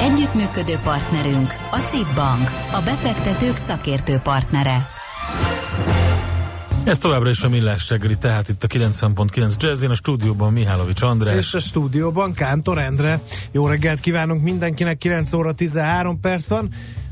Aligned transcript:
Együttműködő 0.00 0.78
partnerünk 0.82 1.54
a 1.70 1.76
CIP 1.76 2.14
Bank, 2.14 2.48
a 2.72 2.80
befektetők 2.84 3.56
szakértő 3.56 4.16
partnere. 4.16 4.88
Ez 6.84 6.98
továbbra 6.98 7.30
is 7.30 7.42
a 7.42 7.48
Millás 7.48 7.88
reggeli, 7.88 8.16
tehát 8.16 8.48
itt 8.48 8.64
a 8.64 8.66
90.9 8.66 9.58
Jazzin, 9.58 9.90
a 9.90 9.94
stúdióban 9.94 10.52
Mihálovics 10.52 11.02
András. 11.02 11.36
És 11.36 11.54
a 11.54 11.58
stúdióban 11.58 12.32
Kántor 12.32 12.78
Endre. 12.78 13.20
Jó 13.52 13.66
reggelt 13.66 14.00
kívánunk 14.00 14.42
mindenkinek, 14.42 14.98
9 14.98 15.32
óra 15.32 15.52
13 15.54 16.20
perc 16.20 16.48
van. 16.48 16.68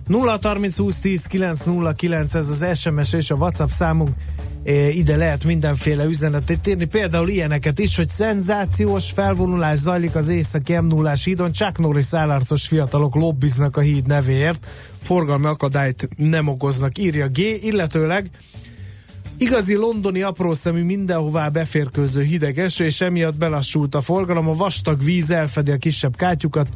0 0.09 0.39
30 0.43 0.77
20 0.77 0.99
10 0.99 1.27
909 1.27 2.35
ez 2.35 2.49
az 2.49 2.79
SMS 2.79 3.13
és 3.13 3.31
a 3.31 3.35
WhatsApp 3.35 3.69
számunk. 3.69 4.09
Ide 4.93 5.17
lehet 5.17 5.45
mindenféle 5.45 6.05
üzenetet 6.05 6.67
írni, 6.67 6.85
például 6.85 7.29
ilyeneket 7.29 7.79
is, 7.79 7.97
hogy 7.97 8.09
szenzációs 8.09 9.11
felvonulás 9.11 9.79
zajlik 9.79 10.15
az 10.15 10.29
északi 10.29 10.77
m 10.79 10.87
0 10.87 11.13
hídon, 11.25 11.53
Chuck 11.53 11.79
Norris 11.79 12.05
szállarcos 12.05 12.67
fiatalok 12.67 13.15
lobbiznak 13.15 13.77
a 13.77 13.81
híd 13.81 14.07
nevéért, 14.07 14.67
forgalmi 15.03 15.47
akadályt 15.47 16.09
nem 16.17 16.49
okoznak, 16.49 16.99
írja 16.99 17.29
G, 17.29 17.39
illetőleg 17.39 18.31
Igazi 19.41 19.75
londoni 19.75 20.23
aprószemű 20.23 20.83
mindenhová 20.83 21.49
beférkőző 21.49 22.23
hideg 22.23 22.59
eső, 22.59 22.85
és 22.85 23.01
emiatt 23.01 23.37
belassult 23.37 23.95
a 23.95 24.01
forgalom. 24.01 24.49
A 24.49 24.53
vastag 24.53 25.03
víz 25.03 25.31
elfedi 25.31 25.71
a 25.71 25.77
kisebb 25.77 26.17
kátyukat. 26.17 26.69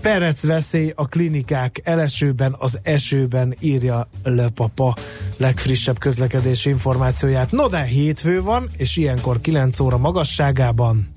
Perec 0.00 0.44
veszély 0.44 0.92
a 0.94 1.06
klinikák 1.06 1.80
elesőben, 1.84 2.54
az 2.58 2.78
esőben 2.82 3.54
írja 3.58 4.08
Le 4.22 4.48
Papa 4.48 4.94
legfrissebb 5.36 5.98
közlekedési 5.98 6.68
információját. 6.68 7.50
No 7.50 7.68
de 7.68 7.82
hétfő 7.82 8.42
van, 8.42 8.70
és 8.76 8.96
ilyenkor 8.96 9.40
9 9.40 9.80
óra 9.80 9.98
magasságában. 9.98 11.08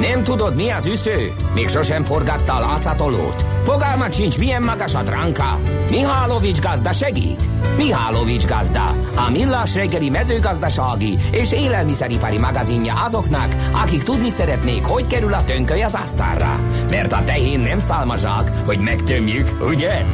Nem 0.00 0.22
tudod, 0.22 0.54
mi 0.54 0.70
az 0.70 0.86
üsző? 0.86 1.32
Még 1.54 1.68
sosem 1.68 2.04
forgatta 2.04 2.54
a 2.54 2.60
látszatolót? 2.60 3.44
Fogalmat 3.64 4.14
sincs, 4.14 4.38
milyen 4.38 4.62
magas 4.62 4.94
a 4.94 5.02
dránka? 5.02 5.58
Mihálovics 5.90 6.60
gazda 6.60 6.92
segít? 6.92 7.48
Mihálovics 7.76 8.46
gazda, 8.46 8.84
a 9.16 9.30
millás 9.30 9.74
reggeli 9.74 10.10
mezőgazdasági 10.10 11.18
és 11.30 11.52
élelmiszeripari 11.52 12.38
magazinja 12.38 12.94
azoknak, 13.04 13.54
akik 13.72 14.02
tudni 14.02 14.28
szeretnék, 14.28 14.84
hogy 14.84 15.06
kerül 15.06 15.32
a 15.32 15.44
tönköly 15.44 15.82
az 15.82 15.94
asztalra. 15.94 16.60
Mert 16.90 17.12
a 17.12 17.24
tehén 17.24 17.60
nem 17.60 17.78
szálmazsák, 17.78 18.50
hogy 18.64 18.78
megtömjük, 18.78 19.66
ugye? 19.68 20.04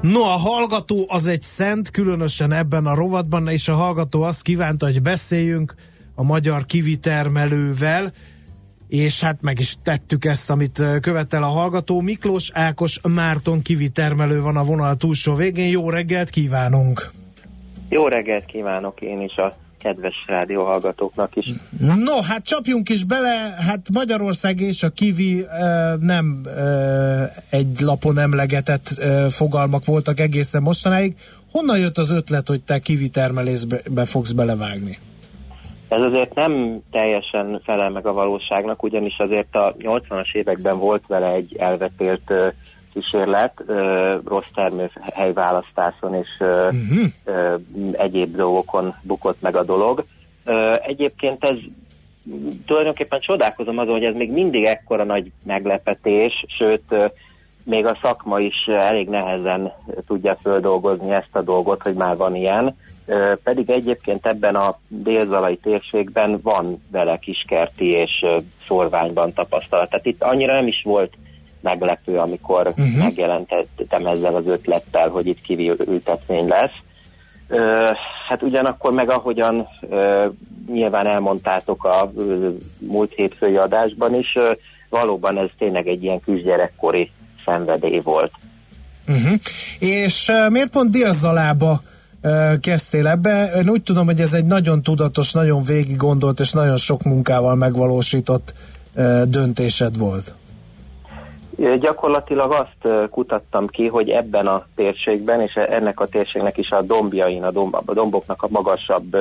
No, 0.00 0.20
a 0.20 0.36
hallgató 0.36 1.04
az 1.08 1.26
egy 1.26 1.42
szent, 1.42 1.90
különösen 1.90 2.52
ebben 2.52 2.86
a 2.86 2.94
rovatban, 2.94 3.48
és 3.48 3.68
a 3.68 3.74
hallgató 3.74 4.22
azt 4.22 4.42
kívánta, 4.42 4.86
hogy 4.86 5.02
beszéljünk 5.02 5.74
a 6.22 6.24
magyar 6.24 6.66
kivitermelővel, 6.66 8.12
és 8.88 9.20
hát 9.20 9.38
meg 9.40 9.58
is 9.58 9.76
tettük 9.82 10.24
ezt, 10.24 10.50
amit 10.50 10.82
követel 11.00 11.42
a 11.42 11.46
hallgató. 11.46 12.00
Miklós 12.00 12.50
Ákos 12.52 13.00
Márton 13.08 13.62
kivitermelő 13.62 14.40
van 14.40 14.56
a 14.56 14.64
vonal 14.64 14.96
túlsó 14.96 15.34
végén. 15.34 15.68
Jó 15.68 15.90
reggelt 15.90 16.30
kívánunk! 16.30 17.10
Jó 17.88 18.08
reggelt 18.08 18.44
kívánok 18.44 19.00
én 19.00 19.20
is 19.20 19.36
a 19.36 19.54
kedves 19.78 20.14
rádióhallgatóknak 20.26 21.36
is. 21.36 21.46
No, 21.78 22.22
hát 22.22 22.44
csapjunk 22.44 22.88
is 22.88 23.04
bele, 23.04 23.54
hát 23.58 23.86
Magyarország 23.92 24.60
és 24.60 24.82
a 24.82 24.90
kivi 24.90 25.46
nem 26.00 26.42
egy 27.50 27.80
lapon 27.80 28.18
emlegetett 28.18 29.02
fogalmak 29.28 29.84
voltak 29.84 30.20
egészen 30.20 30.62
mostanáig. 30.62 31.16
Honnan 31.50 31.78
jött 31.78 31.98
az 31.98 32.10
ötlet, 32.10 32.48
hogy 32.48 32.62
te 32.62 32.78
kivi 32.78 33.08
termelésbe 33.08 34.04
fogsz 34.04 34.32
belevágni? 34.32 34.98
Ez 35.92 36.00
azért 36.00 36.34
nem 36.34 36.82
teljesen 36.90 37.60
felel 37.64 37.90
meg 37.90 38.06
a 38.06 38.12
valóságnak, 38.12 38.82
ugyanis 38.82 39.16
azért 39.18 39.56
a 39.56 39.74
80-as 39.78 40.34
években 40.34 40.78
volt 40.78 41.06
vele 41.06 41.32
egy 41.32 41.56
elvetélt 41.58 42.32
kísérlet, 42.92 43.64
rossz 44.24 44.50
termőhelyválasztáson 44.54 46.14
és 46.14 46.28
uh-huh. 46.40 47.60
egyéb 47.92 48.36
dolgokon 48.36 48.94
bukott 49.02 49.40
meg 49.40 49.56
a 49.56 49.64
dolog. 49.64 50.04
Egyébként 50.82 51.44
ez 51.44 51.56
tulajdonképpen 52.66 53.20
csodálkozom 53.20 53.78
azon, 53.78 53.92
hogy 53.92 54.04
ez 54.04 54.14
még 54.14 54.30
mindig 54.30 54.64
ekkora 54.64 55.04
nagy 55.04 55.30
meglepetés, 55.44 56.44
sőt, 56.58 56.94
még 57.64 57.86
a 57.86 57.98
szakma 58.02 58.40
is 58.40 58.66
elég 58.66 59.08
nehezen 59.08 59.72
tudja 60.06 60.36
földolgozni 60.42 61.12
ezt 61.12 61.36
a 61.36 61.42
dolgot, 61.42 61.82
hogy 61.82 61.94
már 61.94 62.16
van 62.16 62.34
ilyen 62.34 62.76
pedig 63.42 63.70
egyébként 63.70 64.26
ebben 64.26 64.54
a 64.54 64.78
délzalai 64.88 65.56
térségben 65.56 66.40
van 66.42 66.82
vele 66.90 67.16
kiskerti 67.16 67.86
és 67.86 68.24
szorványban 68.66 69.32
tapasztalat. 69.32 69.90
Tehát 69.90 70.06
itt 70.06 70.22
annyira 70.22 70.54
nem 70.54 70.66
is 70.66 70.82
volt 70.84 71.12
meglepő, 71.60 72.18
amikor 72.18 72.66
uh-huh. 72.66 72.96
megjelentettem 72.96 74.06
ezzel 74.06 74.34
az 74.34 74.46
ötlettel, 74.46 75.08
hogy 75.08 75.26
itt 75.26 75.40
kivi 75.40 75.72
ültetmény 75.86 76.48
lesz. 76.48 76.74
Hát 78.26 78.42
ugyanakkor 78.42 78.92
meg 78.92 79.10
ahogyan 79.10 79.68
nyilván 80.72 81.06
elmondtátok 81.06 81.84
a 81.84 82.12
múlt 82.78 83.12
hétfői 83.14 83.56
adásban 83.56 84.14
is, 84.14 84.38
valóban 84.88 85.38
ez 85.38 85.48
tényleg 85.58 85.86
egy 85.86 86.02
ilyen 86.02 86.20
kisgyerekkori 86.24 87.10
szenvedély 87.44 88.00
volt. 88.00 88.32
Uh-huh. 89.08 89.38
És 89.78 90.32
miért 90.48 90.70
pont 90.70 90.90
Délzalába 90.90 91.82
kezdtél 92.60 93.06
ebbe. 93.06 93.50
Én 93.56 93.68
úgy 93.68 93.82
tudom, 93.82 94.06
hogy 94.06 94.20
ez 94.20 94.32
egy 94.34 94.44
nagyon 94.44 94.82
tudatos, 94.82 95.32
nagyon 95.32 95.62
végig 95.62 95.96
gondolt 95.96 96.40
és 96.40 96.52
nagyon 96.52 96.76
sok 96.76 97.02
munkával 97.02 97.54
megvalósított 97.54 98.52
döntésed 99.24 99.98
volt. 99.98 100.34
Gyakorlatilag 101.80 102.52
azt 102.52 103.08
kutattam 103.10 103.66
ki, 103.66 103.86
hogy 103.86 104.10
ebben 104.10 104.46
a 104.46 104.66
térségben, 104.74 105.40
és 105.40 105.52
ennek 105.54 106.00
a 106.00 106.06
térségnek 106.06 106.58
is 106.58 106.70
a 106.70 106.82
dombjain, 106.82 107.42
a, 107.42 107.50
domb, 107.50 107.74
a 107.84 107.94
domboknak 107.94 108.42
a 108.42 108.48
magasabb 108.50 109.16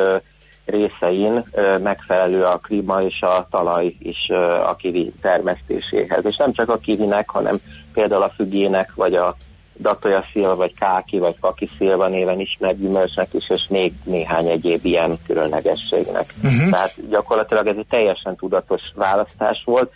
részein 0.65 1.43
megfelelő 1.83 2.43
a 2.43 2.57
klíma 2.57 3.01
és 3.01 3.21
a 3.21 3.47
talaj 3.51 3.95
is 3.99 4.29
a 4.65 4.75
kivi 4.75 5.13
termesztéséhez. 5.21 6.25
És 6.25 6.37
nem 6.37 6.53
csak 6.53 6.69
a 6.69 6.77
kivinek, 6.77 7.29
hanem 7.29 7.55
például 7.93 8.23
a 8.23 8.31
fügének, 8.35 8.91
vagy 8.95 9.13
a 9.13 9.35
Datoya 9.81 10.23
szilva, 10.31 10.55
vagy 10.55 10.73
káki, 10.73 11.19
vagy 11.19 11.39
kaki 11.39 11.69
szilva 11.77 12.07
néven 12.07 12.39
ismert 12.39 12.79
gyümölcsnek 12.79 13.33
is, 13.33 13.49
és 13.49 13.65
még 13.69 13.93
néhány 14.03 14.47
egyéb 14.47 14.85
ilyen 14.85 15.17
különlegességnek. 15.27 16.33
Uh-huh. 16.43 16.69
Tehát 16.69 17.09
gyakorlatilag 17.09 17.67
ez 17.67 17.75
egy 17.77 17.87
teljesen 17.89 18.35
tudatos 18.35 18.81
választás 18.95 19.63
volt. 19.65 19.91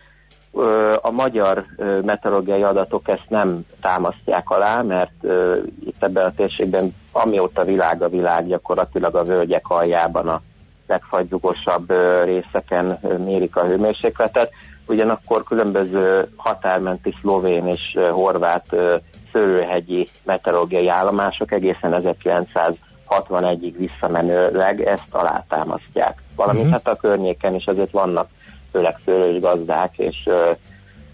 A 1.01 1.11
magyar 1.11 1.65
meteorológiai 2.03 2.63
adatok 2.63 3.07
ezt 3.07 3.25
nem 3.27 3.65
támasztják 3.81 4.49
alá, 4.49 4.81
mert 4.81 5.23
itt 5.85 6.03
ebben 6.03 6.25
a 6.25 6.33
térségben 6.35 6.95
amióta 7.11 7.63
világ 7.63 8.01
a 8.01 8.09
világ 8.09 8.47
gyakorlatilag 8.47 9.15
a 9.15 9.23
völgyek 9.23 9.67
aljában 9.67 10.27
a 10.27 10.41
legfagydugosabb 10.87 11.93
részeken 12.23 12.99
mérik 13.25 13.55
a 13.55 13.65
hőmérsékletet, 13.65 14.51
ugyanakkor 14.87 15.43
különböző 15.43 16.27
határmenti 16.35 17.13
szlovén 17.21 17.67
és 17.67 17.97
horvát 18.11 18.65
szőlőhegyi 19.33 20.07
meteorológiai 20.23 20.87
állomások 20.87 21.51
egészen 21.51 22.15
1961-ig 23.07 23.73
visszamenőleg 23.77 24.81
ezt 24.81 25.07
alátámasztják. 25.13 26.21
Valamint 26.35 26.65
uh-huh. 26.65 26.81
hát 26.83 26.93
a 26.93 26.99
környéken 26.99 27.55
is 27.55 27.65
azért 27.65 27.91
vannak 27.91 28.27
főleg 28.71 28.95
szőlős 29.05 29.41
gazdák, 29.41 29.97
és 29.97 30.23
ö, 30.25 30.51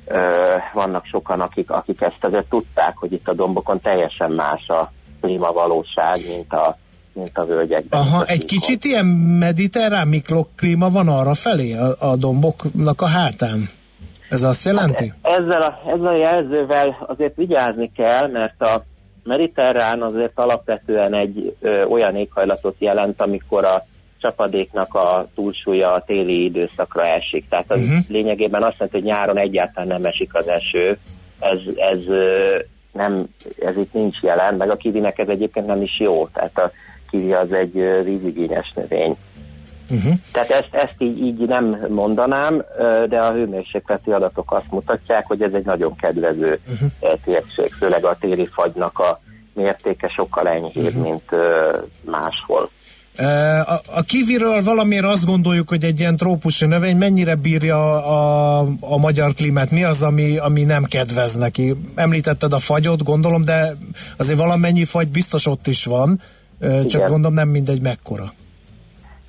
ö, 0.06 0.56
vannak 0.74 1.06
sokan, 1.06 1.42
akik, 1.42 1.72
akik 1.72 2.02
ezt 2.02 2.24
azért 2.24 2.50
tudták, 2.50 2.98
hogy 2.98 3.12
itt 3.12 3.28
a 3.28 3.34
dombokon 3.34 3.80
teljesen 3.80 4.32
más 4.32 4.68
a 4.68 4.92
klímavalóság, 5.22 6.20
mint 6.28 6.54
a, 6.54 6.78
mint 7.14 7.38
a 7.38 7.46
völgyekben. 7.46 8.00
Aha, 8.00 8.26
egy 8.26 8.46
kicsit 8.46 8.84
ilyen 8.84 9.06
mediterrán 9.40 10.08
mikroklíma 10.08 10.90
van 10.90 11.08
arra 11.08 11.34
felé 11.34 11.74
a, 11.74 11.96
a 12.00 12.16
domboknak 12.16 13.02
a 13.02 13.08
hátán? 13.08 13.70
Ez 14.30 14.44
azt 14.44 14.66
jelenti? 14.66 15.14
Hát 15.24 15.40
ezzel, 15.40 15.62
a, 15.62 15.82
ezzel 15.88 16.06
a 16.06 16.16
jelzővel 16.16 17.06
azért 17.08 17.36
vigyázni 17.36 17.92
kell, 17.96 18.28
mert 18.28 18.62
a 18.62 18.84
mediterrán 19.24 20.02
azért 20.02 20.32
alapvetően 20.36 21.14
egy 21.14 21.56
ö, 21.62 21.84
olyan 21.84 22.16
éghajlatot 22.16 22.76
jelent, 22.80 23.22
amikor 23.22 23.66
a 23.66 23.86
csapadéknak 24.22 24.94
a 24.94 25.28
túlsúlya 25.36 25.94
a 25.94 26.04
téli 26.04 26.44
időszakra 26.44 27.06
esik. 27.06 27.50
Tehát 27.50 27.72
az 27.72 27.80
uh-huh. 27.80 28.00
lényegében 28.08 28.64
azt 28.64 28.76
jelenti, 28.78 28.98
hogy 28.98 29.08
nyáron 29.08 29.38
egyáltalán 29.38 29.88
nem 29.88 30.06
esik 30.06 30.36
az 30.36 30.48
eső. 30.48 30.98
Ez, 31.40 31.60
ez 31.76 32.08
ö, 32.08 32.58
nem, 32.92 33.26
ez 33.60 33.78
itt 33.78 33.94
nincs 33.94 34.20
jelen, 34.22 34.56
meg 34.56 34.70
a 34.70 34.76
kivinek 34.76 35.18
ez 35.18 35.28
egyébként 35.28 35.66
nem 35.66 35.82
is 35.82 36.00
jó, 36.00 36.28
tehát 36.28 36.60
a 36.60 36.72
kivi 37.12 37.34
az 37.34 37.52
egy 37.52 37.74
vízigényes 38.04 38.72
növény. 38.76 39.16
Uh-huh. 39.90 40.14
Tehát 40.32 40.50
ezt, 40.50 40.70
ezt 40.72 40.96
így, 40.98 41.20
így 41.20 41.40
nem 41.48 41.78
mondanám, 41.90 42.64
de 43.10 43.20
a 43.20 43.32
hőmérsékleti 43.32 44.12
adatok 44.12 44.52
azt 44.52 44.72
mutatják, 44.72 45.26
hogy 45.28 45.42
ez 45.42 45.54
egy 45.54 45.66
nagyon 45.66 45.96
kedvező 45.96 46.60
uh-huh. 46.72 46.90
térség, 47.26 47.74
főleg 47.80 48.06
a 48.06 48.16
téli 48.20 48.50
fagynak 48.54 49.00
a 49.00 49.20
mértéke 49.54 50.08
sokkal 50.08 50.48
enyhébb, 50.48 50.86
uh-huh. 50.86 51.04
mint 51.04 51.30
máshol. 52.02 52.70
A, 53.66 53.74
a 53.96 54.02
kiviről 54.02 54.64
valamiért 54.64 55.06
azt 55.06 55.26
gondoljuk, 55.26 55.70
hogy 55.70 55.84
egy 55.84 56.00
ilyen 56.00 56.18
trópusi 56.18 56.66
növény 56.66 56.98
mennyire 56.98 57.36
bírja 57.36 58.04
a, 58.06 58.60
a 58.80 58.98
magyar 58.98 59.34
klímát? 59.34 59.72
Mi 59.72 59.84
az, 59.84 60.04
ami, 60.04 60.38
ami 60.38 60.64
nem 60.64 60.84
kedvez 60.84 61.36
neki? 61.36 61.76
Említetted 61.96 62.54
a 62.54 62.60
fagyot, 62.60 63.04
gondolom, 63.04 63.42
de 63.42 63.76
azért 64.18 64.40
valamennyi 64.40 64.84
fagy 64.84 65.10
biztos 65.10 65.46
ott 65.46 65.68
is 65.68 65.86
van, 65.86 66.22
csak 66.62 66.86
Igen. 66.86 67.10
gondolom 67.10 67.34
nem 67.34 67.50
mindegy 67.50 67.82
mekkora. 67.82 68.34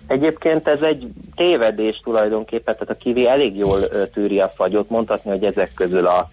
Egyébként 0.06 0.69
ez 0.69 0.81
egy 0.81 1.08
tévedés 1.34 2.00
tulajdonképpen, 2.05 2.75
tehát 2.75 2.90
a 2.90 3.02
kivi 3.02 3.29
elég 3.29 3.56
jól 3.56 3.81
tűri 4.12 4.40
a 4.40 4.52
fagyot, 4.55 4.90
mondhatni, 4.90 5.31
hogy 5.31 5.44
ezek 5.44 5.73
közül 5.75 6.06
a 6.06 6.31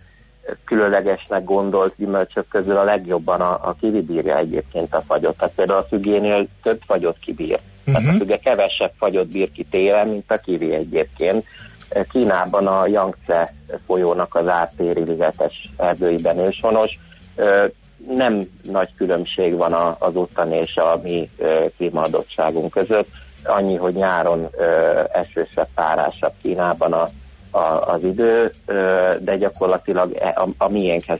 különlegesnek 0.65 1.43
gondolt 1.43 1.93
gyümölcsök 1.97 2.47
közül 2.47 2.77
a 2.77 2.83
legjobban 2.83 3.41
a, 3.41 3.51
a 3.51 3.75
kivi 3.79 4.01
bírja 4.01 4.37
egyébként 4.37 4.93
a 4.93 5.01
fagyot. 5.07 5.37
Tehát 5.37 5.53
például 5.55 5.79
a 5.79 5.87
fügénél 5.89 6.47
több 6.63 6.79
fagyot 6.85 7.17
kibír. 7.19 7.59
Uh-huh. 7.59 7.93
Tehát 7.93 8.07
a 8.07 8.11
mhm. 8.11 8.17
füge 8.17 8.37
kevesebb 8.37 8.91
fagyot 8.97 9.31
bír 9.31 9.51
ki 9.51 9.63
télen, 9.63 10.07
mint 10.07 10.31
a 10.31 10.37
kivi 10.37 10.73
egyébként. 10.73 11.45
Kínában 12.11 12.67
a 12.67 12.87
Yangtze 12.87 13.53
folyónak 13.85 14.35
az 14.35 14.47
ártéri 14.47 15.03
ligetes 15.03 15.71
erdőiben 15.77 16.37
őshonos. 16.37 16.99
Nem 18.07 18.43
nagy 18.71 18.89
különbség 18.97 19.55
van 19.55 19.73
az 19.99 20.15
ottani 20.15 20.57
és 20.57 20.75
a 20.75 20.99
mi 21.03 21.29
klímaadottságunk 21.77 22.71
között. 22.71 23.07
Annyi, 23.43 23.75
hogy 23.75 23.93
nyáron 23.93 24.49
esősebb, 25.11 25.67
párásabb 25.75 26.33
Kínában 26.41 26.93
a 26.93 27.07
a, 27.51 27.93
az 27.93 28.03
idő, 28.03 28.51
de 29.21 29.37
gyakorlatilag 29.37 30.15
e, 30.19 30.27
a, 30.27 30.47
a 30.57 30.69
miénkhez 30.69 31.19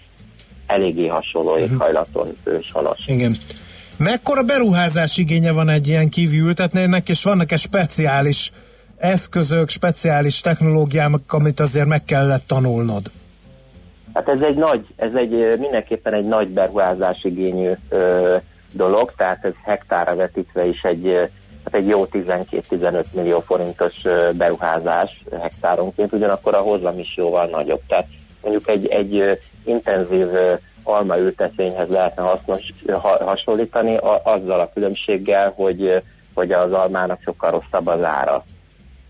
eléggé 0.67 1.07
hasonló 1.07 1.53
mhm. 1.53 1.63
éghajlaton 1.63 2.37
őshonos. 2.43 2.99
Igen. 3.05 3.35
Mekkora 3.97 4.43
beruházás 4.43 5.17
igénye 5.17 5.51
van 5.51 5.69
egy 5.69 5.87
ilyen 5.87 6.09
kívültetnének, 6.09 7.09
és 7.09 7.23
vannak-e 7.23 7.55
speciális 7.55 8.51
eszközök, 8.97 9.69
speciális 9.69 10.41
technológiák, 10.41 11.11
amit 11.27 11.59
azért 11.59 11.87
meg 11.87 12.05
kellett 12.05 12.47
tanulnod? 12.47 13.11
Hát 14.13 14.29
ez 14.29 14.41
egy 14.41 14.55
nagy, 14.55 14.85
ez 14.95 15.13
egy 15.13 15.59
mindenképpen 15.59 16.13
egy 16.13 16.27
nagy 16.27 16.49
beruházás 16.49 17.23
igényű 17.23 17.71
ö, 17.89 18.35
dolog, 18.73 19.13
tehát 19.17 19.45
ez 19.45 19.53
hektára 19.63 20.15
vetítve 20.15 20.65
is 20.65 20.83
egy 20.83 21.29
hát 21.63 21.75
egy 21.75 21.87
jó 21.87 22.05
12-15 22.11 23.05
millió 23.13 23.39
forintos 23.39 24.01
beruházás 24.33 25.23
hektáronként, 25.41 26.13
ugyanakkor 26.13 26.55
a 26.55 26.61
hozam 26.61 26.99
is 26.99 27.17
jóval 27.17 27.45
nagyobb. 27.45 27.81
Tehát 27.87 28.07
mondjuk 28.41 28.67
egy, 28.67 28.87
egy 28.87 29.39
intenzív 29.65 30.27
almaültetvényhez 30.83 31.89
lehetne 31.89 32.23
hasznos, 32.23 32.73
ha, 32.87 33.25
hasonlítani 33.25 33.95
a, 33.97 34.21
azzal 34.23 34.59
a 34.59 34.71
különbséggel, 34.73 35.53
hogy, 35.55 36.03
hogy 36.33 36.51
az 36.51 36.71
almának 36.71 37.19
sokkal 37.23 37.51
rosszabb 37.51 37.87
az 37.87 38.03
ára. 38.03 38.43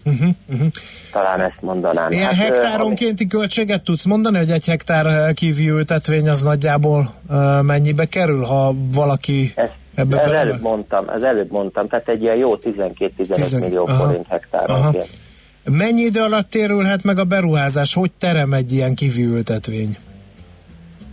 Uh-huh, 0.09 0.29
uh-huh. 0.49 0.67
Talán 1.11 1.41
ezt 1.41 1.61
mondanám. 1.61 2.11
Ilyen 2.11 2.25
hát, 2.25 2.35
hektáronkénti 2.35 3.23
ami... 3.23 3.31
költséget 3.31 3.83
tudsz 3.83 4.05
mondani, 4.05 4.37
hogy 4.37 4.51
egy 4.51 4.65
hektár 4.65 5.33
kívül 5.33 5.77
ültetvény 5.77 6.29
az 6.29 6.43
nagyjából 6.43 7.13
uh, 7.29 7.61
mennyibe 7.61 8.05
kerül, 8.05 8.43
ha 8.43 8.73
valaki 8.93 9.51
ezt, 9.55 9.77
Ebbe 9.95 10.21
ez 10.21 10.31
előbb 10.31 10.61
mondtam, 10.61 11.09
ez 11.09 11.21
előbb 11.21 11.51
mondtam, 11.51 11.87
tehát 11.87 12.07
egy 12.07 12.21
ilyen 12.21 12.35
jó 12.35 12.57
12-15 12.57 13.59
millió 13.59 13.87
aha, 13.87 14.03
forint 14.03 14.27
hektáronként. 14.27 15.09
Mennyi 15.63 16.01
idő 16.01 16.21
alatt 16.21 16.49
térülhet 16.49 17.03
meg 17.03 17.19
a 17.19 17.23
beruházás? 17.23 17.93
Hogy 17.93 18.11
terem 18.17 18.53
egy 18.53 18.71
ilyen 18.71 18.95
kivültetvény? 18.95 19.97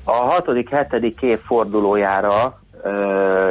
A 0.05 0.13
hatodik, 0.13 0.71
hetedik 0.71 1.21
év 1.21 1.39
fordulójára 1.47 2.61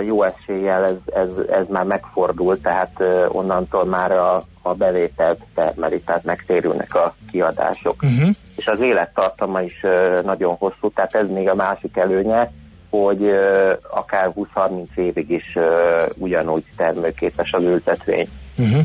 jó 0.05 0.23
eséllyel 0.23 0.83
ez, 0.83 0.95
ez, 1.13 1.29
ez 1.51 1.65
már 1.69 1.83
megfordul, 1.83 2.61
tehát 2.61 3.03
onnantól 3.27 3.85
már 3.85 4.11
a, 4.11 4.43
a 4.61 4.73
bevételt 4.73 5.39
termeli, 5.55 6.01
tehát 6.01 6.23
megtérülnek 6.23 6.95
a 6.95 7.15
kiadások. 7.31 8.03
Uh-huh. 8.03 8.29
És 8.55 8.67
az 8.67 8.79
élettartama 8.79 9.61
is 9.61 9.85
nagyon 10.23 10.55
hosszú, 10.55 10.91
tehát 10.95 11.15
ez 11.15 11.29
még 11.29 11.49
a 11.49 11.55
másik 11.55 11.97
előnye, 11.97 12.51
hogy 12.89 13.29
akár 13.89 14.31
20-30 14.55 14.95
évig 14.95 15.29
is 15.29 15.57
ugyanúgy 16.15 16.63
termőképes 16.77 17.51
az 17.51 17.63
ültetvény. 17.63 18.27
Uh-huh. 18.57 18.81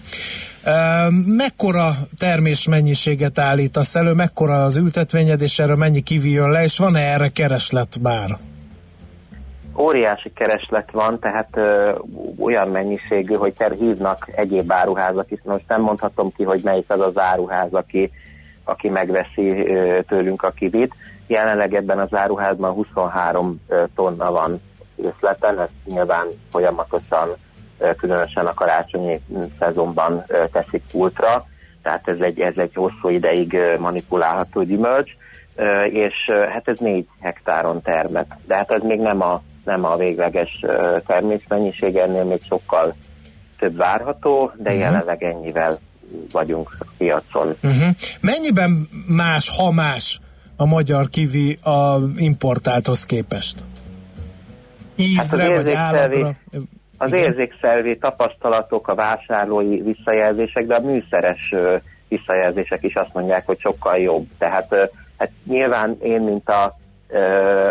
Mekkora 1.26 1.97
termésmennyiséget 2.19 3.38
állítasz 3.38 3.94
elő, 3.94 4.12
mekkora 4.12 4.64
az 4.64 4.76
ültetvényed, 4.76 5.41
és 5.41 5.58
erről 5.58 5.76
mennyi 5.76 6.00
kivijön 6.00 6.50
le, 6.50 6.62
és 6.62 6.79
van-e 6.79 7.00
erre 7.00 7.29
kereslet 7.29 8.00
bár? 8.00 8.38
Óriási 9.76 10.32
kereslet 10.32 10.90
van, 10.90 11.19
tehát 11.19 11.49
ö, 11.56 11.93
olyan 12.38 12.69
mennyiségű, 12.69 13.34
hogy 13.34 13.52
ter 13.52 13.72
hívnak 13.72 14.28
egyéb 14.34 14.72
áruházak 14.72 15.31
is. 15.31 15.38
Most 15.44 15.64
nem 15.69 15.81
mondhatom 15.81 16.32
ki, 16.32 16.43
hogy 16.43 16.61
melyik 16.64 16.90
az 16.90 17.00
az 17.00 17.19
áruház, 17.19 17.72
aki, 17.72 18.11
aki 18.64 18.88
megveszi 18.88 19.67
ö, 19.67 20.00
tőlünk 20.02 20.43
a 20.43 20.50
kivit, 20.50 20.94
Jelenleg 21.31 21.75
ebben 21.75 21.99
az 21.99 22.14
áruházban 22.14 22.72
23 22.72 23.61
tonna 23.94 24.31
van 24.31 24.61
üzleten, 24.96 25.61
ezt 25.61 25.73
nyilván 25.84 26.26
folyamatosan, 26.50 27.28
különösen 27.96 28.46
a 28.46 28.55
karácsonyi 28.55 29.20
szezonban 29.58 30.25
teszik 30.52 30.82
kultra, 30.93 31.46
tehát 31.82 32.08
ez 32.08 32.20
egy, 32.20 32.40
ez 32.40 32.58
egy 32.58 32.75
hosszú 32.75 33.08
ideig 33.08 33.56
manipulálható 33.78 34.62
gyümölcs, 34.62 35.11
és 35.90 36.14
hát 36.52 36.69
ez 36.69 36.78
4 36.78 37.06
hektáron 37.20 37.82
termet. 37.82 38.37
De 38.46 38.55
hát 38.55 38.70
ez 38.70 38.82
még 38.82 39.00
nem 39.00 39.23
a, 39.23 39.43
nem 39.70 39.84
a 39.84 39.96
végleges 39.96 40.61
termésmennyiség, 41.06 41.96
ennél 41.96 42.25
még 42.25 42.40
sokkal 42.49 42.94
több 43.58 43.76
várható, 43.76 44.52
de 44.56 44.70
uh-huh. 44.70 44.84
jelenleg 44.84 45.22
ennyivel 45.22 45.78
vagyunk 46.32 46.76
a 46.78 46.84
piacon. 46.99 47.55
Uh-huh. 47.62 47.94
Mennyiben 48.20 48.88
más, 49.06 49.49
ha 49.58 49.70
más 49.70 50.20
a 50.56 50.67
magyar 50.67 51.08
kivi 51.08 51.58
a 51.62 51.96
importálthoz 52.17 53.06
képest? 53.06 53.62
Ízre 54.96 55.44
hát 55.44 55.62
vagy 55.62 55.73
állagra? 55.73 56.37
Az 56.99 57.12
érzékszervi 57.12 57.99
tapasztalatok, 57.99 58.88
a 58.88 58.94
vásárlói 58.94 59.83
visszajelzések, 59.83 60.66
de 60.66 60.75
a 60.75 60.80
műszeres 60.80 61.54
visszajelzések 62.09 62.83
is 62.83 62.94
azt 62.94 63.14
mondják, 63.14 63.47
hogy 63.47 63.59
sokkal 63.61 63.97
jobb. 63.97 64.26
Tehát 64.38 64.90
hát 65.18 65.30
nyilván 65.47 65.97
én, 66.02 66.21
mint 66.21 66.49
a 66.49 66.78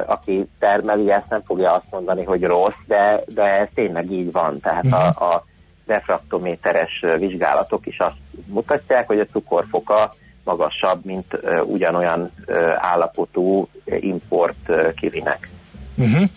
aki 0.05 0.50
termeli, 0.60 1.12
ezt 1.12 1.29
nem 1.29 1.41
fogja 1.46 1.72
azt 1.72 1.91
mondani, 1.91 2.24
hogy 2.24 2.43
rossz, 2.43 2.79
de, 2.88 3.24
de 3.27 3.60
ez 3.60 3.67
tényleg 3.74 4.12
így 4.12 4.31
van. 4.31 4.60
Tehát 4.60 4.86
uh-huh. 4.86 5.22
a, 5.22 5.34
a 5.34 5.46
refraktométeres 5.88 7.05
vizsgálatok 7.17 7.86
is 7.86 7.98
azt 7.98 8.17
mutatják, 8.46 9.08
hogy 9.08 9.19
a 9.19 9.25
cukorfoka 9.25 10.12
magasabb, 10.43 11.05
mint 11.05 11.34
uh, 11.34 11.69
ugyanolyan 11.69 12.31
uh, 12.48 12.58
állapotú 12.77 13.67
import 13.86 14.58
uh, 14.67 14.93
kivinek. 14.93 15.50
Uh-huh. 15.96 16.29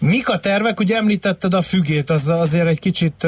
Mik 0.00 0.28
a 0.28 0.38
tervek? 0.38 0.80
Ugye 0.80 0.96
említetted 0.96 1.54
a 1.54 1.60
fügét, 1.60 2.10
az 2.10 2.28
azért 2.28 2.66
egy 2.66 2.80
kicsit 2.80 3.26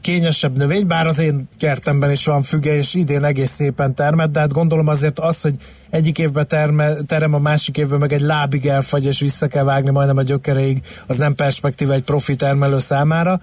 kényesebb 0.00 0.56
növény, 0.56 0.86
bár 0.86 1.06
az 1.06 1.18
én 1.18 1.48
kertemben 1.58 2.10
is 2.10 2.26
van 2.26 2.42
füge, 2.42 2.74
és 2.74 2.94
idén 2.94 3.24
egész 3.24 3.50
szépen 3.50 3.94
termett, 3.94 4.32
de 4.32 4.40
hát 4.40 4.52
gondolom 4.52 4.86
azért 4.88 5.18
az, 5.18 5.40
hogy 5.42 5.54
egyik 5.90 6.18
évben 6.18 6.48
terme, 6.48 6.94
terem, 7.06 7.34
a 7.34 7.38
másik 7.38 7.78
évben 7.78 7.98
meg 7.98 8.12
egy 8.12 8.20
lábig 8.20 8.66
elfagy, 8.66 9.06
és 9.06 9.20
vissza 9.20 9.46
kell 9.46 9.64
vágni 9.64 9.90
majdnem 9.90 10.16
a 10.16 10.22
gyökereig, 10.22 10.82
az 11.06 11.16
nem 11.16 11.34
perspektíva 11.34 11.92
egy 11.92 12.04
profi 12.04 12.36
termelő 12.36 12.78
számára. 12.78 13.40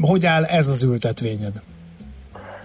Hogy 0.00 0.26
áll 0.26 0.44
ez 0.44 0.68
az 0.68 0.82
ültetvényed? 0.82 1.62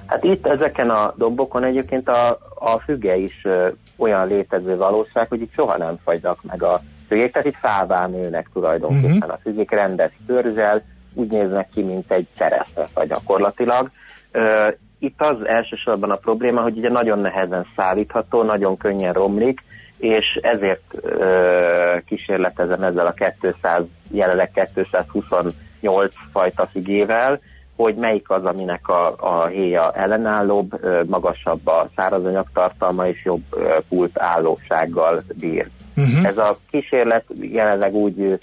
Hát 0.05 0.23
itt 0.23 0.47
ezeken 0.47 0.89
a 0.89 1.13
dombokon 1.17 1.63
egyébként 1.63 2.09
a, 2.09 2.29
a 2.59 2.79
füge 2.85 3.15
is 3.15 3.47
olyan 3.95 4.27
létező 4.27 4.77
valóság, 4.77 5.29
hogy 5.29 5.41
itt 5.41 5.53
soha 5.53 5.77
nem 5.77 5.97
fagynak 6.03 6.43
meg 6.43 6.63
a 6.63 6.81
fügék, 7.13 7.31
tehát 7.31 7.47
itt 7.47 7.57
fává 7.59 8.07
nőnek 8.07 8.49
tulajdonképpen 8.53 9.15
uh-huh. 9.15 9.33
a 9.33 9.39
fügék, 9.41 9.71
rendes 9.71 10.11
törzsel, 10.27 10.81
úgy 11.13 11.31
néznek 11.31 11.69
ki, 11.73 11.81
mint 11.81 12.11
egy 12.11 12.27
vagy 12.93 13.07
gyakorlatilag. 13.07 13.89
Ö, 14.31 14.67
itt 14.99 15.21
az 15.21 15.45
elsősorban 15.45 16.11
a 16.11 16.15
probléma, 16.15 16.61
hogy 16.61 16.77
ugye 16.77 16.89
nagyon 16.89 17.19
nehezen 17.19 17.65
szállítható, 17.75 18.43
nagyon 18.43 18.77
könnyen 18.77 19.13
romlik, 19.13 19.63
és 19.97 20.39
ezért 20.41 20.81
ö, 21.01 21.97
kísérletezem 22.05 22.83
ezzel 22.83 23.07
a 23.07 23.13
200, 23.41 23.83
jelenleg 24.11 24.51
228 24.75 26.13
fajta 26.31 26.65
fügével, 26.65 27.39
hogy 27.75 27.95
melyik 27.95 28.29
az, 28.29 28.45
aminek 28.45 28.87
a, 28.87 29.15
a 29.19 29.45
héja 29.45 29.91
ellenállóbb, 29.91 30.79
magasabb 31.07 31.67
a 31.67 31.89
szárazanyag 31.95 32.47
tartalma 32.53 33.07
és 33.07 33.25
jobb 33.25 33.43
pult 33.89 34.19
állósággal 34.19 35.23
bír. 35.39 35.69
Uh-huh. 35.95 36.25
Ez 36.25 36.37
a 36.37 36.57
kísérlet 36.69 37.25
jelenleg 37.41 37.93
úgy 37.93 38.39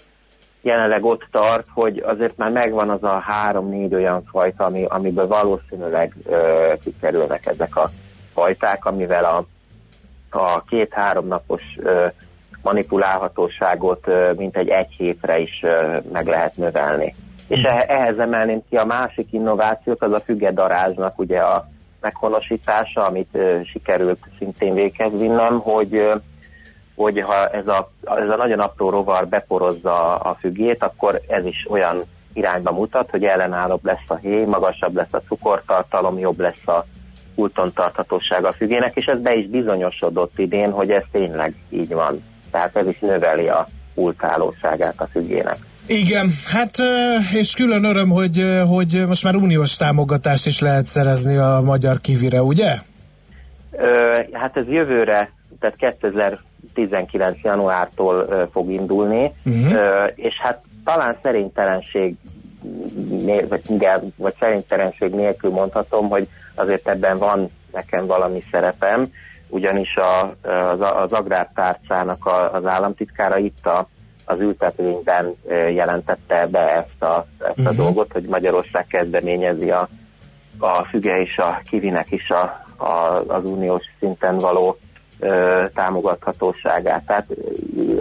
jelenleg 0.62 1.04
ott 1.04 1.26
tart, 1.30 1.66
hogy 1.74 2.02
azért 2.06 2.36
már 2.36 2.50
megvan 2.50 2.90
az 2.90 3.02
a 3.02 3.18
három-négy 3.18 3.94
olyan 3.94 4.24
fajta, 4.30 4.64
ami, 4.64 4.84
amiből 4.84 5.26
valószínűleg 5.26 6.14
ö, 6.26 6.72
kikerülnek 6.82 7.46
ezek 7.46 7.76
a 7.76 7.90
fajták, 8.32 8.84
amivel 8.84 9.24
a, 9.24 9.46
a 10.38 10.62
két-három 10.62 11.26
napos 11.26 11.62
ö, 11.76 12.06
manipulálhatóságot 12.62 14.08
ö, 14.08 14.32
mint 14.36 14.56
egy 14.56 14.94
hétre 14.96 15.38
is 15.38 15.60
ö, 15.62 15.96
meg 16.12 16.26
lehet 16.26 16.56
növelni. 16.56 17.14
És 17.48 17.62
e, 17.62 17.84
ehhez 17.88 18.18
emelném 18.18 18.62
ki 18.68 18.76
a 18.76 18.84
másik 18.84 19.32
innovációt, 19.32 20.02
az 20.02 20.12
a 20.12 20.20
fügedarázsnak 20.20 21.18
ugye 21.18 21.38
a 21.38 21.68
meghonosítása, 22.00 23.06
amit 23.06 23.36
ö, 23.36 23.58
sikerült 23.64 24.18
szintén 24.38 24.74
véghez 24.74 25.10
vinnem, 25.18 25.58
hogy 25.58 25.94
ö, 25.94 26.14
hogy 27.02 27.20
ha 27.20 27.48
ez 27.48 27.68
a, 27.68 27.90
ez 28.04 28.30
a 28.30 28.36
nagyon 28.36 28.60
apró 28.60 28.90
rovar 28.90 29.28
beporozza 29.28 30.16
a 30.16 30.34
fügét, 30.34 30.82
akkor 30.82 31.20
ez 31.28 31.44
is 31.44 31.66
olyan 31.68 32.02
irányba 32.32 32.72
mutat, 32.72 33.10
hogy 33.10 33.24
ellenállóbb 33.24 33.84
lesz 33.84 34.08
a 34.08 34.14
héj, 34.14 34.44
magasabb 34.44 34.94
lesz 34.94 35.12
a 35.12 35.22
cukortartalom, 35.28 36.18
jobb 36.18 36.38
lesz 36.38 36.66
a 36.66 36.84
úton 37.34 37.72
tarthatóság 37.72 38.44
a 38.44 38.52
fügének, 38.52 38.96
és 38.96 39.04
ez 39.04 39.18
be 39.18 39.34
is 39.34 39.46
bizonyosodott 39.46 40.38
idén, 40.38 40.70
hogy 40.70 40.90
ez 40.90 41.02
tényleg 41.12 41.54
így 41.70 41.92
van. 41.92 42.24
Tehát 42.50 42.76
ez 42.76 42.86
is 42.86 42.98
növeli 42.98 43.48
a 43.48 43.66
ultálóságát 43.94 45.00
a 45.00 45.08
fügének. 45.12 45.56
Igen, 45.86 46.30
hát 46.46 46.76
és 47.34 47.54
külön 47.54 47.84
öröm, 47.84 48.08
hogy, 48.08 48.44
hogy 48.68 49.04
most 49.06 49.24
már 49.24 49.34
uniós 49.34 49.76
támogatást 49.76 50.46
is 50.46 50.60
lehet 50.60 50.86
szerezni 50.86 51.36
a 51.36 51.60
magyar 51.64 52.00
kivire, 52.00 52.42
ugye? 52.42 52.76
Hát 54.32 54.56
ez 54.56 54.66
jövőre, 54.68 55.32
tehát 55.60 55.76
2019. 56.74 57.38
januártól 57.42 58.48
fog 58.52 58.70
indulni, 58.70 59.32
uh-huh. 59.44 60.10
és 60.14 60.34
hát 60.38 60.62
talán 60.84 61.16
szerénytelenség 61.22 62.14
vagy 64.16 64.34
szerénytelenség 64.38 65.14
nélkül 65.14 65.50
mondhatom, 65.50 66.08
hogy 66.08 66.28
azért 66.54 66.88
ebben 66.88 67.18
van 67.18 67.50
nekem 67.72 68.06
valami 68.06 68.42
szerepem, 68.50 69.12
ugyanis 69.48 69.96
a, 69.96 70.48
az, 70.48 70.80
az 70.80 71.12
agrártárcának 71.12 72.26
a, 72.26 72.52
az 72.52 72.66
államtitkára 72.66 73.38
itt 73.38 73.66
a, 73.66 73.88
az 74.24 74.40
ültetvényben 74.40 75.34
jelentette 75.48 76.46
be 76.46 76.76
ezt 76.76 77.02
a, 77.02 77.26
ezt 77.38 77.58
a 77.58 77.60
uh-huh. 77.60 77.76
dolgot, 77.76 78.12
hogy 78.12 78.24
Magyarország 78.24 78.86
kezdeményezi 78.86 79.70
a, 79.70 79.88
a 80.58 80.82
füge 80.82 81.20
és 81.20 81.36
a 81.36 81.60
kivinek 81.70 82.10
is 82.10 82.30
a, 82.30 82.64
a, 82.84 83.22
az 83.26 83.44
uniós 83.44 83.84
szinten 83.98 84.38
való 84.38 84.78
támogathatóságát. 85.74 87.02
Tehát 87.06 87.26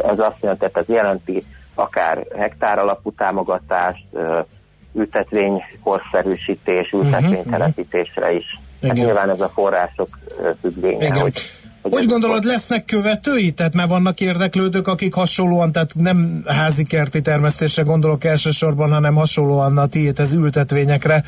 ez 0.07 0.19
azt 0.19 0.37
jelenti, 0.41 0.65
ez 0.73 0.87
jelenti 0.87 1.43
akár 1.75 2.25
hektár 2.37 2.79
alapú 2.79 3.11
támogatást, 3.11 4.03
ö, 4.13 4.39
ültetvény 4.93 5.63
korszerűsítés, 5.83 6.91
mhm, 6.91 7.05
ültetvénytelepítésre 7.05 8.31
is. 8.31 8.59
Hát 8.81 8.93
nyilván 8.93 9.29
ez 9.29 9.41
a 9.41 9.47
források 9.47 10.19
függvénye, 10.61 11.05
Igen. 11.05 11.21
hogy 11.21 11.58
hogy 11.81 12.05
gondolod, 12.05 12.43
lesznek 12.43 12.85
követői? 12.85 13.51
Tehát 13.51 13.73
már 13.73 13.87
vannak 13.87 14.19
érdeklődők, 14.19 14.87
akik 14.87 15.13
hasonlóan, 15.13 15.71
tehát 15.71 15.95
nem 15.95 16.43
házi 16.45 16.83
kerti 16.83 17.21
termesztésre 17.21 17.83
gondolok 17.83 18.23
elsősorban, 18.23 18.89
hanem 18.89 19.15
hasonlóan 19.15 19.77
a 19.77 19.87
tiétez 19.87 20.33
ültetvényekre, 20.33 21.23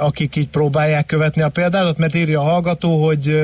akik 0.00 0.36
így 0.36 0.48
próbálják 0.48 1.06
követni 1.06 1.42
a 1.42 1.48
példádat, 1.48 1.98
mert 1.98 2.14
írja 2.14 2.40
a 2.40 2.42
hallgató, 2.42 3.04
hogy, 3.04 3.40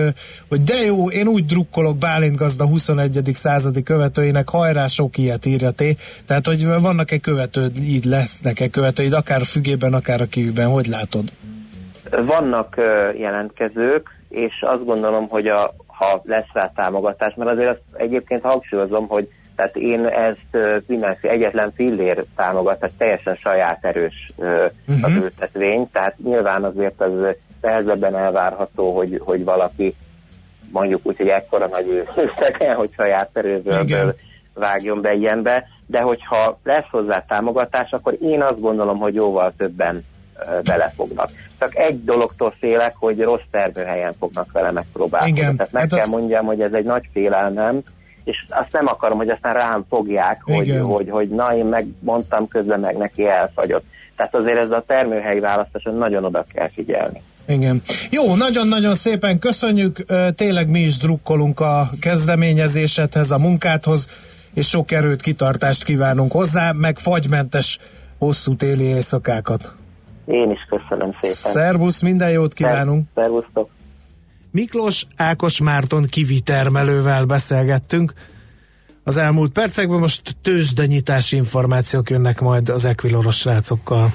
hogy 0.49 0.63
de 0.63 0.75
jó, 0.75 1.11
én 1.11 1.27
úgy 1.27 1.47
drukkolok 1.47 1.99
Bálint 1.99 2.37
gazda 2.37 2.67
21. 2.67 3.21
századi 3.33 3.83
követőinek, 3.83 4.49
hajrá, 4.49 4.87
sok 4.87 5.19
ilyet 5.19 5.47
írja 5.47 5.71
té. 5.71 5.97
Tehát, 6.27 6.47
hogy 6.47 6.67
vannak-e 6.67 7.19
követőd, 7.19 7.77
így 7.79 8.05
lesznek-e 8.05 8.69
követőid, 8.69 9.13
akár 9.13 9.41
a 9.41 9.45
fügében, 9.45 9.95
akár 9.95 10.21
a 10.21 10.27
kívülben, 10.27 10.69
hogy 10.69 10.87
látod? 10.87 11.25
Vannak 12.11 12.77
jelentkezők, 13.19 14.17
és 14.29 14.53
azt 14.61 14.85
gondolom, 14.85 15.29
hogy 15.29 15.47
a, 15.47 15.75
ha 15.99 16.23
lesz 16.25 16.53
rá 16.53 16.73
támogatás, 16.75 17.35
mert 17.35 17.51
azért 17.51 17.69
azt 17.69 17.81
egyébként 17.93 18.43
hangsúlyozom, 18.43 19.09
hogy 19.09 19.29
tehát 19.57 19.77
én 19.77 20.07
ezt 20.07 20.85
mindenféle 20.87 21.33
egyetlen 21.33 21.73
fillér 21.75 22.25
támogat, 22.37 22.79
tehát 22.79 22.95
teljesen 22.99 23.35
saját 23.35 23.85
erős 23.85 24.31
uh-huh. 24.37 24.63
az 24.87 25.11
mhm. 25.11 25.23
ültetvény, 25.23 25.91
tehát 25.93 26.15
nyilván 26.25 26.65
azért 26.65 27.01
az 27.01 27.27
nehezebben 27.61 28.17
elvárható, 28.17 28.97
hogy, 28.97 29.21
hogy 29.25 29.45
valaki 29.45 29.95
mondjuk 30.73 31.01
úgy, 31.03 31.17
hogy 31.17 31.29
ekkora 31.29 31.67
nagy 31.67 32.09
összegen, 32.17 32.77
hogy 32.77 32.91
saját 32.97 33.31
erőből 33.33 34.15
vágjon 34.55 35.01
be 35.01 35.15
ilyenbe, 35.15 35.67
de 35.87 36.01
hogyha 36.01 36.59
lesz 36.65 36.89
hozzá 36.91 37.25
támogatás, 37.29 37.91
akkor 37.91 38.17
én 38.21 38.43
azt 38.43 38.61
gondolom, 38.61 38.99
hogy 38.99 39.15
jóval 39.15 39.53
többen 39.57 40.05
belefognak. 40.65 41.31
Csak 41.59 41.77
egy 41.77 42.05
dologtól 42.05 42.55
félek, 42.59 42.95
hogy 42.99 43.21
rossz 43.21 43.47
termőhelyen 43.51 44.13
fognak 44.19 44.53
vele 44.53 44.71
megpróbálni. 44.71 45.29
Igen, 45.29 45.57
Tehát 45.57 45.73
meg 45.73 45.83
hát 45.83 45.91
kell 45.91 46.01
az... 46.07 46.11
mondjam, 46.11 46.47
hogy 46.47 46.61
ez 46.61 46.73
egy 46.73 46.85
nagy 46.85 47.09
félelmem, 47.13 47.83
és 48.25 48.45
azt 48.49 48.73
nem 48.73 48.87
akarom, 48.87 49.17
hogy 49.17 49.29
aztán 49.29 49.55
rám 49.55 49.85
fogják, 49.89 50.41
hogy, 50.43 50.79
hogy, 50.83 51.11
hogy 51.11 51.29
na, 51.29 51.57
én 51.57 51.65
megmondtam 51.65 52.49
közben, 52.49 52.81
meg 52.81 52.97
neki 52.97 53.27
elfagyott. 53.27 53.85
Tehát 54.17 54.35
azért 54.35 54.59
ez 54.59 54.71
a 54.71 54.85
termőhelyi 54.87 55.41
választáson 55.41 55.95
nagyon 55.95 56.25
oda 56.25 56.45
kell 56.53 56.69
figyelni. 56.69 57.23
Igen. 57.47 57.83
Jó, 58.11 58.35
nagyon-nagyon 58.35 58.95
szépen 58.95 59.39
köszönjük, 59.39 60.05
tényleg 60.35 60.69
mi 60.69 60.81
is 60.81 60.97
drukkolunk 60.97 61.61
a 61.61 61.91
kezdeményezésedhez, 62.01 63.31
a 63.31 63.39
munkádhoz, 63.39 64.09
és 64.55 64.69
sok 64.69 64.91
erőt, 64.91 65.23
kitartást 65.23 65.85
kívánunk 65.85 66.33
hozzá, 66.33 66.73
meg 66.73 66.99
fagymentes 66.99 67.79
hosszú 68.19 68.57
téli 68.57 68.85
éjszakákat. 68.85 69.75
Én 70.29 70.51
is 70.51 70.67
köszönöm 70.69 71.11
szépen. 71.21 71.53
Szervusz, 71.53 72.01
minden 72.01 72.31
jót 72.31 72.53
kívánunk. 72.53 73.09
Szervusztok. 73.15 73.69
Miklós 74.51 75.07
Ákos 75.17 75.61
Márton 75.61 76.05
kivitermelővel 76.05 77.25
beszélgettünk. 77.25 78.13
Az 79.05 79.17
elmúlt 79.17 79.53
percekben 79.53 79.99
most 79.99 80.37
tőzsdenyítási 80.43 81.37
információk 81.37 82.11
jönnek 82.11 82.41
majd 82.41 82.69
az 82.69 82.85
Equiloros 82.85 83.37
srácokkal. 83.37 84.13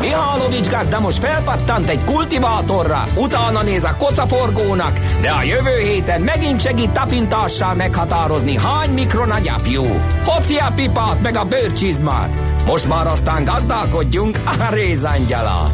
Mihálovics 0.00 0.70
gazda 0.70 1.00
most 1.00 1.18
felpattant 1.18 1.88
egy 1.88 2.04
kultivátorra, 2.04 3.04
utána 3.16 3.62
néz 3.62 3.84
a 3.84 3.96
kocaforgónak, 3.98 4.98
de 5.20 5.30
a 5.30 5.42
jövő 5.42 5.78
héten 5.78 6.20
megint 6.20 6.60
segít 6.60 6.90
tapintással 6.90 7.74
meghatározni, 7.74 8.56
hány 8.56 8.90
mikron 8.90 9.30
a 9.30 9.38
gyapjú. 9.38 9.82
Hoci 10.24 10.56
a 10.56 10.72
pipát 10.74 11.22
meg 11.22 11.36
a 11.36 11.44
bőrcsizmát. 11.44 12.47
Most 12.68 12.88
már 12.88 13.06
aztán 13.06 13.44
gazdálkodjunk 13.44 14.38
a 14.44 14.74
rézangyala. 14.74 15.70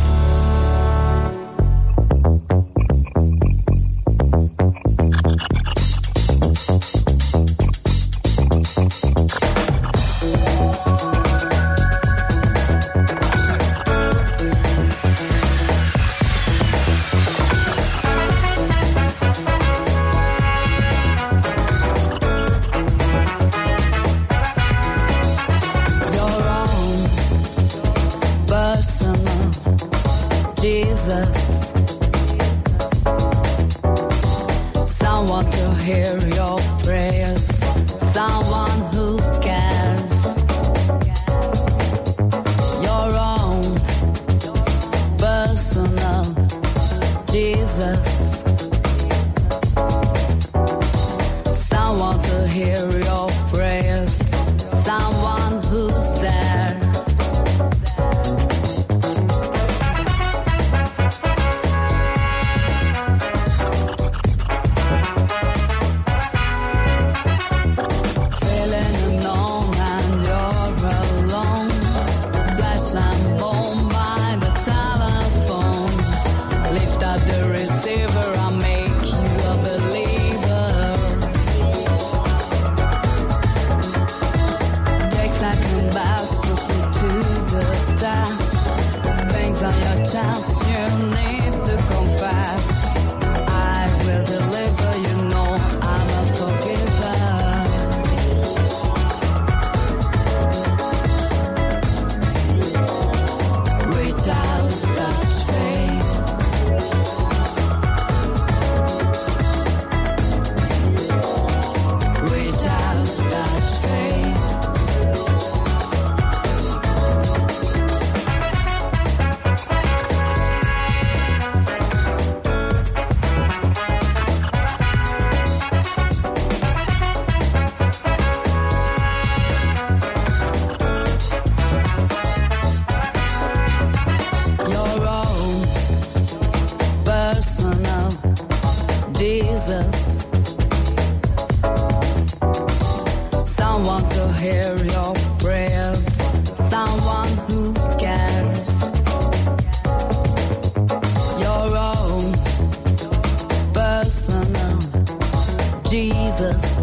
Jesus. 155.94 156.73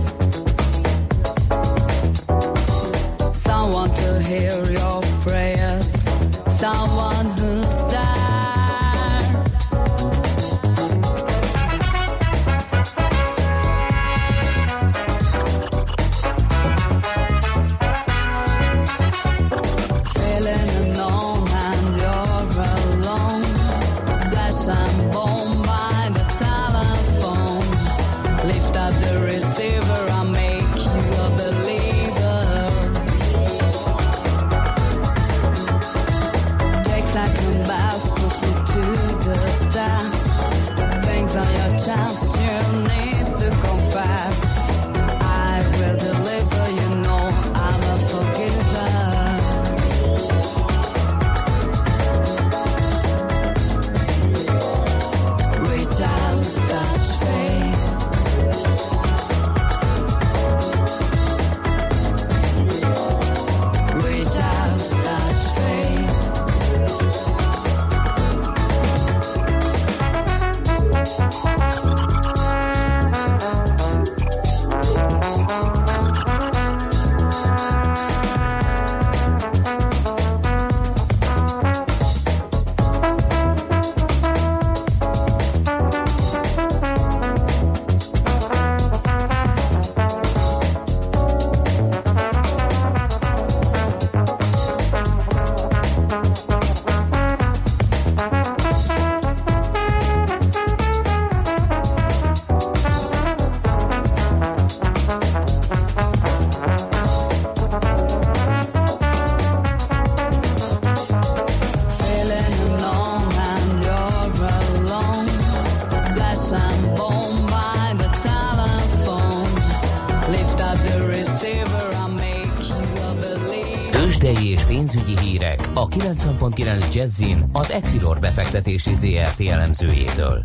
90.9 126.21 126.93
Jazzin 126.93 127.43
az 127.51 127.71
Equilor 127.71 128.19
befektetési 128.19 128.93
ZRT 128.93 129.39
elemzőjétől. 129.39 130.43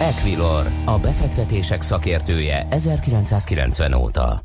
Equilor, 0.00 0.66
a 0.84 0.98
befektetések 0.98 1.82
szakértője 1.82 2.66
1990 2.70 3.92
óta. 3.92 4.40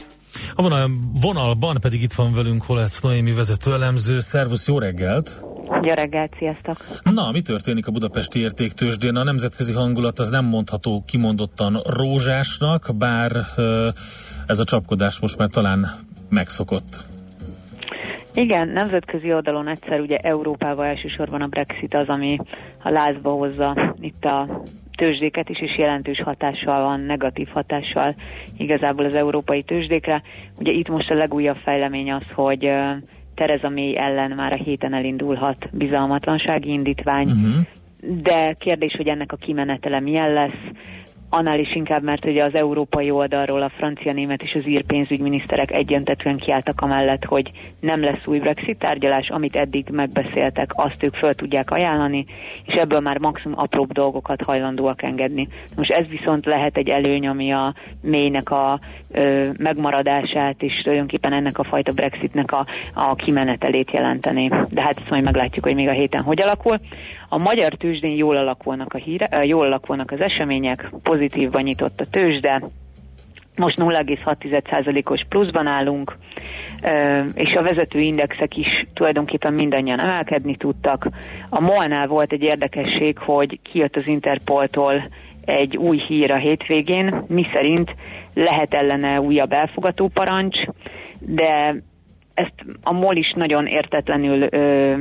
A 0.53 0.61
vonal, 0.61 0.89
vonalban 1.21 1.77
pedig 1.81 2.01
itt 2.01 2.13
van 2.13 2.33
velünk 2.33 2.63
Holec 2.63 2.99
Noémi 2.99 3.31
vezető 3.31 3.73
elemző. 3.73 4.19
Szervusz, 4.19 4.67
jó 4.67 4.79
reggelt! 4.79 5.45
Jó 5.81 5.93
reggelt, 5.93 6.33
sziasztok! 6.37 6.77
Na, 7.13 7.31
mi 7.31 7.41
történik 7.41 7.87
a 7.87 7.91
budapesti 7.91 8.39
értéktősdén? 8.39 9.15
A 9.15 9.23
nemzetközi 9.23 9.73
hangulat 9.73 10.19
az 10.19 10.29
nem 10.29 10.45
mondható 10.45 11.03
kimondottan 11.07 11.81
rózsásnak, 11.85 12.95
bár 12.95 13.31
ez 14.47 14.59
a 14.59 14.63
csapkodás 14.63 15.19
most 15.19 15.37
már 15.37 15.47
talán 15.47 15.91
megszokott. 16.29 17.12
Igen, 18.33 18.67
nemzetközi 18.67 19.33
oldalon 19.33 19.67
egyszer 19.67 19.99
ugye 19.99 20.17
Európával 20.17 20.85
elsősorban 20.85 21.41
a 21.41 21.47
Brexit 21.47 21.93
az, 21.93 22.07
ami 22.07 22.37
a 22.83 22.89
lázba 22.89 23.31
hozza 23.31 23.95
itt 23.99 24.25
a 24.25 24.61
tőzsdéket 24.97 25.49
is, 25.49 25.59
és 25.61 25.77
jelentős 25.77 26.21
hatással 26.21 26.83
van, 26.83 26.99
negatív 26.99 27.47
hatással 27.47 28.15
igazából 28.57 29.05
az 29.05 29.15
európai 29.15 29.63
tőzsdékre. 29.63 30.21
Ugye 30.59 30.71
itt 30.71 30.89
most 30.89 31.09
a 31.09 31.13
legújabb 31.13 31.55
fejlemény 31.55 32.11
az, 32.11 32.31
hogy 32.33 32.71
Tereza 33.35 33.69
May 33.69 33.97
ellen 33.97 34.31
már 34.31 34.53
a 34.53 34.63
héten 34.63 34.93
elindulhat 34.93 35.69
bizalmatlansági 35.71 36.69
indítvány, 36.69 37.27
Uh-huh. 37.27 38.21
de 38.21 38.53
kérdés, 38.53 38.93
hogy 38.97 39.07
ennek 39.07 39.31
a 39.31 39.35
kimenetele 39.35 39.99
milyen 39.99 40.33
lesz, 40.33 40.61
annál 41.33 41.59
is 41.59 41.75
inkább, 41.75 42.03
mert 42.03 42.25
ugye 42.25 42.43
az 42.43 42.55
európai 42.55 43.11
oldalról 43.11 43.61
a 43.61 43.71
francia, 43.77 44.13
német 44.13 44.43
és 44.43 44.55
az 44.55 44.67
ír 44.67 44.85
pénzügyminiszterek 44.85 45.71
egyentetően 45.71 46.37
kiálltak 46.37 46.81
amellett, 46.81 47.25
hogy 47.25 47.51
nem 47.79 48.01
lesz 48.01 48.27
új 48.27 48.39
Brexit 48.39 48.77
tárgyalás, 48.77 49.29
amit 49.29 49.55
eddig 49.55 49.87
megbeszéltek, 49.91 50.71
azt 50.75 51.03
ők 51.03 51.15
föl 51.15 51.33
tudják 51.33 51.71
ajánlani, 51.71 52.25
és 52.65 52.73
ebből 52.73 52.99
már 52.99 53.19
maximum 53.19 53.59
apróbb 53.59 53.91
dolgokat 53.91 54.41
hajlandóak 54.41 55.03
engedni. 55.03 55.47
Most 55.75 55.91
ez 55.91 56.05
viszont 56.07 56.45
lehet 56.45 56.77
egy 56.77 56.89
előny, 56.89 57.27
ami 57.27 57.53
a 57.53 57.73
mélynek 58.01 58.51
a 58.51 58.79
ö, 59.11 59.47
megmaradását, 59.57 60.61
és 60.61 60.81
tulajdonképpen 60.83 61.33
ennek 61.33 61.59
a 61.59 61.63
fajta 61.63 61.91
Brexitnek 61.91 62.51
a, 62.51 62.65
a 62.93 63.15
kimenetelét 63.15 63.91
jelenteni. 63.91 64.47
De 64.69 64.81
hát 64.81 64.97
ezt 64.97 65.09
majd 65.09 65.23
meglátjuk, 65.23 65.65
hogy 65.65 65.75
még 65.75 65.87
a 65.87 65.91
héten 65.91 66.21
hogy 66.21 66.41
alakul. 66.41 66.75
A 67.33 67.37
magyar 67.37 67.73
tőzsdén 67.73 68.15
jól 68.15 68.37
alakulnak, 68.37 68.93
a 68.93 68.97
híre, 68.97 69.27
ö, 69.31 69.43
jól 69.43 69.65
alakulnak 69.65 70.11
az 70.11 70.21
események, 70.21 70.89
pozitívban 71.03 71.61
nyitott 71.61 71.99
a 71.99 72.05
tőzsde, 72.05 72.61
most 73.55 73.77
0,6%-os 73.77 75.25
pluszban 75.29 75.67
állunk, 75.67 76.17
ö, 76.83 77.23
és 77.33 77.53
a 77.53 77.61
vezető 77.61 77.99
indexek 77.99 78.57
is 78.57 78.85
tulajdonképpen 78.93 79.53
mindannyian 79.53 79.99
emelkedni 79.99 80.55
tudtak. 80.55 81.07
A 81.49 81.61
MOL-nál 81.61 82.07
volt 82.07 82.31
egy 82.31 82.41
érdekesség, 82.41 83.17
hogy 83.17 83.59
kijött 83.71 83.95
az 83.95 84.07
Interpoltól 84.07 85.09
egy 85.45 85.77
új 85.77 85.97
hír 86.07 86.31
a 86.31 86.37
hétvégén, 86.37 87.23
mi 87.27 87.45
szerint 87.53 87.95
lehet 88.33 88.73
ellene 88.73 89.21
újabb 89.21 89.51
elfogató 89.51 90.07
parancs, 90.07 90.57
de 91.19 91.75
ezt 92.33 92.53
a 92.83 92.91
MOL 92.91 93.15
is 93.15 93.31
nagyon 93.35 93.65
értetlenül 93.65 94.47
ö, 94.51 94.93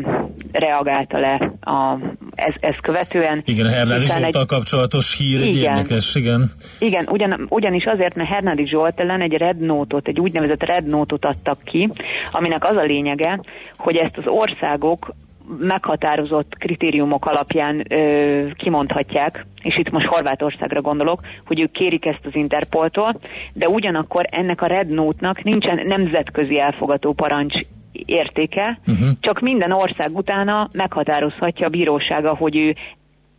reagálta 0.52 1.18
le 1.18 1.52
a, 1.60 1.96
ez, 2.34 2.54
ez 2.60 2.74
követően. 2.82 3.42
Igen, 3.44 3.66
a 3.66 3.70
Hernádi 3.70 4.00
Hiszen 4.00 4.22
Zsoltal 4.22 4.46
kapcsolatos 4.46 5.16
hír, 5.16 5.40
egy 5.40 5.54
Igen. 5.54 5.76
érdekes, 5.76 6.14
igen. 6.14 6.52
Igen, 6.78 7.06
ugyan, 7.10 7.46
ugyanis 7.48 7.84
azért, 7.84 8.14
mert 8.14 8.28
Hernádi 8.28 8.66
Zsolt 8.66 9.00
ellen 9.00 9.20
egy 9.20 9.32
red 9.32 9.58
note-ot, 9.58 10.08
egy 10.08 10.20
úgynevezett 10.20 10.62
red 10.64 10.86
note-ot 10.86 11.24
adtak 11.24 11.58
ki, 11.64 11.90
aminek 12.32 12.68
az 12.68 12.76
a 12.76 12.82
lényege, 12.82 13.40
hogy 13.76 13.96
ezt 13.96 14.16
az 14.16 14.26
országok 14.26 15.14
meghatározott 15.58 16.54
kritériumok 16.58 17.26
alapján 17.26 17.84
ö, 17.88 18.46
kimondhatják, 18.56 19.46
és 19.62 19.78
itt 19.78 19.90
most 19.90 20.06
Horvátországra 20.06 20.80
gondolok, 20.80 21.20
hogy 21.46 21.60
ők 21.60 21.70
kérik 21.70 22.06
ezt 22.06 22.26
az 22.26 22.34
Interpoltól, 22.34 23.14
de 23.52 23.68
ugyanakkor 23.68 24.26
ennek 24.30 24.62
a 24.62 24.66
Red 24.66 24.88
Note-nak 24.88 25.42
nincsen 25.42 25.86
nemzetközi 25.86 26.58
elfogató 26.58 27.12
parancs 27.12 27.54
értéke, 27.92 28.80
Uh-huh. 28.86 29.08
csak 29.20 29.40
minden 29.40 29.72
ország 29.72 30.16
utána 30.16 30.68
meghatározhatja 30.72 31.66
a 31.66 31.70
bírósága, 31.70 32.36
hogy 32.36 32.56
ő 32.56 32.74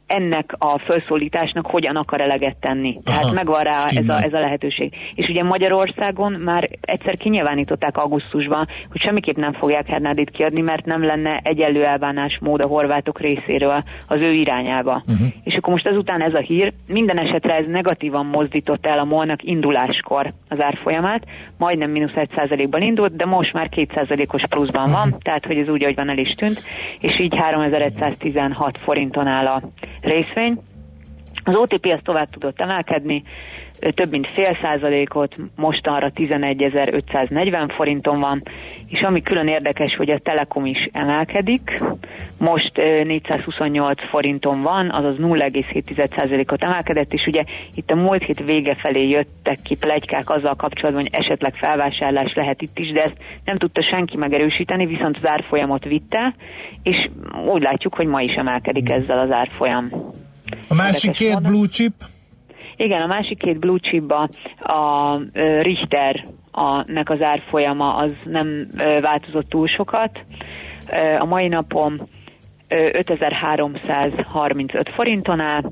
ennek 0.07 0.55
a 0.57 0.79
felszólításnak 0.79 1.65
hogyan 1.65 1.95
akar 1.95 2.21
eleget 2.21 2.57
tenni. 2.59 2.99
Tehát 3.03 3.23
Aha, 3.23 3.33
megvan 3.33 3.63
rá 3.63 3.85
ez 3.85 4.07
a, 4.07 4.23
ez 4.23 4.33
a 4.33 4.39
lehetőség. 4.39 4.93
És 5.13 5.27
ugye 5.29 5.43
Magyarországon 5.43 6.31
már 6.31 6.69
egyszer 6.81 7.17
kinyilvánították 7.17 7.97
augusztusban, 7.97 8.67
hogy 8.91 9.01
semmiképp 9.01 9.35
nem 9.35 9.53
fogják 9.53 9.87
Hernádit 9.87 10.29
kiadni, 10.29 10.61
mert 10.61 10.85
nem 10.85 11.03
lenne 11.03 11.39
egyenlő 11.43 11.83
elbánásmód 11.83 12.61
a 12.61 12.67
horvátok 12.67 13.19
részéről 13.19 13.83
az 14.07 14.17
ő 14.19 14.31
irányába. 14.31 15.01
Uh-huh. 15.07 15.27
És 15.43 15.55
akkor 15.55 15.73
most 15.73 15.87
ezután 15.87 16.21
ez 16.21 16.33
a 16.33 16.39
hír, 16.39 16.73
minden 16.87 17.17
esetre 17.17 17.55
ez 17.55 17.65
negatívan 17.67 18.25
mozdított 18.25 18.85
el 18.85 18.99
a 18.99 19.03
molnak 19.03 19.43
induláskor 19.43 20.33
az 20.49 20.61
árfolyamát, 20.61 21.25
majdnem 21.57 21.89
mínusz 21.89 22.13
1%-ban 22.15 22.81
indult, 22.81 23.15
de 23.15 23.25
most 23.25 23.53
már 23.53 23.69
2%-os 23.75 24.41
pluszban 24.49 24.91
van, 24.91 25.15
tehát 25.19 25.45
hogy 25.45 25.57
ez 25.57 25.67
úgy, 25.67 25.83
ahogy 25.83 25.95
van, 25.95 26.09
el 26.09 26.17
is 26.17 26.33
tűnt, 26.35 26.63
és 26.99 27.19
így 27.19 27.35
3116 27.35 28.77
forinton 28.77 29.27
áll 29.27 29.45
a 29.45 29.61
részvény. 30.03 30.61
Az 31.43 31.55
OTP 31.55 31.85
az 31.85 31.99
tovább 32.03 32.29
tudott 32.29 32.61
emelkedni, 32.61 33.23
több 33.91 34.11
mint 34.11 34.27
fél 34.33 34.57
százalékot, 34.61 35.35
mostanra 35.55 36.11
11.540 36.15 37.73
forinton 37.75 38.19
van, 38.19 38.43
és 38.87 38.99
ami 39.01 39.21
külön 39.21 39.47
érdekes, 39.47 39.95
hogy 39.95 40.09
a 40.09 40.19
Telekom 40.19 40.65
is 40.65 40.89
emelkedik, 40.91 41.81
most 42.39 42.71
ö, 42.77 43.03
428 43.03 44.09
forinton 44.09 44.59
van, 44.59 44.91
azaz 44.91 45.15
0,7%-ot 45.19 46.63
emelkedett, 46.63 47.13
és 47.13 47.25
ugye 47.27 47.43
itt 47.75 47.89
a 47.89 47.95
múlt 47.95 48.23
hét 48.23 48.43
vége 48.45 48.77
felé 48.81 49.07
jöttek 49.07 49.57
ki 49.63 49.75
plegykák 49.75 50.29
azzal 50.29 50.55
kapcsolatban, 50.55 51.03
hogy 51.03 51.21
esetleg 51.21 51.55
felvásárlás 51.55 52.33
lehet 52.35 52.61
itt 52.61 52.79
is, 52.79 52.91
de 52.91 53.01
ezt 53.01 53.17
nem 53.45 53.57
tudta 53.57 53.81
senki 53.91 54.17
megerősíteni, 54.17 54.85
viszont 54.85 55.17
az 55.21 55.27
árfolyamot 55.27 55.83
vitte, 55.83 56.35
és 56.83 57.09
úgy 57.53 57.61
látjuk, 57.61 57.95
hogy 57.95 58.07
ma 58.07 58.21
is 58.21 58.33
emelkedik 58.33 58.89
ezzel 58.89 59.19
az 59.19 59.31
árfolyam. 59.31 60.11
A 60.67 60.73
másik 60.73 61.03
Érdekes 61.03 61.17
két 61.17 61.33
módon. 61.33 61.51
blue 61.51 61.67
chip, 61.67 61.93
Igen, 62.75 63.01
a 63.01 63.05
másik 63.05 63.37
két 63.37 63.59
blue 63.59 63.79
chipba 63.79 64.29
a 64.59 65.17
Richter 65.61 66.25
a, 66.51 66.91
nek 66.91 67.09
az 67.09 67.21
árfolyama 67.21 67.95
az 67.95 68.15
nem 68.23 68.67
ö, 68.77 68.99
változott 69.01 69.49
túl 69.49 69.67
sokat. 69.67 70.19
Ö, 70.91 71.15
a 71.19 71.25
mai 71.25 71.47
napon 71.47 72.01
ö, 72.67 72.89
5335 72.93 74.93
forinton 74.93 75.39
áll, 75.39 75.71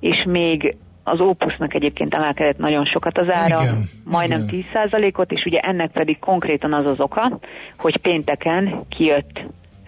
és 0.00 0.24
még 0.26 0.76
az 1.04 1.20
Opusnak 1.20 1.74
egyébként 1.74 2.14
emelkedett 2.14 2.58
nagyon 2.58 2.84
sokat 2.84 3.18
az 3.18 3.30
ára, 3.30 3.62
Igen, 3.62 3.88
majdnem 4.04 4.44
igen. 4.48 4.64
10%-ot, 4.74 5.32
és 5.32 5.42
ugye 5.44 5.60
ennek 5.60 5.90
pedig 5.90 6.18
konkrétan 6.18 6.72
az 6.72 6.90
az 6.90 7.00
oka, 7.00 7.38
hogy 7.78 7.96
pénteken 7.96 8.74
kijött 8.88 9.40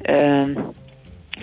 ö, 0.03 0.43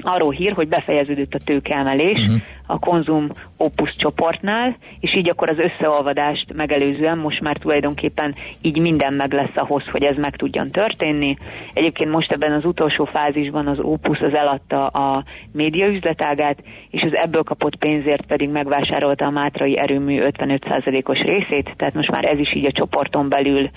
arról 0.02 0.32
hír, 0.32 0.54
hogy 0.54 0.68
befejeződött 0.68 1.34
a 1.34 1.44
tőkeemelés 1.46 2.20
uh-huh. 2.22 2.42
a 2.66 2.80
Konzum 2.80 3.30
Opus 3.58 3.94
csoportnál, 3.98 4.78
és 5.00 5.16
így 5.16 5.30
akkor 5.30 5.50
az 5.50 5.58
összeolvadást 5.58 6.54
megelőzően 6.54 7.18
most 7.18 7.42
már 7.42 7.58
tulajdonképpen 7.58 8.36
így 8.62 8.80
minden 8.80 9.14
meg 9.14 9.34
lesz 9.34 9.56
ahhoz, 9.56 9.84
hogy 9.92 10.04
ez 10.04 10.18
meg 10.18 10.36
tudjon 10.36 10.70
történni. 10.70 11.36
Egyébként 11.74 12.12
most 12.12 12.32
ebben 12.32 12.52
az 12.52 12.66
utolsó 12.66 13.06
fázisban 13.06 13.68
az 13.68 13.80
Opus 13.80 14.20
az 14.20 14.34
eladta 14.34 14.88
a 14.88 15.24
média 15.52 15.88
üzletágát, 15.88 16.58
és 16.98 17.04
az 17.04 17.16
ebből 17.16 17.44
kapott 17.44 17.76
pénzért 17.76 18.26
pedig 18.26 18.52
megvásárolta 18.52 19.26
a 19.26 19.30
Mátrai 19.30 19.78
erőmű 19.78 20.20
55%-os 20.22 21.18
részét, 21.18 21.74
tehát 21.76 21.94
most 21.94 22.12
már 22.12 22.26
ez 22.26 22.40
is 22.40 22.56
így 22.56 22.66
a 22.66 22.72
csoporton 22.72 23.30
belül 23.30 23.70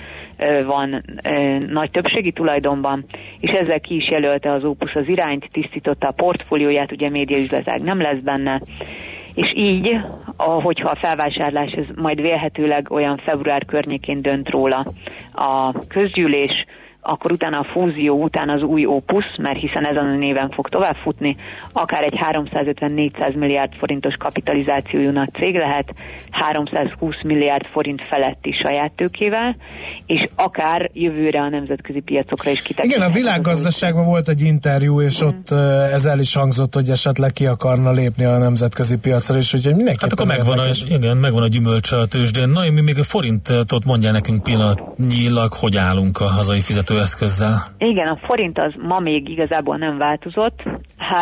van 0.67 1.05
nagy 1.69 1.91
többségi 1.91 2.33
tulajdonban, 2.33 3.05
és 3.41 3.51
ezzel 3.51 3.81
ki 3.81 3.97
is 3.97 4.11
jelölte 4.11 4.53
az 4.53 4.65
Opus 4.65 4.95
az 4.95 5.09
irányt, 5.09 5.49
tisztította 5.53 6.09
a 6.09 6.13
portfólióját, 6.13 6.93
ugye 6.93 7.11
médiaüzletág 7.11 7.83
nem 7.83 8.01
lesz 8.01 8.21
benne, 8.25 8.61
és 9.35 9.53
így, 9.57 10.01
hogyha 10.37 10.91
a 10.91 10.99
felvásárlás 11.01 11.73
ez 11.73 11.85
majd 11.97 12.21
vélhetőleg 12.21 12.91
olyan 12.91 13.21
február 13.25 13.65
környékén 13.65 14.21
dönt 14.21 14.51
róla 14.51 14.85
a 15.33 15.73
közgyűlés, 15.89 16.67
akkor 17.03 17.33
utána 17.33 17.59
a 17.59 17.65
fúzió 17.65 18.23
után 18.23 18.49
az 18.49 18.63
új 18.63 18.87
Opus, 18.87 19.25
mert 19.39 19.59
hiszen 19.59 19.87
ezen 19.87 20.09
a 20.09 20.17
néven 20.17 20.51
fog 20.51 20.69
tovább 20.69 20.97
futni, 20.97 21.37
akár 21.73 22.03
egy 22.03 22.19
350-400 22.33 23.35
milliárd 23.35 23.75
forintos 23.75 24.15
kapitalizációjú 24.17 25.11
nagy 25.11 25.33
cég 25.33 25.55
lehet, 25.55 25.93
320 26.31 27.23
milliárd 27.23 27.67
forint 27.73 28.03
feletti 28.09 28.53
saját 28.63 28.93
tőkével, 28.93 29.57
és 30.07 30.29
akár 30.37 30.91
jövőre 30.93 31.41
a 31.41 31.49
nemzetközi 31.49 32.01
piacokra 32.01 32.51
is 32.51 32.63
kitekinthet. 32.63 32.97
Igen, 32.97 33.11
a 33.11 33.13
világgazdaságban 33.13 34.05
volt 34.05 34.29
egy 34.29 34.41
interjú, 34.41 35.01
és 35.01 35.21
ott 35.21 35.51
uh, 35.51 35.93
ez 35.93 36.05
el 36.05 36.19
is 36.19 36.35
hangzott, 36.35 36.75
hogy 36.75 36.91
esetleg 36.91 37.33
ki 37.33 37.47
akarna 37.47 37.91
lépni 37.91 38.25
a 38.25 38.39
nemzetközi 38.39 38.99
piacra, 38.99 39.37
és 39.37 39.55
úgyhogy 39.55 39.75
mindenképpen 39.75 40.09
Hát 40.11 40.13
akkor 40.13 40.27
megvan 40.27 40.59
a, 40.59 40.71
igen, 40.89 41.17
megvan 41.17 41.43
a 41.43 41.49
gyümölcse 41.49 41.97
a 41.97 42.07
tőzsdén. 42.07 42.49
Na, 42.49 42.71
mi 42.71 42.81
még 42.81 42.99
a 42.99 43.05
forintot 43.05 43.85
mondja 43.85 44.11
nekünk 44.11 44.43
pillanatnyilag, 44.43 45.53
hogy 45.53 45.77
állunk 45.77 46.21
a 46.21 46.25
hazai 46.25 46.61
fizetőeszközzel. 46.91 47.67
Igen, 47.79 48.07
a 48.07 48.17
forint 48.17 48.59
az 48.59 48.73
ma 48.79 48.99
még 48.99 49.29
igazából 49.29 49.77
nem 49.77 49.99
változott, 49.99 50.63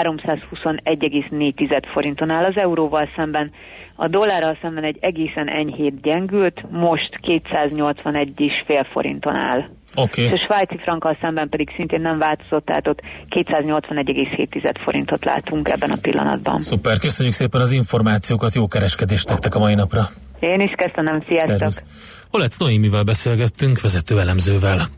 321,4 0.03 1.83
forinton 1.89 2.31
áll 2.31 2.45
az 2.45 2.57
euróval 2.57 3.09
szemben, 3.17 3.51
a 3.95 4.09
dollárral 4.09 4.59
szemben 4.61 4.85
egy 4.85 4.99
egészen 5.01 5.49
enyhét 5.49 6.01
gyengült, 6.01 6.71
most 6.71 7.19
281 7.21 8.41
is 8.41 8.53
fél 8.67 8.87
forinton 8.93 9.35
áll. 9.35 9.65
Oké. 9.95 10.23
És 10.23 10.31
a 10.31 10.45
svájci 10.45 10.79
frankkal 10.79 11.17
szemben 11.21 11.49
pedig 11.49 11.73
szintén 11.77 12.01
nem 12.01 12.19
változott, 12.19 12.65
tehát 12.65 12.89
ott 12.89 13.01
281,7 13.31 14.75
forintot 14.85 15.25
látunk 15.25 15.69
ebben 15.69 15.91
a 15.91 15.97
pillanatban. 16.03 16.61
Szuper, 16.61 16.99
köszönjük 16.99 17.35
szépen 17.35 17.61
az 17.61 17.71
információkat, 17.71 18.55
jó 18.55 18.69
kereskedést 18.69 19.29
nektek 19.29 19.55
a 19.55 19.59
mai 19.59 19.75
napra. 19.75 20.09
Én 20.41 20.61
is 20.61 20.73
köszönöm, 20.77 21.23
sziasztok! 21.27 21.59
Szervusz. 21.59 21.85
Holec 22.31 22.57
Noémivel 22.57 23.03
beszélgettünk, 23.03 23.81
vezető 23.81 24.21
elemzővel. 24.21 24.89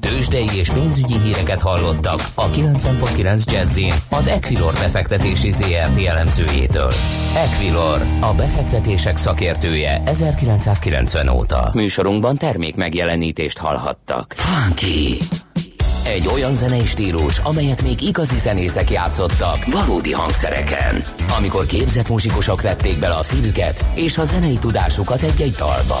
Tőzsdei 0.00 0.48
és 0.56 0.70
pénzügyi 0.70 1.18
híreket 1.18 1.62
hallottak 1.62 2.20
a 2.34 2.50
90.9 2.50 3.52
Jazzin 3.52 3.92
az 4.10 4.26
Equilor 4.26 4.72
befektetési 4.72 5.50
ZRT 5.50 6.06
elemzőjétől. 6.06 6.92
Equilor, 7.36 8.02
a 8.20 8.34
befektetések 8.34 9.16
szakértője 9.16 10.02
1990 10.04 11.28
óta. 11.28 11.70
Műsorunkban 11.74 12.36
termék 12.36 12.76
megjelenítést 12.76 13.58
hallhattak. 13.58 14.34
Funky! 14.36 15.18
Egy 16.04 16.28
olyan 16.34 16.52
zenei 16.52 16.84
stílus, 16.84 17.38
amelyet 17.38 17.82
még 17.82 18.00
igazi 18.00 18.36
zenészek 18.36 18.90
játszottak 18.90 19.64
valódi 19.66 20.12
hangszereken. 20.12 21.02
Amikor 21.38 21.66
képzett 21.66 22.08
muzsikusok 22.08 22.62
vették 22.62 22.98
bele 22.98 23.14
a 23.14 23.22
szívüket 23.22 23.84
és 23.94 24.18
a 24.18 24.24
zenei 24.24 24.58
tudásukat 24.58 25.22
egy-egy 25.22 25.54
dalba. 25.58 26.00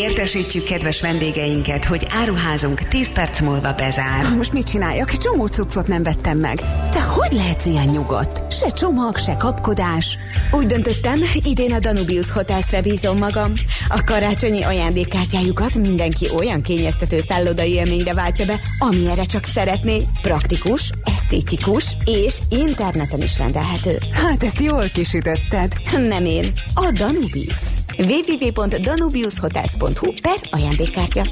Értesítjük 0.00 0.64
kedves 0.64 1.00
vendégeinket, 1.00 1.84
hogy 1.84 2.06
áruházunk 2.10 2.88
10 2.88 3.12
perc 3.12 3.40
múlva 3.40 3.72
bezár. 3.72 4.36
Most 4.36 4.52
mit 4.52 4.66
csináljak? 4.66 5.12
Egy 5.12 5.18
csomó 5.18 5.46
cuccot 5.46 5.86
nem 5.86 6.02
vettem 6.02 6.38
meg. 6.38 6.56
De 6.92 7.00
hogy 7.00 7.32
lehetsz 7.32 7.66
ilyen 7.66 7.88
nyugodt? 7.88 8.52
Se 8.52 8.70
csomag, 8.70 9.16
se 9.16 9.36
kapkodás. 9.36 10.18
Úgy 10.52 10.66
döntöttem, 10.66 11.20
idén 11.44 11.72
a 11.72 11.78
Danubius 11.78 12.30
Hotelsre 12.30 12.82
bízom 12.82 13.18
magam. 13.18 13.52
A 13.88 14.02
karácsonyi 14.04 14.62
ajándékkártyájukat 14.62 15.74
mindenki 15.74 16.28
olyan 16.36 16.62
kényeztető 16.62 17.20
szállodai 17.20 17.72
élményre 17.72 18.14
váltja 18.14 18.44
be, 18.44 18.60
amilyenre 18.78 19.24
csak 19.24 19.44
szeretné. 19.44 20.02
Praktikus, 20.22 20.90
esztétikus 21.04 21.96
és 22.04 22.38
interneten 22.48 23.22
is 23.22 23.38
rendelhető. 23.38 23.98
Hát 24.12 24.42
ezt 24.42 24.60
jól 24.60 24.84
kisütötted. 24.92 25.72
Nem 26.08 26.24
én, 26.24 26.52
a 26.74 26.90
Danubius. 26.94 27.60
www.danubiushotels.hu 28.06 30.12
per 30.22 30.40
ajándékkártya. 30.50 31.22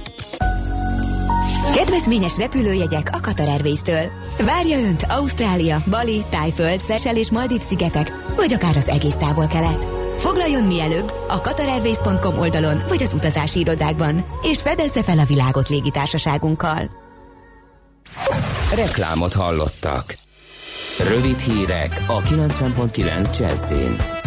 Kedvezményes 1.74 2.36
repülőjegyek 2.36 3.10
a 3.12 3.20
Qatar 3.20 3.48
Airways-től. 3.48 4.10
Várja 4.44 4.78
Önt 4.78 5.04
Ausztrália, 5.08 5.82
Bali, 5.90 6.24
Tájföld, 6.30 6.80
Szesel 6.80 7.16
és 7.16 7.30
Maldív 7.30 7.60
szigetek, 7.60 8.12
vagy 8.36 8.52
akár 8.52 8.76
az 8.76 8.88
egész 8.88 9.14
távol-kelet. 9.14 9.86
Foglaljon 10.18 10.64
mielőbb 10.64 11.12
a 11.28 11.40
qatarairways.com 11.40 12.38
oldalon, 12.38 12.82
vagy 12.88 13.02
az 13.02 13.12
utazási 13.12 13.60
irodákban, 13.60 14.24
és 14.42 14.60
fedezze 14.60 15.02
fel 15.02 15.18
a 15.18 15.24
világot 15.24 15.68
légitársaságunkkal. 15.68 16.90
Reklámot 18.74 19.34
hallottak. 19.34 20.18
Rövid 21.08 21.38
hírek 21.38 22.04
a 22.06 22.20
90.9 22.20 23.38
Jazzin. 23.38 24.17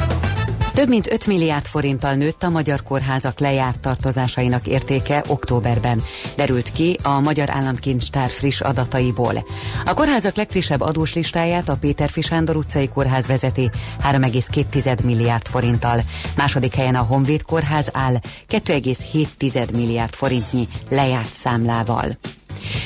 Több 0.73 0.87
mint 0.87 1.11
5 1.11 1.27
milliárd 1.27 1.65
forinttal 1.65 2.13
nőtt 2.13 2.43
a 2.43 2.49
magyar 2.49 2.83
kórházak 2.83 3.39
lejárt 3.39 3.81
tartozásainak 3.81 4.67
értéke 4.67 5.23
októberben, 5.27 6.03
derült 6.35 6.71
ki 6.71 6.97
a 7.03 7.19
Magyar 7.19 7.49
Államkincstár 7.49 8.29
friss 8.29 8.61
adataiból. 8.61 9.45
A 9.85 9.93
kórházak 9.93 10.35
legfrissebb 10.35 10.81
adós 10.81 11.13
listáját 11.13 11.69
a 11.69 11.77
Péter 11.79 12.09
Sándor 12.09 12.55
utcai 12.55 12.87
kórház 12.87 13.27
vezeti 13.27 13.69
3,2 14.03 15.03
milliárd 15.03 15.47
forinttal. 15.47 16.01
Második 16.35 16.75
helyen 16.75 16.95
a 16.95 17.01
Honvéd 17.01 17.43
kórház 17.43 17.89
áll 17.93 18.19
2,7 18.49 19.71
milliárd 19.71 20.13
forintnyi 20.13 20.67
lejárt 20.89 21.33
számlával. 21.33 22.17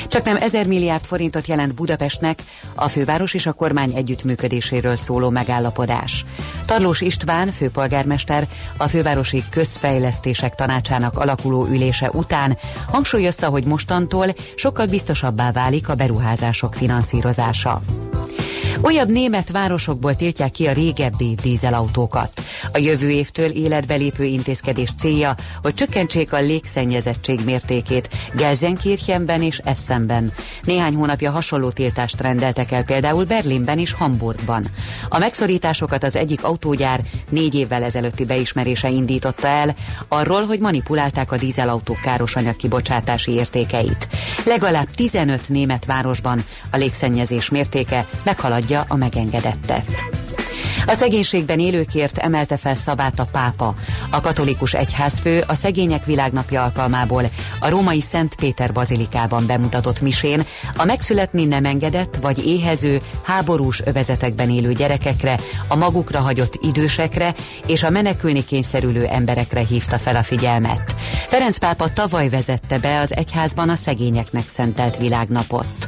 Csak 0.07 0.25
nem 0.25 0.35
1000 0.35 0.67
milliárd 0.67 1.05
forintot 1.05 1.47
jelent 1.47 1.73
Budapestnek 1.73 2.43
a 2.75 2.87
főváros 2.87 3.33
és 3.33 3.45
a 3.45 3.53
kormány 3.53 3.93
együttműködéséről 3.95 4.95
szóló 4.95 5.29
megállapodás. 5.29 6.25
Tarlós 6.65 7.01
István, 7.01 7.51
főpolgármester, 7.51 8.47
a 8.77 8.87
fővárosi 8.87 9.43
közfejlesztések 9.49 10.55
tanácsának 10.55 11.17
alakuló 11.17 11.65
ülése 11.65 12.09
után 12.09 12.57
hangsúlyozta, 12.87 13.47
hogy 13.49 13.65
mostantól 13.65 14.33
sokkal 14.55 14.85
biztosabbá 14.85 15.51
válik 15.51 15.89
a 15.89 15.95
beruházások 15.95 16.73
finanszírozása. 16.73 17.81
Újabb 18.81 19.09
német 19.09 19.51
városokból 19.51 20.15
tiltják 20.15 20.51
ki 20.51 20.67
a 20.67 20.73
régebbi 20.73 21.35
dízelautókat. 21.41 22.41
A 22.71 22.77
jövő 22.77 23.09
évtől 23.09 23.49
életbe 23.49 23.95
lépő 23.95 24.23
intézkedés 24.23 24.93
célja, 24.97 25.35
hogy 25.61 25.73
csökkentsék 25.73 26.33
a 26.33 26.39
légszennyezettség 26.39 27.39
mértékét 27.45 28.09
Gelsenkirchenben 28.33 29.41
és 29.41 29.61
Essenben. 29.75 30.31
Néhány 30.63 30.95
hónapja 30.95 31.31
hasonló 31.31 31.69
tiltást 31.69 32.21
rendeltek 32.21 32.71
el 32.71 32.83
például 32.83 33.25
Berlinben 33.25 33.79
és 33.79 33.93
Hamburgban. 33.93 34.65
A 35.09 35.17
megszorításokat 35.17 36.03
az 36.03 36.15
egyik 36.15 36.43
autógyár 36.43 37.01
négy 37.29 37.55
évvel 37.55 37.83
ezelőtti 37.83 38.25
beismerése 38.25 38.89
indította 38.89 39.47
el, 39.47 39.75
arról, 40.07 40.45
hogy 40.45 40.59
manipulálták 40.59 41.31
a 41.31 41.37
dízelautók 41.37 41.99
károsanyag 41.99 42.55
kibocsátási 42.55 43.31
értékeit. 43.31 44.07
Legalább 44.45 44.87
15 44.95 45.49
német 45.49 45.85
városban 45.85 46.43
a 46.71 46.77
légszennyezés 46.77 47.49
mértéke 47.49 48.05
meghaladja 48.23 48.85
a 48.87 48.95
megengedettet. 48.95 50.03
A 50.85 50.93
szegénységben 50.93 51.59
élőkért 51.59 52.17
emelte 52.17 52.57
fel 52.57 52.75
szavát 52.75 53.19
a 53.19 53.27
pápa. 53.31 53.73
A 54.09 54.21
katolikus 54.21 54.73
egyházfő 54.73 55.43
a 55.47 55.55
Szegények 55.55 56.05
Világnapja 56.05 56.63
alkalmából 56.63 57.29
a 57.59 57.69
római 57.69 58.01
Szent 58.01 58.35
Péter 58.35 58.71
bazilikában 58.71 59.45
bemutatott 59.45 60.01
misén 60.01 60.45
a 60.77 60.85
megszületni 60.85 61.45
nem 61.45 61.65
engedett 61.65 62.17
vagy 62.21 62.45
éhező, 62.45 63.01
háborús 63.23 63.81
övezetekben 63.85 64.49
élő 64.49 64.73
gyerekekre, 64.73 65.39
a 65.67 65.75
magukra 65.75 66.19
hagyott 66.19 66.57
idősekre 66.61 67.35
és 67.67 67.83
a 67.83 67.89
menekülni 67.89 68.45
kényszerülő 68.45 69.05
emberekre 69.05 69.65
hívta 69.65 69.97
fel 69.97 70.15
a 70.15 70.23
figyelmet. 70.23 70.95
Ferenc 71.27 71.57
pápa 71.57 71.93
tavaly 71.93 72.29
vezette 72.29 72.79
be 72.79 72.99
az 72.99 73.15
egyházban 73.15 73.69
a 73.69 73.75
szegényeknek 73.75 74.47
szentelt 74.47 74.97
világnapot. 74.97 75.84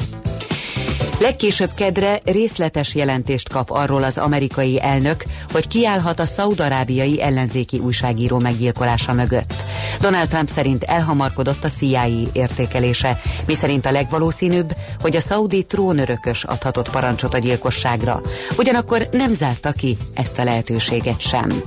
Legkésőbb 1.19 1.73
kedre 1.73 2.19
részletes 2.23 2.95
jelentést 2.95 3.49
kap 3.49 3.69
arról 3.71 4.03
az 4.03 4.17
amerikai 4.17 4.81
elnök, 4.81 5.23
hogy 5.51 5.67
kiállhat 5.67 6.19
a 6.19 6.25
szaudarábiai 6.25 7.21
ellenzéki 7.21 7.77
újságíró 7.79 8.37
meggyilkolása 8.37 9.13
mögött. 9.13 9.65
Donald 10.01 10.27
Trump 10.27 10.49
szerint 10.49 10.83
elhamarkodott 10.83 11.63
a 11.63 11.69
CIA 11.69 12.05
értékelése, 12.31 13.21
miszerint 13.45 13.85
a 13.85 13.91
legvalószínűbb, 13.91 14.75
hogy 15.01 15.15
a 15.15 15.21
szaudi 15.21 15.63
trónörökös 15.65 16.43
adhatott 16.43 16.89
parancsot 16.89 17.33
a 17.33 17.37
gyilkosságra. 17.37 18.21
Ugyanakkor 18.57 19.07
nem 19.11 19.33
zárta 19.33 19.71
ki 19.71 19.97
ezt 20.13 20.39
a 20.39 20.43
lehetőséget 20.43 21.21
sem. 21.21 21.61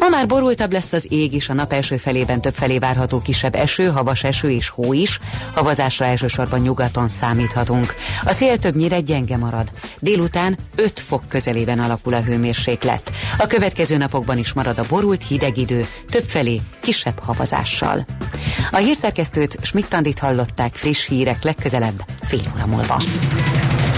Ma 0.00 0.08
már 0.08 0.26
borultabb 0.26 0.72
lesz 0.72 0.92
az 0.92 1.06
ég 1.08 1.34
is, 1.34 1.48
a 1.48 1.52
nap 1.52 1.72
első 1.72 1.96
felében 1.96 2.40
több 2.40 2.54
felé 2.54 2.78
várható 2.78 3.20
kisebb 3.22 3.54
eső, 3.54 3.86
havas 3.86 4.24
eső 4.24 4.50
és 4.50 4.68
hó 4.68 4.92
is. 4.92 5.20
Havazásra 5.54 6.04
elsősorban 6.04 6.60
nyugaton 6.60 7.08
számíthatunk. 7.08 7.94
A 8.24 8.32
szél 8.32 8.58
többnyire 8.58 9.00
gyenge 9.00 9.36
marad. 9.36 9.70
Délután 9.98 10.58
5 10.76 11.00
fok 11.00 11.22
közelében 11.28 11.78
alakul 11.78 12.14
a 12.14 12.22
hőmérséklet. 12.22 13.12
A 13.38 13.46
következő 13.46 13.96
napokban 13.96 14.38
is 14.38 14.52
marad 14.52 14.78
a 14.78 14.84
borult 14.88 15.26
hideg 15.26 15.58
idő, 15.58 15.86
több 16.10 16.24
felé 16.28 16.60
kisebb 16.80 17.18
havazással. 17.18 18.06
A 18.70 18.76
hírszerkesztőt 18.76 19.58
Schmidt-Tandit 19.62 20.18
hallották 20.18 20.74
friss 20.74 21.06
hírek 21.06 21.42
legközelebb 21.42 22.04
fél 22.22 22.52
óra 22.54 22.66
múlva. 22.66 23.02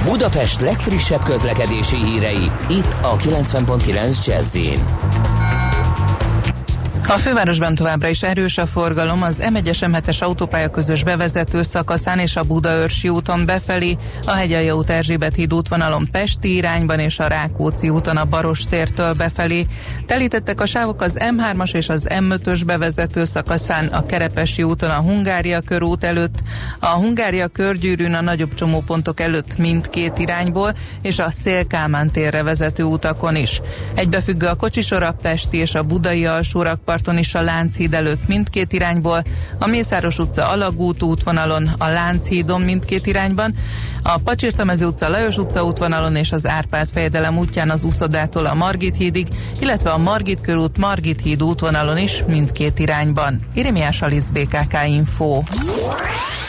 Budapest 0.05 0.61
legfrissebb 0.61 1.23
közlekedési 1.23 1.97
hírei 1.97 2.51
itt 2.69 2.97
a 3.01 3.17
90.9 3.17 4.27
jazz 4.27 4.57
a 7.09 7.19
fővárosban 7.19 7.75
továbbra 7.75 8.09
is 8.09 8.23
erős 8.23 8.59
a 8.59 8.67
forgalom, 8.67 9.23
az 9.23 9.38
M1-es 9.41 9.79
M7-es 9.81 10.23
autópálya 10.23 10.71
közös 10.71 11.05
bevezető 11.05 11.62
szakaszán 11.62 12.19
és 12.19 12.37
a 12.37 12.43
Budaörsi 12.43 13.09
úton 13.09 13.47
befelé, 13.47 13.97
a 14.25 14.33
Hegyalja 14.33 14.75
út 14.75 14.91
Erzsébet 14.91 15.35
híd 15.35 15.55
útvonalon 15.55 16.09
Pesti 16.11 16.55
irányban 16.55 16.99
és 16.99 17.19
a 17.19 17.27
Rákóczi 17.27 17.88
úton 17.88 18.17
a 18.17 18.25
Baros 18.25 18.65
tértől 18.65 19.12
befelé. 19.12 19.67
Telítettek 20.07 20.61
a 20.61 20.67
sávok 20.67 21.03
az 21.03 21.19
M3-as 21.21 21.75
és 21.75 21.88
az 21.88 22.07
M5-ös 22.09 22.62
bevezető 22.67 23.25
szakaszán, 23.25 23.87
a 23.87 24.07
Kerepesi 24.07 24.62
úton 24.62 24.91
a 24.91 25.01
Hungária 25.01 25.61
körút 25.61 26.05
előtt, 26.05 26.38
a 26.81 26.87
Hungária 26.87 27.49
körgyűrűn 27.49 28.15
a 28.15 28.21
nagyobb 28.21 28.55
csomópontok 28.55 29.21
előtt 29.21 29.57
mindkét 29.57 30.19
irányból, 30.19 30.75
és 31.03 31.19
a 31.19 31.31
Szélkámán 31.31 32.11
térre 32.11 32.43
vezető 32.43 32.83
utakon 32.83 33.37
is. 33.37 33.61
Egybefüggő 33.95 34.47
a 34.47 34.55
kocsisor 34.55 35.17
Pesti 35.23 35.57
és 35.57 35.75
a 35.75 35.83
Budai 35.83 36.27
alsórakpart 36.27 37.02
parton 37.03 37.19
is 37.19 37.35
a 37.35 37.43
Lánchíd 37.43 37.95
előtt 37.95 38.29
mindkét 38.29 38.73
irányból, 38.73 39.25
a 39.59 39.67
Mészáros 39.67 40.19
utca 40.19 40.49
Alagút 40.49 41.03
útvonalon, 41.03 41.71
a 41.79 41.87
Lánchídon 41.87 42.61
mindkét 42.61 43.07
irányban, 43.07 43.55
a 44.03 44.19
Pacsirtamező 44.19 44.87
utca 44.87 45.09
Lajos 45.09 45.37
utca 45.37 45.65
útvonalon 45.65 46.17
és 46.17 46.33
az 46.33 46.47
Árpád 46.47 46.88
fejedelem 46.93 47.38
útján 47.38 47.71
az 47.71 47.85
Uszodától 47.85 48.47
a 48.47 48.55
Margit 48.55 48.97
hídig, 48.97 49.27
illetve 49.61 49.91
a 49.91 49.99
Margit 49.99 50.41
körút 50.41 50.79
Margit 50.79 51.21
híd 51.21 51.43
útvonalon 51.43 51.99
is 51.99 52.23
mindkét 52.27 52.79
irányban. 52.79 53.41
Irimiás 53.55 54.03
Alisz 54.03 54.31
BKK 54.31 54.77
Info. 54.87 55.43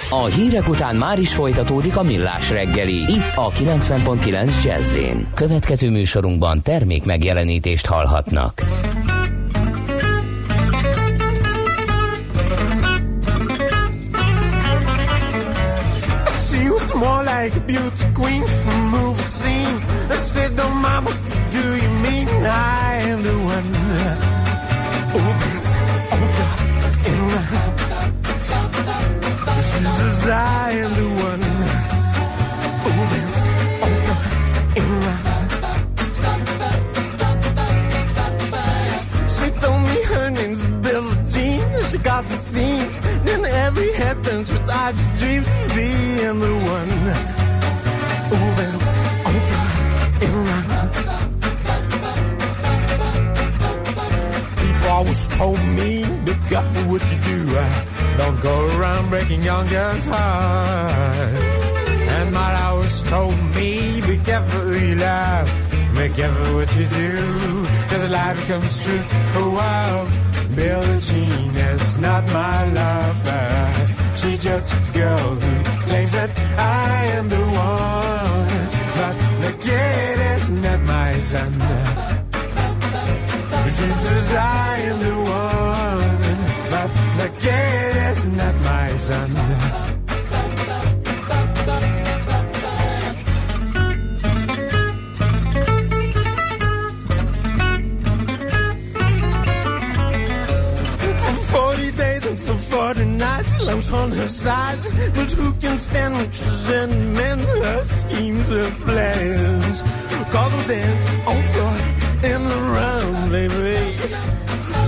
A 0.10 0.26
hírek 0.26 0.70
után 0.70 0.96
már 0.96 1.20
is 1.20 1.34
folytatódik 1.34 1.98
a 1.98 2.04
millás 2.04 2.50
reggeli, 2.50 2.96
itt 2.96 3.36
a 3.36 3.50
90.9 3.50 4.64
jazz 4.64 4.98
Következő 5.34 5.90
műsorunkban 5.90 6.62
termék 6.62 7.06
megjelenítést 7.06 7.86
hallhatnak. 7.86 8.62
Like 17.44 17.58
a 17.58 17.60
beauty 17.60 18.06
queen 18.16 18.44
from 18.64 18.80
a 18.84 18.90
movie 18.96 19.22
scene. 19.22 19.78
I 20.10 20.16
said, 20.16 20.52
"No, 20.56 20.70
mama, 20.70 21.12
do 21.56 21.64
you 21.82 21.90
mean 22.06 22.28
I 22.86 22.90
am 23.12 23.20
the 23.30 23.38
one?" 23.56 23.70
Oh, 25.18 25.32
that's 25.42 25.72
over 26.20 26.50
in 27.10 27.20
my. 27.32 27.44
She 29.70 29.82
says, 29.98 30.22
"I 30.28 30.72
am 30.84 30.92
the 31.02 31.10
one." 31.30 31.44
Oh, 32.88 33.04
that's 33.14 33.42
over 33.90 34.18
in 34.80 34.90
my. 35.04 35.18
She 39.36 39.48
told 39.64 39.82
me 39.90 40.00
her 40.14 40.28
name's 40.40 40.64
Billie 40.84 41.20
Jean. 41.34 41.62
She 41.90 41.98
got 42.12 42.24
the 42.32 42.38
scene. 42.50 42.90
Then 43.26 43.42
every 43.66 43.92
head 44.00 44.18
turns 44.24 44.50
with 44.54 44.70
eyes 44.82 45.00
dreams 45.20 45.50
of 45.56 45.76
being 45.76 46.40
the 46.46 46.54
one. 46.78 47.33
Told 55.38 55.64
me, 55.78 56.06
be 56.26 56.34
careful 56.50 56.84
what 56.92 57.04
you 57.12 57.20
do. 57.32 57.40
I 57.58 58.16
Don't 58.18 58.40
go 58.42 58.56
around 58.78 59.10
breaking 59.10 59.42
young 59.42 59.68
girls' 59.68 60.06
hearts. 60.06 61.44
And 62.16 62.32
my 62.32 62.62
always 62.64 63.02
told 63.04 63.38
me, 63.56 64.02
be 64.02 64.18
careful 64.20 64.62
who 64.62 64.88
you 64.88 64.96
love. 64.96 65.48
Be 65.98 66.10
careful 66.10 66.56
what 66.56 66.76
you 66.76 66.86
do, 66.86 67.66
cause 67.90 68.04
a 68.04 68.10
life 68.10 68.48
comes 68.48 68.84
true. 68.84 69.04
Oh, 69.36 69.52
wow. 69.56 70.24
Billie 70.56 71.00
Jean 71.00 71.56
is 71.56 71.98
not 71.98 72.24
my 72.32 72.66
lover. 72.72 73.74
She's 74.16 74.44
just 74.44 74.74
a 74.74 74.94
girl 74.94 75.18
who 75.18 75.64
claims 75.88 76.12
that 76.12 76.30
I 76.58 77.06
am 77.18 77.28
the 77.28 77.38
one. 77.38 78.50
But 78.98 79.16
the 79.46 79.54
kid 79.66 80.20
is 80.36 80.50
not 80.52 80.80
my 80.82 81.20
son. 81.20 82.13
Since 83.76 84.34
I 84.34 84.78
am 84.90 85.00
the 85.00 85.16
one, 85.16 86.38
but 86.72 86.90
the 87.20 87.30
kid 87.40 87.96
is 88.12 88.26
not 88.26 88.56
my 88.62 88.98
son. 88.98 89.84
limbs 103.74 103.90
on 103.92 104.12
her 104.12 104.28
side. 104.28 104.80
But 105.16 105.32
who 105.32 105.54
can 105.54 105.80
stand 105.80 106.14
when 106.16 106.32
she's 106.32 106.70
in 106.70 107.14
men? 107.14 107.40
Her 107.40 107.84
schemes, 107.84 108.48
her 108.50 108.72
plans. 108.86 109.82
Cuddle 110.32 110.68
dance 110.68 111.08
on 111.28 111.53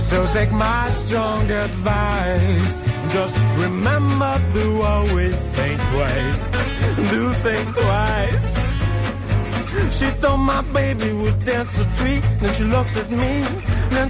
So 0.06 0.24
take 0.32 0.52
my 0.52 0.88
strong 0.90 1.50
advice. 1.50 2.78
Just 3.12 3.36
remember 3.58 4.40
to 4.54 4.82
always 4.82 5.34
think 5.50 5.80
twice. 5.92 6.40
Do 7.10 7.32
think 7.44 7.74
twice. 7.74 8.50
She 9.98 10.06
thought 10.20 10.36
my 10.36 10.62
baby 10.72 11.12
would 11.12 11.44
dance 11.44 11.80
a 11.80 11.84
treat. 11.96 12.22
Then 12.40 12.54
she 12.54 12.64
looked 12.64 12.96
at 12.96 13.10
me. 13.10 13.32
Then 13.90 14.08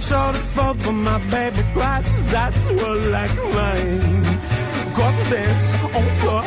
fought 0.53 0.77
for 0.77 0.91
my 0.91 1.17
baby 1.31 1.63
cries. 1.73 2.31
That's 2.31 2.63
were 2.65 2.99
like 3.17 3.35
mine. 3.57 4.23
Cause 4.93 5.17
we 5.17 5.23
dance 5.33 5.67
on 5.97 6.05
floor 6.19 6.43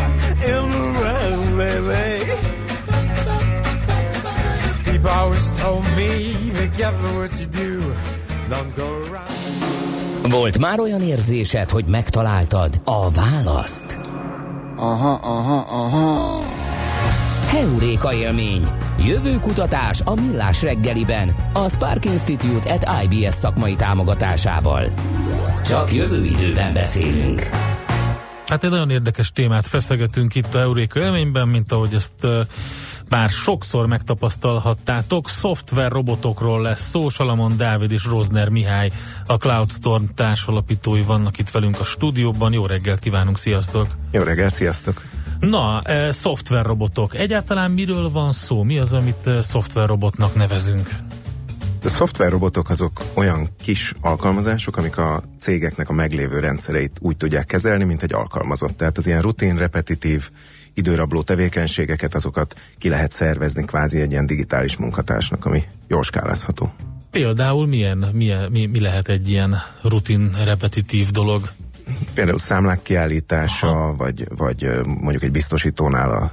in 0.53 0.65
the 0.75 0.85
round, 1.03 1.59
baby. 1.59 2.09
People 4.93 5.11
always 5.11 5.47
told 5.59 5.85
me, 5.97 6.35
be 6.53 6.69
careful 6.79 7.11
what 7.19 7.33
you 7.41 7.47
do. 7.47 7.95
Don't 8.49 8.75
go 8.77 8.89
around. 9.07 9.40
Volt 10.31 10.59
már 10.59 10.81
olyan 10.81 11.01
érzésed, 11.01 11.71
hogy 11.71 11.85
megtaláltad 11.85 12.81
a 12.85 13.11
választ? 13.11 13.99
Aha, 14.77 15.13
aha, 15.23 15.59
aha. 15.69 16.41
Heuréka 17.47 18.15
élmény. 18.15 18.69
Jövő 19.05 19.39
kutatás 19.39 20.01
a 20.05 20.15
Millás 20.15 20.63
reggeliben. 20.63 21.35
A 21.53 21.69
Spark 21.69 22.05
Institute 22.05 22.73
at 22.73 22.87
IBS 23.05 23.35
szakmai 23.35 23.77
támogatásával. 23.77 24.91
Csak 25.67 25.93
jövő 25.93 26.25
időben 26.25 26.73
beszélünk. 26.73 27.41
Hát 28.47 28.65
egy 28.65 28.71
nagyon 28.71 28.91
érdekes 28.91 29.33
témát 29.33 29.67
feszegetünk 29.67 30.35
itt 30.35 30.55
a 30.55 30.59
Euréka 30.59 31.01
élményben, 31.01 31.49
mint 31.49 31.73
ahogy 31.73 31.95
ezt 31.95 32.15
uh, 32.23 32.41
már 33.11 33.29
sokszor 33.29 33.87
megtapasztalhattátok. 33.87 35.29
Szoftver 35.29 35.93
robotokról 35.93 36.63
lesz 36.63 36.89
szó, 36.89 37.09
Salamon 37.09 37.57
Dávid 37.57 37.91
és 37.91 38.05
Rozner 38.05 38.49
Mihály, 38.49 38.91
a 39.27 39.37
Cloudstorm 39.37 40.05
társalapítói 40.15 41.03
vannak 41.03 41.39
itt 41.39 41.51
velünk 41.51 41.81
a 41.81 41.85
stúdióban. 41.85 42.53
Jó 42.53 42.67
reggelt 42.67 42.99
kívánunk, 42.99 43.39
sziasztok! 43.39 43.87
Jó 44.11 44.23
reggelt, 44.23 44.55
sziasztok! 44.55 45.03
Na, 45.41 45.81
e, 45.83 46.13
szoftverrobotok. 46.13 47.15
Egyáltalán 47.15 47.71
miről 47.71 48.11
van 48.11 48.33
szó? 48.33 48.63
Mi 48.63 48.79
az, 48.79 48.93
amit 48.93 49.27
e, 49.27 49.43
szoftverrobotnak 49.43 50.35
nevezünk? 50.35 50.89
A 51.85 51.89
szoftverrobotok 51.89 52.71
azok 52.71 53.01
olyan 53.15 53.49
kis 53.63 53.95
alkalmazások, 54.01 54.77
amik 54.77 54.99
a 54.99 55.23
cégeknek 55.39 55.89
a 55.89 55.93
meglévő 55.93 56.39
rendszereit 56.39 56.99
úgy 57.01 57.17
tudják 57.17 57.47
kezelni, 57.47 57.85
mint 57.85 58.03
egy 58.03 58.15
alkalmazott. 58.15 58.77
Tehát 58.77 58.99
az 58.99 59.07
ilyen 59.07 59.23
rutin, 59.23 59.57
repetitív, 59.57 60.31
időrabló 60.75 61.23
tevékenységeket, 61.23 62.15
azokat 62.15 62.61
ki 62.79 62.89
lehet 62.89 63.11
szervezni 63.11 63.65
kvázi 63.65 64.01
egy 64.01 64.11
ilyen 64.11 64.27
digitális 64.27 64.77
munkatársnak, 64.77 65.45
ami 65.45 65.63
jól 65.89 66.03
skálázható. 66.03 66.73
Például 67.11 67.67
milyen, 67.67 68.09
milyen 68.13 68.51
mi, 68.51 68.67
mi 68.67 68.81
lehet 68.81 69.09
egy 69.09 69.31
ilyen 69.31 69.57
rutin, 69.83 70.31
repetitív 70.45 71.11
dolog? 71.11 71.51
Például 72.15 72.39
számlák 72.39 72.83
kiállítása, 72.83 73.95
vagy, 73.97 74.27
vagy 74.37 74.69
mondjuk 74.85 75.23
egy 75.23 75.31
biztosítónál 75.31 76.11
a 76.11 76.33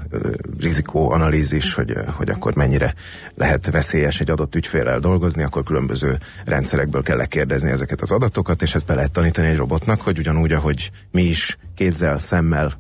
rizikóanalízis, 0.60 1.74
hogy, 1.74 1.94
hogy 2.16 2.30
akkor 2.30 2.56
mennyire 2.56 2.94
lehet 3.36 3.72
veszélyes 3.72 4.20
egy 4.20 4.30
adott 4.30 4.56
ügyfélel 4.56 5.00
dolgozni, 5.00 5.44
akkor 5.44 5.64
különböző 5.64 6.18
rendszerekből 6.46 7.04
kell 7.04 7.18
lekérdezni 7.18 7.70
ezeket 7.70 8.02
az 8.02 8.12
adatokat, 8.12 8.62
és 8.62 8.76
ezt 8.76 8.86
be 8.86 8.94
lehet 8.94 9.12
tanítani 9.12 9.48
egy 9.48 9.58
robotnak, 9.58 10.02
hogy 10.02 10.20
ugyanúgy, 10.20 10.52
ahogy 10.52 10.92
mi 11.12 11.22
is 11.22 11.58
kézzel, 11.76 12.20
szemmel 12.20 12.80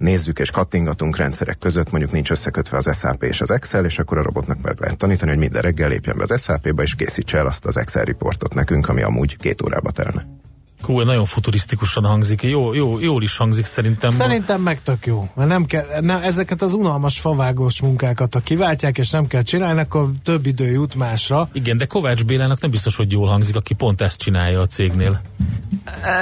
nézzük 0.00 0.38
és 0.38 0.50
kattingatunk 0.50 1.16
rendszerek 1.16 1.58
között, 1.58 1.90
mondjuk 1.90 2.12
nincs 2.12 2.30
összekötve 2.30 2.76
az 2.76 2.98
SAP 2.98 3.22
és 3.22 3.40
az 3.40 3.50
Excel, 3.50 3.84
és 3.84 3.98
akkor 3.98 4.18
a 4.18 4.22
robotnak 4.22 4.62
meg 4.62 4.80
lehet 4.80 4.96
tanítani, 4.96 5.30
hogy 5.30 5.38
minden 5.38 5.62
reggel 5.62 5.88
lépjen 5.88 6.16
be 6.16 6.24
az 6.28 6.42
SAP-ba, 6.42 6.82
és 6.82 6.94
készítse 6.94 7.38
el 7.38 7.46
azt 7.46 7.64
az 7.64 7.76
Excel 7.76 8.04
riportot 8.04 8.54
nekünk, 8.54 8.88
ami 8.88 9.02
amúgy 9.02 9.36
két 9.36 9.62
órába 9.62 9.90
telne. 9.90 10.39
Hú, 10.82 11.00
nagyon 11.00 11.24
futurisztikusan 11.24 12.04
hangzik. 12.04 12.42
Jó, 12.42 12.74
jó, 12.74 12.98
jól 12.98 13.22
is 13.22 13.36
hangzik 13.36 13.64
szerintem. 13.64 14.10
Szerintem 14.10 14.60
meg 14.60 14.82
tök 14.82 15.06
jó. 15.06 15.28
Mert 15.34 15.48
nem 15.48 15.64
kell, 15.64 15.86
nem, 16.00 16.22
ezeket 16.22 16.62
az 16.62 16.74
unalmas 16.74 17.20
favágós 17.20 17.80
munkákat, 17.80 18.34
ha 18.34 18.40
kiváltják 18.40 18.98
és 18.98 19.10
nem 19.10 19.26
kell 19.26 19.42
csinálni, 19.42 19.80
akkor 19.80 20.10
több 20.24 20.46
idő 20.46 20.70
jut 20.70 20.94
másra. 20.94 21.48
Igen, 21.52 21.76
de 21.76 21.84
Kovács 21.84 22.24
Bélának 22.24 22.60
nem 22.60 22.70
biztos, 22.70 22.96
hogy 22.96 23.12
jól 23.12 23.28
hangzik, 23.28 23.56
aki 23.56 23.74
pont 23.74 24.00
ezt 24.00 24.18
csinálja 24.18 24.60
a 24.60 24.66
cégnél. 24.66 25.20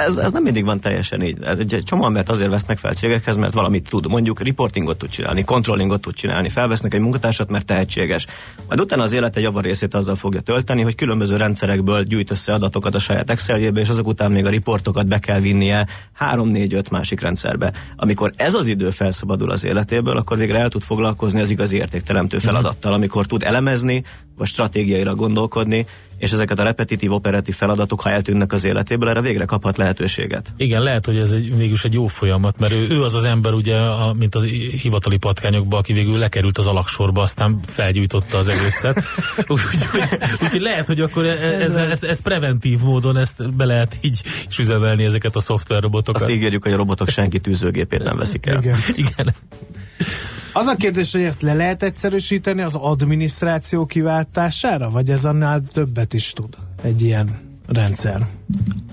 Ez, 0.05 0.17
ez 0.17 0.31
nem 0.31 0.43
mindig 0.43 0.65
van 0.65 0.79
teljesen 0.79 1.21
így. 1.21 1.37
Egy 1.43 1.81
csomó 1.85 2.05
embert 2.05 2.29
azért 2.29 2.49
vesznek 2.49 2.77
fel 2.77 2.93
cégekhez, 2.93 3.37
mert 3.37 3.53
valamit 3.53 3.89
tud. 3.89 4.07
Mondjuk 4.07 4.43
reportingot 4.43 4.97
tud 4.97 5.09
csinálni, 5.09 5.43
controllingot 5.43 6.01
tud 6.01 6.13
csinálni, 6.13 6.49
felvesznek 6.49 6.93
egy 6.93 6.99
munkatársat, 6.99 7.49
mert 7.49 7.65
tehetséges. 7.65 8.25
Majd 8.67 8.79
utána 8.79 9.03
az 9.03 9.13
élet 9.13 9.37
egy 9.37 9.43
javarészét 9.43 9.93
azzal 9.93 10.15
fogja 10.15 10.39
tölteni, 10.39 10.81
hogy 10.81 10.95
különböző 10.95 11.37
rendszerekből 11.37 12.03
gyűjt 12.03 12.31
össze 12.31 12.53
adatokat 12.53 12.95
a 12.95 12.99
saját 12.99 13.29
Exceljébe, 13.29 13.79
és 13.79 13.89
azok 13.89 14.07
után 14.07 14.31
még 14.31 14.45
a 14.49 14.51
riportokat 14.51 15.07
be 15.07 15.19
kell 15.19 15.39
vinnie 15.39 15.87
3-4-5 16.19 16.91
másik 16.91 17.19
rendszerbe. 17.21 17.73
Amikor 17.95 18.33
ez 18.35 18.53
az 18.53 18.67
idő 18.67 18.89
felszabadul 18.89 19.51
az 19.51 19.63
életéből, 19.63 20.17
akkor 20.17 20.37
végre 20.37 20.59
el 20.59 20.69
tud 20.69 20.81
foglalkozni 20.81 21.39
az 21.39 21.49
igazi 21.49 21.75
értékteremtő 21.75 22.37
feladattal, 22.39 22.93
amikor 22.93 23.25
tud 23.25 23.43
elemezni, 23.43 24.03
vagy 24.37 24.47
stratégiaira 24.47 25.15
gondolkodni, 25.15 25.85
és 26.19 26.31
ezeket 26.31 26.59
a 26.59 26.63
repetitív, 26.63 27.11
operatív 27.11 27.55
feladatok, 27.55 28.01
ha 28.01 28.09
eltűnnek 28.09 28.53
az 28.53 28.65
életéből, 28.65 29.09
erre 29.09 29.21
végre 29.21 29.45
kaphat 29.45 29.77
lehetőséget. 29.77 30.53
Igen, 30.57 30.81
lehet, 30.81 31.05
hogy 31.05 31.17
ez 31.17 31.31
egy, 31.31 31.55
mégis 31.55 31.83
egy 31.83 31.93
jó 31.93 32.07
folyamat, 32.07 32.59
mert 32.59 32.73
ő, 32.73 32.87
ő 32.89 33.03
az 33.03 33.15
az 33.15 33.23
ember, 33.23 33.53
ugye, 33.53 33.75
a, 33.77 34.13
mint 34.13 34.35
az 34.35 34.43
hivatali 34.81 35.17
patkányokba, 35.17 35.77
aki 35.77 35.93
végül 35.93 36.17
lekerült 36.17 36.57
az 36.57 36.67
alaksorba, 36.67 37.21
aztán 37.21 37.59
felgyújtotta 37.67 38.37
az 38.37 38.47
egészet. 38.47 39.03
Úgyhogy 39.37 39.79
úgy, 40.41 40.53
úgy 40.53 40.61
lehet, 40.61 40.87
hogy 40.87 40.99
akkor 40.99 41.25
ez, 41.25 41.75
ez, 41.75 41.89
ez, 41.89 42.03
ez 42.03 42.21
preventív 42.21 42.79
módon 42.81 43.17
ezt 43.17 43.53
be 43.53 43.65
lehet 43.65 43.97
így 44.01 44.21
is 44.49 44.59
üzemelni 44.59 45.03
ezeket 45.03 45.35
a 45.35 45.39
szoftverrobotokat. 45.39 46.21
Azt 46.21 46.31
ígérjük, 46.31 46.63
hogy 46.63 46.73
a 46.73 46.75
robotok 46.75 47.09
senki 47.09 47.39
tűzőgépét 47.39 48.03
nem 48.03 48.17
veszik 48.17 48.45
el. 48.45 48.57
Igen. 48.57 48.77
Igen. 48.95 49.33
Az 50.53 50.67
a 50.67 50.75
kérdés, 50.75 51.11
hogy 51.11 51.21
ezt 51.21 51.41
le 51.41 51.53
lehet 51.53 51.83
egyszerűsíteni 51.83 52.61
az 52.61 52.75
adminisztráció 52.75 53.85
kiváltására, 53.85 54.89
vagy 54.89 55.09
ez 55.09 55.25
annál 55.25 55.61
többet 55.73 56.13
is 56.13 56.33
tud 56.33 56.55
egy 56.83 57.01
ilyen 57.01 57.39
rendszer? 57.67 58.27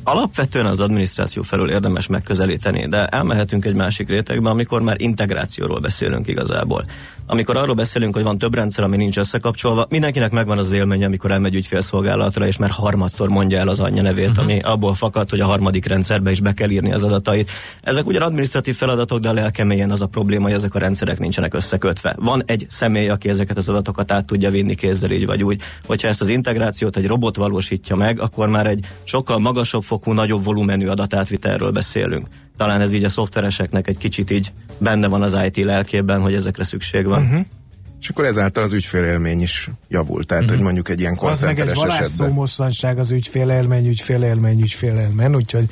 Alapvetően 0.03 0.67
az 0.67 0.81
adminisztráció 0.81 1.43
felől 1.43 1.71
érdemes 1.71 2.07
megközelíteni, 2.07 2.89
de 2.89 3.07
elmehetünk 3.07 3.65
egy 3.65 3.75
másik 3.75 4.09
rétegbe, 4.09 4.51
amikor 4.51 4.83
már 4.83 5.01
integrációról 5.01 5.81
beszélünk 5.81 6.29
igazából. 6.29 6.85
Amikor 7.27 7.57
arról 7.57 7.75
beszélünk, 7.75 8.15
hogy 8.15 8.23
van 8.23 8.39
több 8.39 8.55
rendszer, 8.55 8.85
ami 8.85 8.97
nincs 8.97 9.19
összekapcsolva, 9.19 9.87
mindenkinek 9.89 10.31
megvan 10.31 10.59
az 10.59 10.73
élménye, 10.73 11.07
amikor 11.07 11.31
elmegy 11.31 11.55
ügyfélszolgálatra, 11.55 12.47
és 12.47 12.57
már 12.57 12.71
harmadszor 12.71 13.29
mondja 13.29 13.59
el 13.59 13.69
az 13.69 13.81
anyja 13.81 14.03
nevét, 14.03 14.29
uh-huh. 14.29 14.45
ami 14.45 14.61
abból 14.61 14.95
fakad, 14.95 15.31
hogy 15.31 15.41
a 15.41 15.47
harmadik 15.47 15.87
rendszerbe 15.87 16.31
is 16.31 16.41
be 16.41 16.53
kell 16.53 16.71
írni 16.71 16.93
az 16.93 17.05
adatait. 17.05 17.51
Ezek 17.81 18.07
ugyan 18.07 18.23
adminisztratív 18.23 18.77
feladatok, 18.77 19.19
de 19.19 19.29
a 19.29 19.33
lelkemélyen 19.33 19.91
az 19.91 20.03
a 20.03 20.07
probléma, 20.07 20.45
hogy 20.45 20.53
ezek 20.53 20.75
a 20.75 20.79
rendszerek 20.79 21.19
nincsenek 21.19 21.55
összekötve. 21.55 22.17
Van 22.19 22.43
egy 22.47 22.67
személy, 22.69 23.09
aki 23.09 23.29
ezeket 23.29 23.57
az 23.57 23.69
adatokat 23.69 24.13
át 24.13 24.27
tudja 24.27 24.51
vinni 24.51 24.75
kézzel 24.75 25.11
így 25.11 25.27
vagy 25.27 25.43
úgy. 25.43 25.63
Hogyha 25.87 26.09
ezt 26.09 26.21
az 26.21 26.29
integrációt 26.29 26.97
egy 26.97 27.07
robot 27.07 27.37
valósítja 27.37 27.97
meg, 27.97 28.21
akkor 28.21 28.49
már 28.49 28.67
egy 28.67 28.87
sokkal 29.05 29.39
magasabb 29.39 29.83
fokú, 29.83 30.13
nagyobb 30.13 30.45
volumenű 30.45 30.87
adatátvitelről 30.87 31.71
beszélünk. 31.71 32.27
Talán 32.57 32.81
ez 32.81 32.93
így 32.93 33.05
a 33.05 33.09
szoftvereseknek 33.09 33.87
egy 33.89 33.99
kicsit 33.99 34.31
így 34.31 34.53
benne 34.79 35.07
van 35.07 35.23
az 35.23 35.37
IT 35.47 35.65
lelkében, 35.65 36.21
hogy 36.21 36.35
ezekre 36.35 36.65
szükség 36.65 37.07
van. 37.07 37.23
Uh-huh. 37.23 37.45
És 38.01 38.09
akkor 38.09 38.25
ezáltal 38.25 38.63
az 38.63 38.73
ügyfélélmény 38.73 39.43
is 39.43 39.71
javul. 39.89 40.25
Tehát, 40.25 40.45
Mhm. 40.45 40.53
hogy 40.53 40.63
mondjuk 40.63 40.89
egy 40.89 41.01
ilyen 41.01 41.13
Az 41.13 41.19
meg 41.19 41.31
egy 41.31 41.37
koncenteres 41.37 41.77
esetben. 41.77 41.97
varázsszómoszlanság 41.97 42.99
az 42.99 43.11
ügyfélélmény, 43.11 43.87
ügyfélélmény, 43.89 44.61
ügyfélélmény, 44.61 45.35
úgyhogy, 45.35 45.65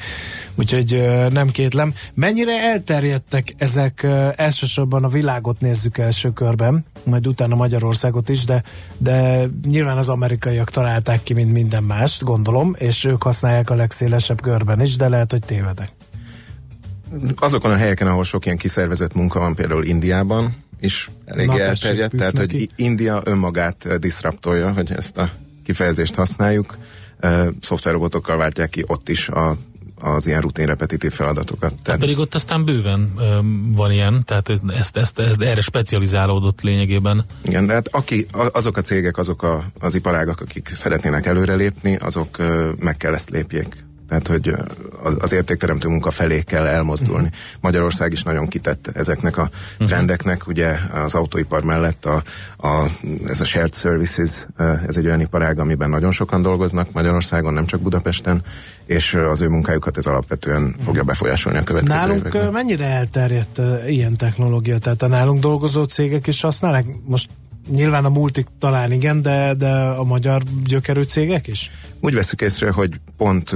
úgyhogy 0.55 1.05
nem 1.33 1.51
kétlem. 1.51 1.95
Mennyire 2.15 2.53
elterjedtek 2.63 3.55
ezek 3.59 4.07
elsősorban 4.37 5.05
a 5.05 5.09
világot 5.09 5.61
nézzük 5.61 5.99
első 5.99 6.33
körben, 6.33 6.85
majd 7.05 7.27
utána 7.27 7.55
Magyarországot 7.55 8.29
is, 8.29 8.45
de, 8.45 8.63
de 8.99 9.47
nyilván 9.67 9.97
az 9.99 10.09
amerikaiak 10.09 10.71
találták 10.71 11.23
ki, 11.23 11.35
mint 11.35 11.53
minden 11.53 11.83
mást, 11.83 12.23
gondolom, 12.23 12.75
és 12.79 13.05
ők 13.05 13.23
használják 13.23 13.71
a 13.71 13.75
legszélesebb 13.75 14.41
körben 14.41 14.81
is, 14.81 14.97
de 14.97 15.09
lehet, 15.09 15.31
hogy 15.31 15.43
tévedek. 15.45 15.89
Azokon 17.37 17.71
a 17.71 17.77
helyeken, 17.77 18.07
ahol 18.07 18.25
sok 18.25 18.45
ilyen 18.45 18.57
kiszervezett 18.57 19.15
munka 19.15 19.39
van, 19.39 19.55
például 19.55 19.85
Indiában 19.85 20.57
is 20.81 21.11
elég 21.25 21.47
Na, 21.47 21.61
elterjedt, 21.61 22.17
tehát 22.17 22.39
hogy 22.39 22.47
neki. 22.47 22.63
I- 22.63 22.71
India 22.77 23.23
önmagát 23.25 23.99
disruptolja, 23.99 24.73
hogy 24.73 24.93
ezt 24.93 25.17
a 25.17 25.31
kifejezést 25.65 26.15
használjuk, 26.15 26.77
szoftverrobotokkal 27.61 28.37
váltják 28.37 28.69
ki 28.69 28.85
ott 28.87 29.09
is 29.09 29.29
a, 29.29 29.57
az 30.01 30.27
ilyen 30.27 30.41
rutin 30.41 30.67
repetitív 30.67 31.13
feladatokat. 31.13 31.69
Tehát 31.69 31.83
Tehát 31.83 32.01
pedig 32.01 32.19
ott 32.19 32.35
aztán 32.35 32.65
bőven 32.65 33.13
öm, 33.19 33.73
van 33.73 33.93
ilyen, 33.93 34.23
tehát 34.25 34.51
ezt, 34.67 34.97
ezt, 34.97 35.19
ezt 35.19 35.41
erre 35.41 35.61
specializálódott 35.61 36.61
lényegében. 36.63 37.25
Igen, 37.43 37.67
de 37.67 37.73
hát 37.73 37.89
aki, 37.89 38.27
azok 38.53 38.77
a 38.77 38.81
cégek, 38.81 39.19
azok 39.19 39.43
a, 39.43 39.65
az 39.79 39.95
iparágak, 39.95 40.41
akik 40.41 40.71
szeretnének 40.75 41.27
előrelépni, 41.27 41.97
azok 41.97 42.39
ö, 42.39 42.71
meg 42.79 42.97
kell 42.97 43.15
ezt 43.15 43.31
lépjék. 43.31 43.85
Tehát, 44.09 44.27
hogy 44.27 44.55
az, 45.21 45.33
értékteremtő 45.33 45.89
munka 45.89 46.11
felé 46.11 46.41
kell 46.41 46.67
elmozdulni. 46.67 47.31
Magyarország 47.61 48.13
is 48.13 48.23
nagyon 48.23 48.49
kitett 48.49 48.87
ezeknek 48.87 49.37
a 49.37 49.51
trendeknek, 49.79 50.47
ugye 50.47 50.77
az 51.05 51.15
autóipar 51.15 51.63
mellett 51.65 52.05
a, 52.05 52.23
a, 52.57 52.85
ez 53.27 53.41
a 53.41 53.45
shared 53.45 53.75
services, 53.75 54.47
ez 54.87 54.97
egy 54.97 55.07
olyan 55.07 55.21
iparág, 55.21 55.59
amiben 55.59 55.91
nagyon 55.91 56.13
sokan 56.13 56.43
dolgoznak 56.43 56.93
Magyarországon, 56.93 57.53
nem 57.53 57.67
csak 57.67 57.81
Budapesten, 57.81 58.43
és 58.87 59.15
az 59.15 59.41
ő 59.41 59.49
munkájukat 59.49 59.97
ez 59.97 60.07
alapvetően 60.07 60.75
fogja 60.85 61.03
befolyásolni 61.03 61.59
a 61.59 61.63
következő 61.63 61.99
Nálunk 61.99 62.19
években. 62.19 62.53
mennyire 62.53 62.87
elterjedt 62.87 63.61
ilyen 63.87 64.17
technológia? 64.17 64.79
Tehát 64.79 65.03
a 65.03 65.07
nálunk 65.07 65.41
dolgozó 65.41 65.85
cégek 65.85 66.27
is 66.27 66.41
használják? 66.41 66.85
Most 67.05 67.29
nyilván 67.71 68.05
a 68.05 68.09
multik 68.09 68.47
talán 68.59 68.93
igen, 68.93 69.23
de, 69.23 69.55
de 69.55 69.71
a 69.73 70.05
magyar 70.05 70.43
gyökerű 70.65 71.03
cégek 71.03 71.47
is? 71.47 71.71
Úgy 72.01 72.15
veszük 72.15 72.41
észre, 72.41 72.71
hogy 72.71 73.01
pont 73.17 73.55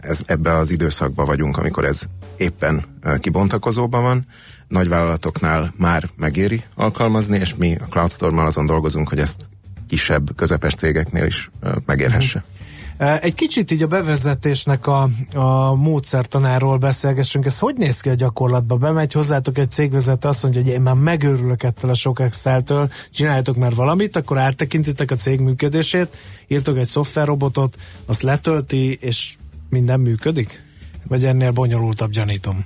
ez, 0.00 0.20
ebbe 0.26 0.56
az 0.56 0.70
időszakban 0.70 1.26
vagyunk, 1.26 1.56
amikor 1.56 1.84
ez 1.84 2.02
éppen 2.36 2.84
kibontakozóban 3.20 4.02
van. 4.02 4.26
Nagyvállalatoknál 4.68 5.74
már 5.76 6.08
megéri 6.16 6.62
alkalmazni, 6.74 7.38
és 7.38 7.54
mi 7.54 7.76
a 7.76 7.84
CloudStorm-mal 7.90 8.46
azon 8.46 8.66
dolgozunk, 8.66 9.08
hogy 9.08 9.18
ezt 9.18 9.48
kisebb, 9.88 10.36
közepes 10.36 10.74
cégeknél 10.74 11.26
is 11.26 11.50
megérhesse. 11.86 12.38
E, 12.38 12.63
Egy 12.98 13.34
kicsit 13.34 13.70
így 13.70 13.82
a 13.82 13.86
bevezetésnek 13.86 14.86
a, 14.86 15.08
a 15.34 15.74
módszertanáról 15.74 16.78
beszélgessünk. 16.78 17.46
Ez 17.46 17.58
hogy 17.58 17.74
néz 17.76 18.00
ki 18.00 18.08
a 18.08 18.14
gyakorlatban? 18.14 18.78
Bemegy 18.78 19.12
hozzátok 19.12 19.58
egy 19.58 19.70
cégvezető, 19.70 20.28
azt 20.28 20.42
mondja, 20.42 20.62
hogy 20.62 20.70
én 20.70 20.80
már 20.80 20.94
megőrülök 20.94 21.62
ettől 21.62 21.90
a 21.90 21.94
sok 21.94 22.20
Excel-től, 22.20 22.90
csináljátok 23.10 23.56
már 23.56 23.74
valamit, 23.74 24.16
akkor 24.16 24.38
áttekintitek 24.38 25.10
a 25.10 25.16
cég 25.16 25.40
működését, 25.40 26.16
írtok 26.48 26.78
egy 26.78 26.86
szoftverrobotot, 26.86 27.76
azt 28.06 28.22
letölti, 28.22 28.98
és 29.00 29.34
minden 29.68 30.00
működik? 30.00 30.62
Vagy 31.08 31.24
ennél 31.24 31.50
bonyolultabb 31.50 32.10
gyanítom? 32.10 32.64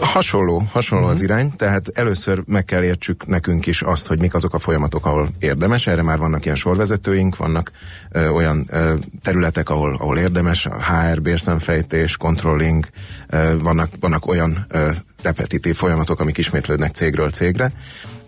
Hasonló, 0.00 0.62
hasonló 0.72 1.04
uh-huh. 1.04 1.18
az 1.18 1.24
irány, 1.24 1.56
tehát 1.56 1.88
először 1.94 2.42
meg 2.46 2.64
kell 2.64 2.82
értsük 2.82 3.26
nekünk 3.26 3.66
is 3.66 3.82
azt, 3.82 4.06
hogy 4.06 4.18
mik 4.20 4.34
azok 4.34 4.54
a 4.54 4.58
folyamatok, 4.58 5.06
ahol 5.06 5.28
érdemes. 5.38 5.86
Erre 5.86 6.02
már 6.02 6.18
vannak 6.18 6.44
ilyen 6.44 6.56
sorvezetőink, 6.56 7.36
vannak 7.36 7.70
ö, 8.10 8.28
olyan 8.28 8.66
ö, 8.70 8.94
területek, 9.22 9.70
ahol, 9.70 9.94
ahol 9.94 10.18
érdemes, 10.18 10.64
HR, 10.64 11.22
bérszemfejtés, 11.22 12.16
controlling, 12.16 12.86
ö, 13.28 13.58
vannak, 13.60 13.90
vannak 14.00 14.26
olyan 14.26 14.66
ö, 14.68 14.90
repetitív 15.22 15.76
folyamatok, 15.76 16.20
amik 16.20 16.38
ismétlődnek 16.38 16.94
cégről 16.94 17.30
cégre, 17.30 17.72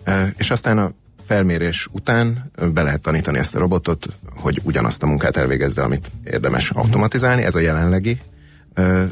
ö, 0.03 0.23
és 0.37 0.51
aztán 0.51 0.77
a 0.77 0.91
felmérés 1.27 1.87
után 1.91 2.51
be 2.73 2.81
lehet 2.81 3.01
tanítani 3.01 3.37
ezt 3.37 3.55
a 3.55 3.59
robotot, 3.59 4.07
hogy 4.35 4.59
ugyanazt 4.63 5.03
a 5.03 5.07
munkát 5.07 5.37
elvégezze, 5.37 5.83
amit 5.83 6.11
érdemes 6.23 6.69
automatizálni. 6.69 7.43
Ez 7.43 7.55
a 7.55 7.59
jelenlegi 7.59 8.19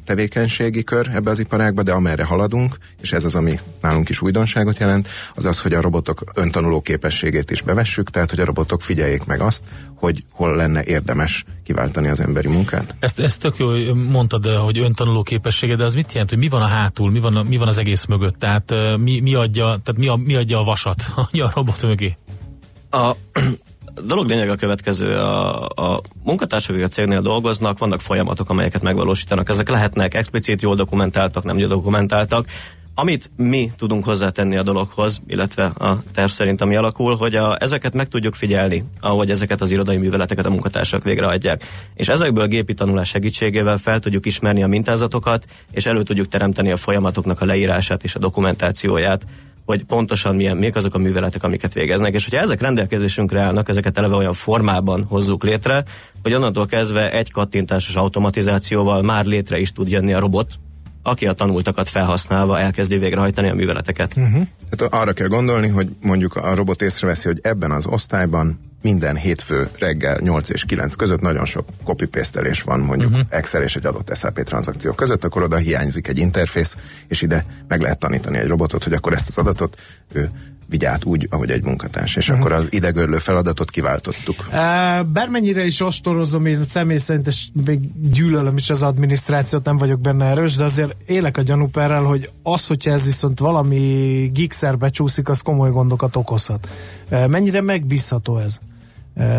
tevékenységi 0.05 0.83
kör 0.83 1.09
ebbe 1.13 1.29
az 1.29 1.39
iparágba, 1.39 1.83
de 1.83 1.91
amerre 1.91 2.23
haladunk, 2.23 2.77
és 3.01 3.11
ez 3.11 3.23
az, 3.23 3.35
ami 3.35 3.59
nálunk 3.81 4.09
is 4.09 4.21
újdonságot 4.21 4.77
jelent, 4.77 5.07
az 5.35 5.45
az, 5.45 5.61
hogy 5.61 5.73
a 5.73 5.81
robotok 5.81 6.23
öntanuló 6.33 6.81
képességét 6.81 7.51
is 7.51 7.61
bevessük, 7.61 8.09
tehát 8.09 8.29
hogy 8.29 8.39
a 8.39 8.45
robotok 8.45 8.81
figyeljék 8.81 9.25
meg 9.25 9.41
azt, 9.41 9.63
hogy 9.95 10.23
hol 10.31 10.55
lenne 10.55 10.83
érdemes 10.83 11.45
kiváltani 11.63 12.07
az 12.07 12.19
emberi 12.19 12.47
munkát. 12.47 12.95
Ezt, 12.99 13.19
ezt 13.19 13.39
tök 13.39 13.57
jó, 13.57 13.69
hogy 13.69 13.93
mondtad, 13.93 14.45
hogy 14.45 14.79
öntanuló 14.79 15.23
képessége, 15.23 15.75
de 15.75 15.83
az 15.83 15.93
mit 15.93 16.11
jelent, 16.11 16.29
hogy 16.29 16.39
mi 16.39 16.47
van 16.47 16.61
a 16.61 16.67
hátul, 16.67 17.11
mi 17.11 17.19
van, 17.19 17.35
a, 17.35 17.43
mi 17.43 17.57
van 17.57 17.67
az 17.67 17.77
egész 17.77 18.05
mögött? 18.05 18.39
Tehát 18.39 18.71
eh, 18.71 18.97
mi, 18.97 19.19
mi, 19.19 19.35
adja, 19.35 19.63
tehát 19.63 19.97
mi, 19.97 20.07
a, 20.07 20.15
mi 20.15 20.35
adja 20.35 20.59
a 20.59 20.63
vasat 20.63 21.05
a 21.31 21.51
robot 21.53 21.83
mögé? 21.83 22.17
A 22.91 23.11
dolog 24.05 24.27
lényeg 24.27 24.49
a 24.49 24.55
következő. 24.55 25.15
A, 25.15 25.65
a 25.65 26.01
munkatársak, 26.23 26.81
a 26.81 26.87
cégnél 26.87 27.21
dolgoznak, 27.21 27.79
vannak 27.79 28.01
folyamatok, 28.01 28.49
amelyeket 28.49 28.81
megvalósítanak. 28.81 29.49
Ezek 29.49 29.69
lehetnek 29.69 30.13
explicit 30.13 30.61
jól 30.61 30.75
dokumentáltak, 30.75 31.43
nem 31.43 31.57
jól 31.57 31.67
dokumentáltak. 31.67 32.45
Amit 32.99 33.31
mi 33.35 33.71
tudunk 33.77 34.03
hozzátenni 34.03 34.57
a 34.57 34.63
dologhoz, 34.63 35.21
illetve 35.27 35.63
a 35.63 36.03
terv 36.13 36.29
szerint, 36.29 36.61
ami 36.61 36.75
alakul, 36.75 37.15
hogy 37.15 37.35
a, 37.35 37.55
ezeket 37.59 37.93
meg 37.93 38.07
tudjuk 38.07 38.35
figyelni, 38.35 38.83
ahogy 38.99 39.29
ezeket 39.29 39.61
az 39.61 39.71
irodai 39.71 39.97
műveleteket 39.97 40.45
a 40.45 40.49
munkatársak 40.49 41.03
végrehajtják. 41.03 41.63
És 41.95 42.07
ezekből 42.07 42.47
gépi 42.47 42.73
tanulás 42.73 43.09
segítségével 43.09 43.77
fel 43.77 43.99
tudjuk 43.99 44.25
ismerni 44.25 44.63
a 44.63 44.67
mintázatokat, 44.67 45.45
és 45.71 45.85
elő 45.85 46.03
tudjuk 46.03 46.27
teremteni 46.27 46.71
a 46.71 46.77
folyamatoknak 46.77 47.41
a 47.41 47.45
leírását 47.45 48.03
és 48.03 48.15
a 48.15 48.19
dokumentációját, 48.19 49.25
hogy 49.69 49.83
pontosan 49.83 50.35
milyen, 50.35 50.57
mik 50.57 50.75
azok 50.75 50.93
a 50.93 50.97
műveletek, 50.97 51.43
amiket 51.43 51.73
végeznek. 51.73 52.13
És 52.13 52.23
hogyha 52.23 52.41
ezek 52.41 52.61
rendelkezésünkre 52.61 53.41
állnak, 53.41 53.69
ezeket 53.69 53.97
eleve 53.97 54.15
olyan 54.15 54.33
formában 54.33 55.03
hozzuk 55.03 55.43
létre, 55.43 55.83
hogy 56.23 56.33
onnantól 56.33 56.65
kezdve 56.65 57.11
egy 57.11 57.31
kattintásos 57.31 57.95
automatizációval 57.95 59.01
már 59.01 59.25
létre 59.25 59.59
is 59.59 59.71
tud 59.71 59.89
jönni 59.89 60.13
a 60.13 60.19
robot, 60.19 60.53
aki 61.03 61.27
a 61.27 61.33
tanultakat 61.33 61.89
felhasználva 61.89 62.59
elkezdi 62.59 62.97
végrehajtani 62.97 63.49
a 63.49 63.53
műveleteket. 63.53 64.13
Uh-huh. 64.17 64.47
Tehát 64.69 64.93
arra 64.93 65.13
kell 65.13 65.27
gondolni, 65.27 65.67
hogy 65.67 65.87
mondjuk 66.01 66.35
a 66.35 66.55
robot 66.55 66.81
észreveszi, 66.81 67.27
hogy 67.27 67.39
ebben 67.41 67.71
az 67.71 67.87
osztályban 67.87 68.59
minden 68.81 69.15
hétfő 69.15 69.69
reggel 69.79 70.19
8 70.21 70.49
és 70.49 70.65
9 70.65 70.95
között 70.95 71.21
nagyon 71.21 71.45
sok 71.45 71.65
copy 71.83 72.05
pastelés 72.05 72.61
van 72.61 72.79
mondjuk 72.79 73.11
uh-huh. 73.11 73.25
Excel 73.29 73.63
és 73.63 73.75
egy 73.75 73.85
adott 73.85 74.15
SAP 74.15 74.43
tranzakció 74.43 74.93
között, 74.93 75.23
akkor 75.23 75.43
oda 75.43 75.57
hiányzik 75.57 76.07
egy 76.07 76.17
interfész, 76.17 76.75
és 77.07 77.21
ide 77.21 77.45
meg 77.67 77.81
lehet 77.81 77.99
tanítani 77.99 78.37
egy 78.37 78.47
robotot, 78.47 78.83
hogy 78.83 78.93
akkor 78.93 79.13
ezt 79.13 79.27
az 79.27 79.37
adatot 79.37 79.77
ő 80.11 80.29
vigye 80.69 80.89
át 80.89 81.05
úgy, 81.05 81.27
ahogy 81.29 81.51
egy 81.51 81.63
munkatárs, 81.63 82.15
és 82.15 82.29
uh-huh. 82.29 82.45
akkor 82.45 82.55
az 82.55 82.67
idegörlő 82.69 83.17
feladatot 83.17 83.69
kiváltottuk. 83.69 84.35
Uh, 84.47 84.53
bármennyire 85.05 85.65
is 85.65 85.81
ostorozom, 85.81 86.45
én 86.45 86.63
személy 86.63 86.97
szerint, 86.97 87.27
és 87.27 87.47
még 87.65 87.79
gyűlölöm 88.11 88.57
is 88.57 88.69
az 88.69 88.83
adminisztrációt, 88.83 89.65
nem 89.65 89.77
vagyok 89.77 89.99
benne 89.99 90.25
erős, 90.25 90.55
de 90.55 90.63
azért 90.63 90.95
élek 91.05 91.37
a 91.37 91.41
gyanúperrel, 91.41 92.03
hogy 92.03 92.29
az, 92.43 92.67
hogyha 92.67 92.91
ez 92.91 93.05
viszont 93.05 93.39
valami 93.39 94.29
gigszerbe 94.33 94.89
csúszik, 94.89 95.29
az 95.29 95.41
komoly 95.41 95.71
gondokat 95.71 96.15
okozhat. 96.15 96.67
Uh, 97.11 97.27
mennyire 97.27 97.61
megbízható 97.61 98.37
ez? 98.37 98.59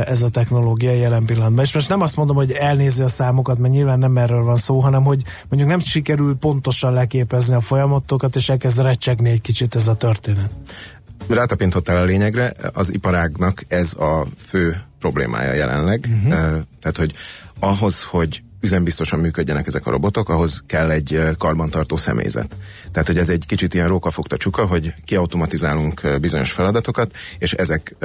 Ez 0.07 0.23
a 0.23 0.29
technológia 0.29 0.93
jelen 0.93 1.25
pillanatban. 1.25 1.65
És 1.65 1.75
most 1.75 1.89
nem 1.89 2.01
azt 2.01 2.17
mondom, 2.17 2.37
hogy 2.37 2.53
elnézi 2.53 3.03
a 3.03 3.09
számokat, 3.09 3.59
mert 3.59 3.73
nyilván 3.73 3.99
nem 3.99 4.17
erről 4.17 4.43
van 4.43 4.57
szó, 4.57 4.81
hanem 4.81 5.03
hogy 5.03 5.23
mondjuk 5.49 5.71
nem 5.71 5.79
sikerül 5.79 6.37
pontosan 6.37 6.93
leképezni 6.93 7.55
a 7.55 7.61
folyamatokat, 7.61 8.37
és 8.37 8.49
elkezd 8.49 8.81
recsegni 8.81 9.31
egy 9.31 9.41
kicsit 9.41 9.75
ez 9.75 9.87
a 9.87 9.95
történet. 9.95 10.51
Rátapintottál 11.29 11.97
a 11.97 12.05
lényegre, 12.05 12.53
az 12.73 12.93
iparágnak 12.93 13.65
ez 13.69 13.95
a 13.95 14.27
fő 14.37 14.83
problémája 14.99 15.53
jelenleg. 15.53 16.09
Uh-huh. 16.09 16.31
Tehát, 16.81 16.97
hogy 16.97 17.13
ahhoz, 17.61 18.03
hogy 18.03 18.43
üzembiztosan 18.61 19.19
működjenek 19.19 19.67
ezek 19.67 19.87
a 19.87 19.91
robotok, 19.91 20.29
ahhoz 20.29 20.63
kell 20.67 20.91
egy 20.91 21.21
karbantartó 21.39 21.97
személyzet. 21.97 22.57
Tehát, 22.93 23.07
hogy 23.07 23.19
ez 23.19 23.29
egy 23.29 23.47
kicsit 23.47 23.75
ilyen 23.75 23.89
rókafogta 23.89 24.37
csuka, 24.37 24.67
hogy 24.67 24.95
kiautomatizálunk 25.05 26.19
bizonyos 26.21 26.53
feladatokat, 26.53 27.17
és 27.39 27.53
ezek 27.53 27.97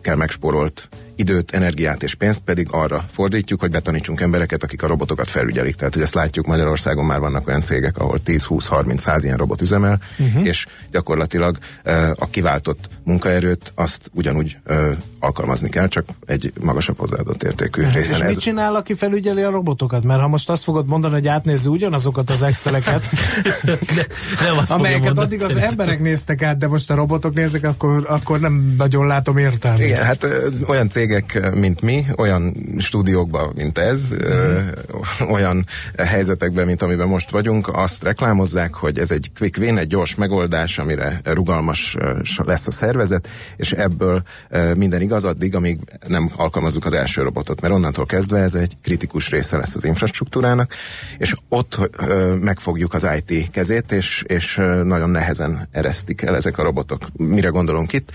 kell 0.00 0.16
megspórolt 0.16 0.88
időt, 1.16 1.50
energiát 1.50 2.02
és 2.02 2.14
pénzt 2.14 2.40
pedig 2.40 2.68
arra 2.70 3.04
fordítjuk, 3.12 3.60
hogy 3.60 3.70
betanítsunk 3.70 4.20
embereket, 4.20 4.62
akik 4.62 4.82
a 4.82 4.86
robotokat 4.86 5.30
felügyelik. 5.30 5.74
Tehát, 5.74 5.94
hogy 5.94 6.02
ezt 6.02 6.14
látjuk 6.14 6.46
Magyarországon 6.46 7.04
már 7.04 7.20
vannak 7.20 7.46
olyan 7.46 7.62
cégek, 7.62 7.98
ahol 7.98 8.22
10, 8.22 8.44
20, 8.44 8.66
30, 8.66 9.02
100 9.02 9.24
ilyen 9.24 9.36
robot 9.36 9.60
üzemel, 9.60 10.00
uh-huh. 10.18 10.46
és 10.46 10.66
gyakorlatilag 10.90 11.58
a 12.14 12.30
kiváltott 12.30 12.88
munkaerőt 13.04 13.72
azt 13.74 14.10
ugyanúgy 14.12 14.56
alkalmazni 15.20 15.68
kell, 15.68 15.88
csak 15.88 16.04
egy 16.26 16.52
magasabb 16.60 16.98
hozzáadott 16.98 17.42
értékű 17.42 17.80
uh-huh. 17.80 17.96
részen. 17.96 18.14
És 18.14 18.20
ez... 18.20 18.28
mit 18.28 18.38
csinál, 18.38 18.74
aki 18.74 18.94
felügyeli 18.94 19.42
a 19.42 19.50
robotokat? 19.50 20.04
Mert 20.04 20.20
ha 20.20 20.28
most 20.28 20.50
azt 20.50 20.64
fogod 20.64 20.86
mondani, 20.86 21.14
hogy 21.14 21.28
átnézi 21.28 21.68
ugyanazokat 21.68 22.30
az 22.30 22.42
Exceleket, 22.42 23.04
nem 24.46 24.58
azt 24.58 24.70
amelyeket 24.70 25.18
addig 25.18 25.42
az 25.42 25.56
emberek 25.56 26.00
néztek 26.00 26.42
át, 26.42 26.58
de 26.58 26.66
most 26.66 26.90
a 26.90 26.94
robotok 26.94 27.34
néznek, 27.34 27.64
akkor, 27.64 28.06
akkor 28.08 28.40
nem 28.40 28.74
nagyon 28.78 29.06
látom 29.06 29.36
értelmét. 29.36 29.86
Igen, 29.86 30.04
hát 30.04 30.24
ö, 30.24 30.48
olyan 30.66 30.88
cégek, 31.06 31.54
mint 31.54 31.80
mi, 31.80 32.06
olyan 32.16 32.56
stúdiókban, 32.78 33.52
mint 33.54 33.78
ez, 33.78 34.14
mm. 34.14 35.28
olyan 35.30 35.64
helyzetekben, 35.96 36.66
mint 36.66 36.82
amiben 36.82 37.08
most 37.08 37.30
vagyunk, 37.30 37.68
azt 37.72 38.02
reklámozzák, 38.02 38.74
hogy 38.74 38.98
ez 38.98 39.10
egy 39.10 39.30
quick 39.38 39.58
win, 39.58 39.78
egy 39.78 39.86
gyors 39.86 40.14
megoldás, 40.14 40.78
amire 40.78 41.20
rugalmas 41.24 41.96
lesz 42.36 42.66
a 42.66 42.70
szervezet, 42.70 43.28
és 43.56 43.72
ebből 43.72 44.22
minden 44.74 45.00
igaz 45.00 45.24
addig, 45.24 45.54
amíg 45.54 45.78
nem 46.06 46.30
alkalmazzuk 46.36 46.84
az 46.84 46.92
első 46.92 47.22
robotot, 47.22 47.60
mert 47.60 47.74
onnantól 47.74 48.06
kezdve 48.06 48.38
ez 48.38 48.54
egy 48.54 48.76
kritikus 48.82 49.30
része 49.30 49.56
lesz 49.56 49.74
az 49.74 49.84
infrastruktúrának, 49.84 50.74
és 51.18 51.34
ott 51.48 51.90
megfogjuk 52.40 52.94
az 52.94 53.06
IT 53.16 53.50
kezét, 53.50 53.92
és, 53.92 54.24
és 54.26 54.56
nagyon 54.82 55.10
nehezen 55.10 55.68
eresztik 55.72 56.22
el 56.22 56.36
ezek 56.36 56.58
a 56.58 56.62
robotok. 56.62 57.02
Mire 57.16 57.48
gondolunk 57.48 57.92
itt? 57.92 58.12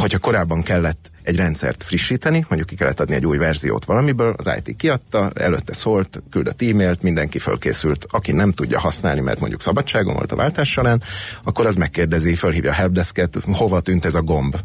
Hogyha 0.00 0.18
korábban 0.18 0.62
kellett 0.62 1.10
egy 1.22 1.36
rendszert 1.36 1.82
frissíteni, 1.82 2.44
mondjuk 2.48 2.68
ki 2.68 2.74
kellett 2.74 3.00
adni 3.00 3.14
egy 3.14 3.26
új 3.26 3.36
verziót 3.36 3.84
valamiből, 3.84 4.34
az 4.36 4.50
IT 4.64 4.76
kiadta, 4.76 5.30
előtte 5.34 5.74
szólt, 5.74 6.22
küldött 6.30 6.62
e-mailt, 6.62 7.02
mindenki 7.02 7.38
fölkészült, 7.38 8.06
aki 8.10 8.32
nem 8.32 8.52
tudja 8.52 8.78
használni, 8.80 9.20
mert 9.20 9.40
mondjuk 9.40 9.60
szabadságon 9.60 10.14
volt 10.14 10.32
a 10.32 10.36
váltás 10.36 10.70
során, 10.70 11.02
akkor 11.44 11.66
az 11.66 11.74
megkérdezi, 11.74 12.34
fölhívja 12.34 12.70
a 12.70 12.74
helpdesket, 12.74 13.38
hova 13.52 13.80
tűnt 13.80 14.04
ez 14.04 14.14
a 14.14 14.22
gomb, 14.22 14.56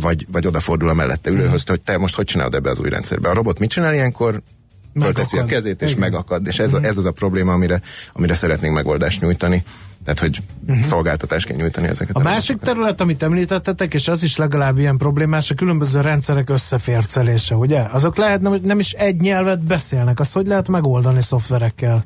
vagy, 0.00 0.26
vagy 0.32 0.46
odafordul 0.46 0.88
a 0.88 0.94
mellette 0.94 1.30
ülőhöz, 1.30 1.68
hogy 1.68 1.80
te 1.80 1.98
most 1.98 2.14
hogy 2.14 2.24
csinálod 2.24 2.54
ebbe 2.54 2.70
az 2.70 2.78
új 2.78 2.88
rendszerbe. 2.88 3.28
A 3.28 3.34
robot 3.34 3.58
mit 3.58 3.70
csinál 3.70 3.94
ilyenkor? 3.94 4.42
fölteszi 5.00 5.38
a 5.38 5.44
kezét 5.44 5.82
és 5.82 5.88
Igen. 5.90 6.00
megakad. 6.00 6.46
És 6.46 6.58
ez, 6.58 6.72
a- 6.72 6.82
ez 6.82 6.96
az 6.96 7.04
a 7.04 7.10
probléma, 7.10 7.52
amire, 7.52 7.80
amire 8.12 8.34
szeretnénk 8.34 8.74
megoldást 8.74 9.20
nyújtani. 9.20 9.64
Tehát, 10.06 10.20
hogy 10.20 10.38
szolgáltatást 10.82 11.46
kell 11.46 11.56
nyújtani 11.56 11.88
ezeket. 11.88 12.16
A 12.16 12.20
másik 12.20 12.56
terület, 12.56 13.00
amit 13.00 13.22
említettetek, 13.22 13.94
és 13.94 14.08
az 14.08 14.22
is 14.22 14.36
legalább 14.36 14.78
ilyen 14.78 14.96
problémás, 14.96 15.50
a 15.50 15.54
különböző 15.54 16.00
rendszerek 16.00 16.50
összefércelése, 16.50 17.54
ugye? 17.54 17.80
Azok 17.80 18.16
lehetne, 18.16 18.48
hogy 18.48 18.60
nem 18.60 18.78
is 18.78 18.92
egy 18.92 19.20
nyelvet 19.20 19.62
beszélnek. 19.64 20.20
Azt 20.20 20.32
hogy 20.32 20.46
lehet 20.46 20.68
megoldani 20.68 21.22
szoftverekkel? 21.22 22.04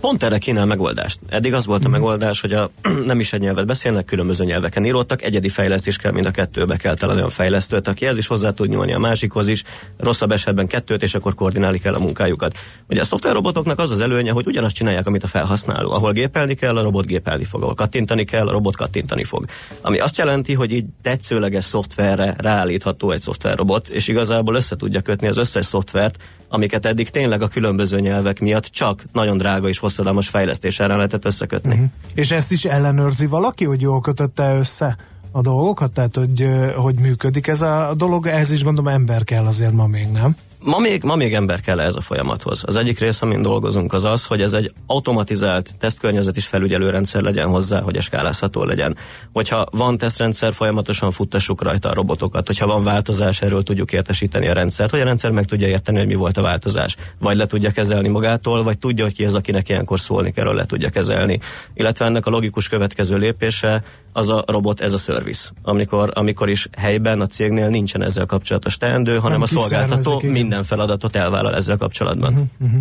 Pont 0.00 0.22
erre 0.22 0.38
kínál 0.38 0.66
megoldást. 0.66 1.18
Eddig 1.28 1.54
az 1.54 1.66
volt 1.66 1.84
a 1.84 1.88
megoldás, 1.88 2.40
hogy 2.40 2.52
a, 2.52 2.70
nem 3.06 3.20
is 3.20 3.32
egy 3.32 3.40
nyelvet 3.40 3.66
beszélnek, 3.66 4.04
különböző 4.04 4.44
nyelveken 4.44 4.84
íródtak, 4.84 5.22
egyedi 5.22 5.48
fejlesztés 5.48 5.96
kell, 5.96 6.12
mind 6.12 6.26
a 6.26 6.30
kettőbe 6.30 6.76
kell 6.76 6.94
találni 6.94 7.20
olyan 7.20 7.32
fejlesztőt, 7.32 7.88
aki 7.88 8.06
ez 8.06 8.16
is 8.16 8.26
hozzá 8.26 8.50
tud 8.50 8.68
nyúlni 8.68 8.92
a 8.92 8.98
másikhoz 8.98 9.48
is, 9.48 9.62
rosszabb 9.98 10.32
esetben 10.32 10.66
kettőt, 10.66 11.02
és 11.02 11.14
akkor 11.14 11.34
koordinálni 11.34 11.78
kell 11.78 11.94
a 11.94 11.98
munkájukat. 11.98 12.56
Ugye 12.88 13.00
a 13.00 13.04
szoftverrobotoknak 13.04 13.78
az 13.78 13.90
az 13.90 14.00
előnye, 14.00 14.32
hogy 14.32 14.46
ugyanazt 14.46 14.74
csinálják, 14.74 15.06
amit 15.06 15.24
a 15.24 15.26
felhasználó. 15.26 15.90
Ahol 15.90 16.12
gépelni 16.12 16.54
kell, 16.54 16.76
a 16.76 16.82
robot 16.82 17.06
gépelni 17.06 17.41
fog, 17.44 17.62
ahol 17.62 17.74
kattintani 17.74 18.24
kell, 18.24 18.48
a 18.48 18.52
robot 18.52 18.76
kattintani 18.76 19.24
fog. 19.24 19.44
Ami 19.80 19.98
azt 19.98 20.18
jelenti, 20.18 20.54
hogy 20.54 20.72
így 20.72 20.84
tetszőleges 21.02 21.64
szoftverre 21.64 22.34
ráállítható 22.38 23.10
egy 23.10 23.20
szoftverrobot, 23.20 23.88
és 23.88 24.08
igazából 24.08 24.54
össze 24.54 24.76
tudja 24.76 25.00
kötni 25.00 25.26
az 25.26 25.36
összes 25.36 25.66
szoftvert, 25.66 26.16
amiket 26.48 26.86
eddig 26.86 27.08
tényleg 27.08 27.42
a 27.42 27.48
különböző 27.48 28.00
nyelvek 28.00 28.40
miatt 28.40 28.66
csak 28.66 29.04
nagyon 29.12 29.36
drága 29.36 29.68
és 29.68 29.78
hosszadalmas 29.78 30.28
fejlesztéssel 30.28 30.88
lehetett 30.88 31.24
összekötni. 31.24 31.72
Uh-huh. 31.72 31.90
És 32.14 32.30
ezt 32.30 32.52
is 32.52 32.64
ellenőrzi 32.64 33.26
valaki, 33.26 33.64
hogy 33.64 33.80
jól 33.80 34.00
kötötte 34.00 34.56
össze 34.58 34.96
a 35.32 35.40
dolgokat? 35.40 35.92
Tehát, 35.92 36.16
hogy, 36.16 36.48
hogy 36.76 36.94
működik 36.94 37.46
ez 37.46 37.62
a 37.62 37.94
dolog? 37.96 38.26
Ehhez 38.26 38.50
is 38.50 38.64
gondolom 38.64 38.92
ember 38.92 39.24
kell 39.24 39.44
azért 39.44 39.72
ma 39.72 39.86
még, 39.86 40.08
nem? 40.08 40.36
Ma 40.64 40.78
még, 40.78 41.02
ma 41.02 41.16
még 41.16 41.34
ember 41.34 41.60
kell 41.60 41.80
ez 41.80 41.94
a 41.94 42.00
folyamathoz. 42.00 42.62
Az 42.66 42.76
egyik 42.76 42.98
rész, 42.98 43.22
amin 43.22 43.42
dolgozunk, 43.42 43.92
az 43.92 44.04
az, 44.04 44.26
hogy 44.26 44.40
ez 44.42 44.52
egy 44.52 44.72
automatizált 44.86 45.78
tesztkörnyezet 45.78 46.36
is 46.36 46.46
felügyelő 46.46 46.90
rendszer 46.90 47.22
legyen 47.22 47.48
hozzá, 47.48 47.80
hogy 47.80 48.00
skálázható 48.02 48.64
legyen. 48.64 48.96
Hogyha 49.32 49.66
van 49.70 49.98
tesztrendszer, 49.98 50.52
folyamatosan 50.52 51.10
futtassuk 51.10 51.62
rajta 51.62 51.88
a 51.88 51.94
robotokat. 51.94 52.46
Hogyha 52.46 52.66
van 52.66 52.84
változás, 52.84 53.42
erről 53.42 53.62
tudjuk 53.62 53.92
értesíteni 53.92 54.48
a 54.48 54.52
rendszert, 54.52 54.90
hogy 54.90 55.00
a 55.00 55.04
rendszer 55.04 55.30
meg 55.30 55.44
tudja 55.44 55.68
érteni, 55.68 55.98
hogy 55.98 56.06
mi 56.06 56.14
volt 56.14 56.36
a 56.36 56.42
változás. 56.42 56.96
Vagy 57.18 57.36
le 57.36 57.46
tudja 57.46 57.70
kezelni 57.70 58.08
magától, 58.08 58.62
vagy 58.62 58.78
tudja, 58.78 59.04
hogy 59.04 59.14
ki 59.14 59.24
az, 59.24 59.34
akinek 59.34 59.68
ilyenkor 59.68 60.00
szólni 60.00 60.32
kell, 60.32 60.54
le 60.54 60.66
tudja 60.66 60.90
kezelni. 60.90 61.40
Illetve 61.74 62.04
ennek 62.04 62.26
a 62.26 62.30
logikus 62.30 62.68
következő 62.68 63.16
lépése 63.16 63.82
az 64.12 64.28
a 64.28 64.44
robot, 64.46 64.80
ez 64.80 64.92
a 64.92 64.98
service. 64.98 65.50
Amikor, 65.62 66.10
amikor 66.14 66.48
is 66.48 66.68
helyben 66.76 67.20
a 67.20 67.26
cégnél 67.26 67.68
nincsen 67.68 68.02
ezzel 68.02 68.26
kapcsolatos 68.26 68.76
teendő, 68.76 69.14
hanem 69.14 69.30
Nem 69.30 69.42
a 69.42 69.46
szolgáltató 69.46 70.22
minden 70.24 70.64
feladatot 70.64 71.16
elvállal 71.16 71.54
ezzel 71.56 71.76
kapcsolatban. 71.76 72.50
Uh-huh. 72.60 72.80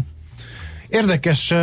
Érdekes 0.89 1.51
uh, 1.51 1.57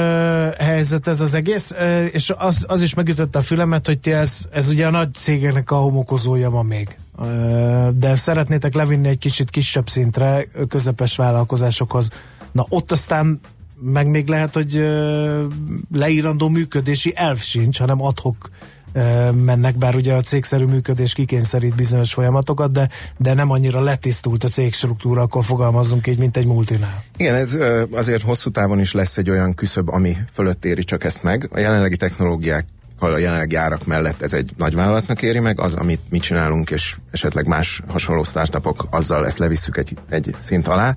helyzet 0.55 1.07
ez 1.07 1.21
az 1.21 1.35
egész, 1.35 1.71
uh, 1.71 2.09
és 2.13 2.33
az, 2.37 2.65
az 2.69 2.83
is 2.83 2.95
megütötte 2.95 3.39
a 3.39 3.43
fülemet, 3.43 3.87
hogy 3.87 3.99
ti 3.99 4.13
ez, 4.13 4.47
ez 4.51 4.69
ugye 4.69 4.87
a 4.87 4.91
nagy 4.91 5.15
cégeknek 5.15 5.71
a 5.71 5.77
homokozója 5.77 6.51
ma 6.51 6.63
még. 6.63 6.99
Uh, 7.19 7.89
de 7.89 8.17
szeretnétek 8.17 8.75
levinni 8.75 9.09
egy 9.09 9.19
kicsit 9.19 9.51
kisebb 9.51 9.89
szintre, 9.89 10.47
közepes 10.69 11.17
vállalkozásokhoz. 11.17 12.11
Na 12.53 12.67
ott 12.69 12.93
aztán 12.93 13.41
meg 13.81 14.07
még 14.07 14.29
lehet, 14.29 14.55
hogy 14.55 14.77
uh, 14.77 15.45
leírandó 15.93 16.49
működési 16.49 17.13
elv 17.17 17.39
sincs, 17.39 17.79
hanem 17.79 18.03
adhok 18.03 18.51
mennek, 19.45 19.77
bár 19.77 19.95
ugye 19.95 20.15
a 20.15 20.21
cégszerű 20.21 20.65
működés 20.65 21.13
kikényszerít 21.13 21.75
bizonyos 21.75 22.13
folyamatokat, 22.13 22.73
de, 22.73 22.89
de 23.17 23.35
nem 23.35 23.51
annyira 23.51 23.81
letisztult 23.81 24.45
a 24.45 24.49
cégstruktúra, 24.49 25.23
akkor 25.23 25.45
fogalmazzunk 25.45 26.07
így, 26.07 26.19
mint 26.19 26.37
egy 26.37 26.47
multinál. 26.47 27.03
Igen, 27.17 27.35
ez 27.35 27.57
azért 27.93 28.23
hosszú 28.23 28.51
távon 28.51 28.81
is 28.81 28.93
lesz 28.93 29.17
egy 29.17 29.31
olyan 29.31 29.55
küszöb, 29.55 29.89
ami 29.89 30.17
fölött 30.33 30.65
éri 30.65 30.85
csak 30.85 31.05
ezt 31.05 31.23
meg. 31.23 31.49
A 31.53 31.59
jelenlegi 31.59 31.97
technológiák 31.97 32.67
a 32.99 33.19
jelenlegi 33.19 33.57
árak 33.57 33.87
mellett 33.87 34.23
ez 34.23 34.33
egy 34.33 34.51
nagy 34.57 34.75
vállalatnak 34.75 35.23
éri 35.23 35.39
meg, 35.39 35.61
az, 35.61 35.75
amit 35.75 36.01
mi 36.11 36.19
csinálunk, 36.19 36.71
és 36.71 36.97
esetleg 37.11 37.47
más 37.47 37.83
hasonló 37.87 38.23
startupok, 38.23 38.87
azzal 38.91 39.27
ezt 39.27 39.39
levisszük 39.39 39.77
egy, 39.77 39.97
egy 40.09 40.35
szint 40.39 40.69
alá, 40.69 40.97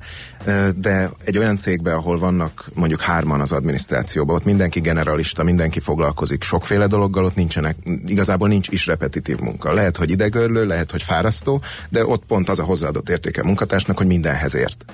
de 0.76 1.10
egy 1.26 1.38
olyan 1.38 1.58
cégbe, 1.58 1.94
ahol 1.94 2.20
vannak 2.20 2.70
mondjuk 2.74 3.02
hárman 3.02 3.42
az 3.42 3.52
adminisztrációban, 3.52 4.36
ott 4.36 4.46
mindenki 4.46 4.80
generalista, 4.80 5.44
mindenki 5.44 5.80
foglalkozik 5.80 6.44
sokféle 6.44 6.88
dologgal, 6.88 7.26
ott 7.26 7.36
nincsenek, 7.36 7.76
igazából 8.06 8.48
nincs 8.48 8.68
is 8.68 8.86
repetitív 8.88 9.40
munka. 9.40 9.74
Lehet, 9.74 9.98
hogy 9.98 10.12
idegörlő, 10.12 10.66
lehet, 10.66 10.92
hogy 10.92 11.04
fárasztó, 11.04 11.62
de 11.90 12.06
ott 12.06 12.26
pont 12.26 12.50
az 12.50 12.60
a 12.60 12.64
hozzáadott 12.64 13.10
értéke 13.10 13.44
munkatársnak, 13.44 13.98
hogy 13.98 14.08
mindenhez 14.08 14.56
ért 14.56 14.86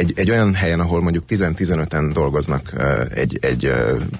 egy, 0.00 0.12
egy 0.16 0.30
olyan 0.30 0.54
helyen, 0.54 0.80
ahol 0.80 1.02
mondjuk 1.02 1.24
10-15-en 1.28 2.10
dolgoznak 2.12 2.72
egy, 3.14 3.38
egy 3.40 3.72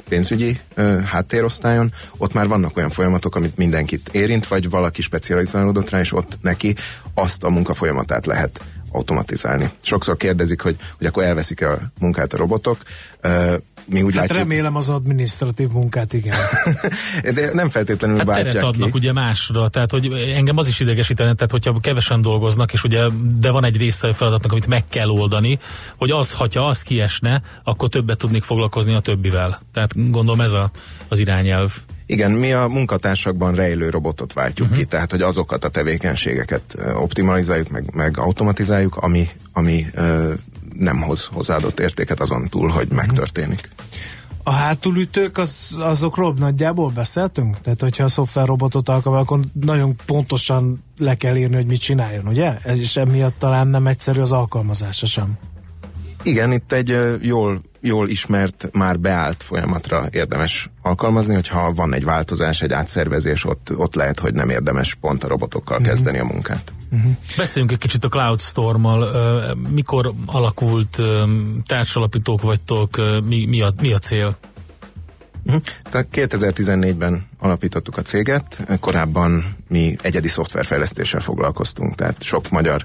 pénzügyi 0.09 0.61
háttérosztályon, 1.05 1.93
ott 2.17 2.33
már 2.33 2.49
vannak 2.49 2.77
olyan 2.77 2.91
folyamatok, 2.91 3.35
amit 3.35 3.57
mindenkit 3.57 4.09
érint, 4.13 4.47
vagy 4.47 4.71
valaki 4.71 5.03
specializálódott 5.03 5.91
rá, 5.91 6.01
és 6.01 6.13
ott 6.13 6.39
neki 6.43 6.75
azt 7.15 7.45
a 7.45 7.51
munkafolyamatát 7.51 8.27
lehet 8.27 8.61
automatizálni. 8.93 9.71
Sokszor 9.81 10.17
kérdezik, 10.17 10.61
hogy, 10.61 10.77
hogy 10.99 11.07
akkor 11.07 11.23
elveszik-e 11.23 11.71
a 11.71 11.79
munkát 12.01 12.33
a 12.33 12.37
robotok. 12.37 12.79
Mi 13.91 14.03
úgy 14.03 14.15
Hát 14.15 14.29
látjuk, 14.29 14.39
remélem 14.39 14.77
az 14.77 14.89
administratív 14.89 15.69
munkát, 15.69 16.13
igen. 16.13 16.37
de 17.35 17.51
nem 17.53 17.71
feltétlenül 17.71 18.17
Hát 18.17 18.27
teret 18.27 18.43
váltják 18.43 18.65
adnak 18.65 18.91
ki. 18.91 18.99
ugye 18.99 19.13
másra, 19.13 19.69
tehát 19.69 19.91
hogy 19.91 20.07
engem 20.13 20.57
az 20.57 20.69
is 20.69 20.81
idegesítene, 20.81 21.35
tehát 21.35 21.51
hogyha 21.51 21.79
kevesen 21.81 22.21
dolgoznak, 22.21 22.73
és 22.73 22.85
ugye 22.85 23.07
de 23.41 23.51
van 23.51 23.65
egy 23.65 23.77
része 23.77 24.09
a 24.09 24.15
feladatnak, 24.15 24.53
amit 24.53 24.67
meg 24.67 24.85
kell 24.89 25.09
oldani, 25.09 25.59
hogy 25.97 26.11
az, 26.11 26.33
hogyha 26.33 26.67
az 26.67 26.83
kiesne, 26.83 27.43
akkor 27.65 27.89
többet 27.89 28.19
tudnék 28.19 28.43
foglalkozni 28.43 28.95
a 28.95 29.01
többivel. 29.01 29.61
Tehát 29.73 30.11
gondolom 30.11 30.41
ez 30.41 30.53
a, 30.53 30.71
az 31.09 31.19
irányelv. 31.19 31.73
Igen, 32.07 32.31
mi 32.31 32.53
a 32.53 32.67
munkatársakban 32.67 33.55
rejlő 33.55 33.89
robotot 33.89 34.33
váltjuk 34.33 34.69
uh-huh. 34.69 34.83
ki, 34.83 34.89
tehát 34.89 35.11
hogy 35.11 35.23
azokat 35.23 35.65
a 35.65 35.69
tevékenységeket 35.69 36.77
optimalizáljuk, 36.95 37.69
meg, 37.69 37.95
meg 37.95 38.19
automatizáljuk, 38.19 38.97
ami, 38.97 39.29
ami 39.53 39.87
ö, 39.95 40.33
nem 40.79 41.01
hoz 41.03 41.29
hozzáadott 41.33 41.81
értéket 41.81 42.21
azon 42.21 42.49
túl, 42.49 42.69
hogy 42.69 42.89
megtörténik. 42.93 43.69
A 44.43 44.53
hátulütők, 44.53 45.39
az, 45.39 45.77
azokról 45.79 46.35
nagyjából 46.39 46.91
beszéltünk? 46.91 47.61
Tehát, 47.61 47.81
hogyha 47.81 48.05
a 48.05 48.09
szoftverrobotot 48.09 48.89
alkalmaz, 48.89 49.23
akkor 49.23 49.41
nagyon 49.61 49.97
pontosan 50.07 50.85
le 50.99 51.15
kell 51.15 51.37
írni, 51.37 51.55
hogy 51.55 51.67
mit 51.67 51.81
csináljon, 51.81 52.27
ugye? 52.27 52.59
Ez 52.63 52.79
is 52.79 52.97
emiatt 52.97 53.39
talán 53.39 53.69
nem 53.69 53.87
egyszerű 53.87 54.21
az 54.21 54.33
alkalmazása 54.33 55.07
sem. 55.07 55.39
Igen, 56.23 56.53
itt 56.53 56.73
egy 56.73 56.99
jól, 57.21 57.61
jól 57.81 58.09
ismert, 58.09 58.69
már 58.73 58.99
beállt 59.01 59.43
folyamatra 59.43 60.07
érdemes 60.11 60.71
alkalmazni, 60.83 61.35
hogyha 61.35 61.73
van 61.73 61.95
egy 61.95 62.05
változás, 62.05 62.63
egy 62.63 62.73
átszervezés, 62.73 63.45
ott, 63.45 63.73
ott 63.77 63.95
lehet, 63.95 64.21
hogy 64.21 64.35
nem 64.35 64.49
érdemes 64.49 64.95
pont 64.95 65.25
a 65.25 65.29
robotokkal 65.29 65.79
Mhm. 65.79 65.89
kezdeni 65.89 66.19
a 66.19 66.25
munkát. 66.25 66.73
Beszéljünk 67.37 67.73
egy 67.73 67.79
kicsit 67.79 68.05
a 68.05 68.09
CloudStorm-mal. 68.09 69.03
Ö, 69.03 69.55
Mikor 69.69 70.13
alakult, 70.27 71.03
társalapítók 71.67 72.43
vagytok, 72.43 72.97
mi, 73.25 73.47
mi, 73.47 73.61
a, 73.61 73.73
mi 73.81 73.93
a 73.93 73.99
cél? 73.99 74.37
Uh-huh. 75.45 75.63
Tehát 75.91 76.07
2014-ben 76.13 77.29
alapítottuk 77.39 77.97
a 77.97 78.03
céget, 78.03 78.67
korábban 78.81 79.57
mi 79.69 79.97
egyedi 80.03 80.29
szoftverfejlesztéssel 80.29 81.21
foglalkoztunk, 81.21 81.95
tehát 81.95 82.23
sok 82.23 82.51
magyar 82.51 82.85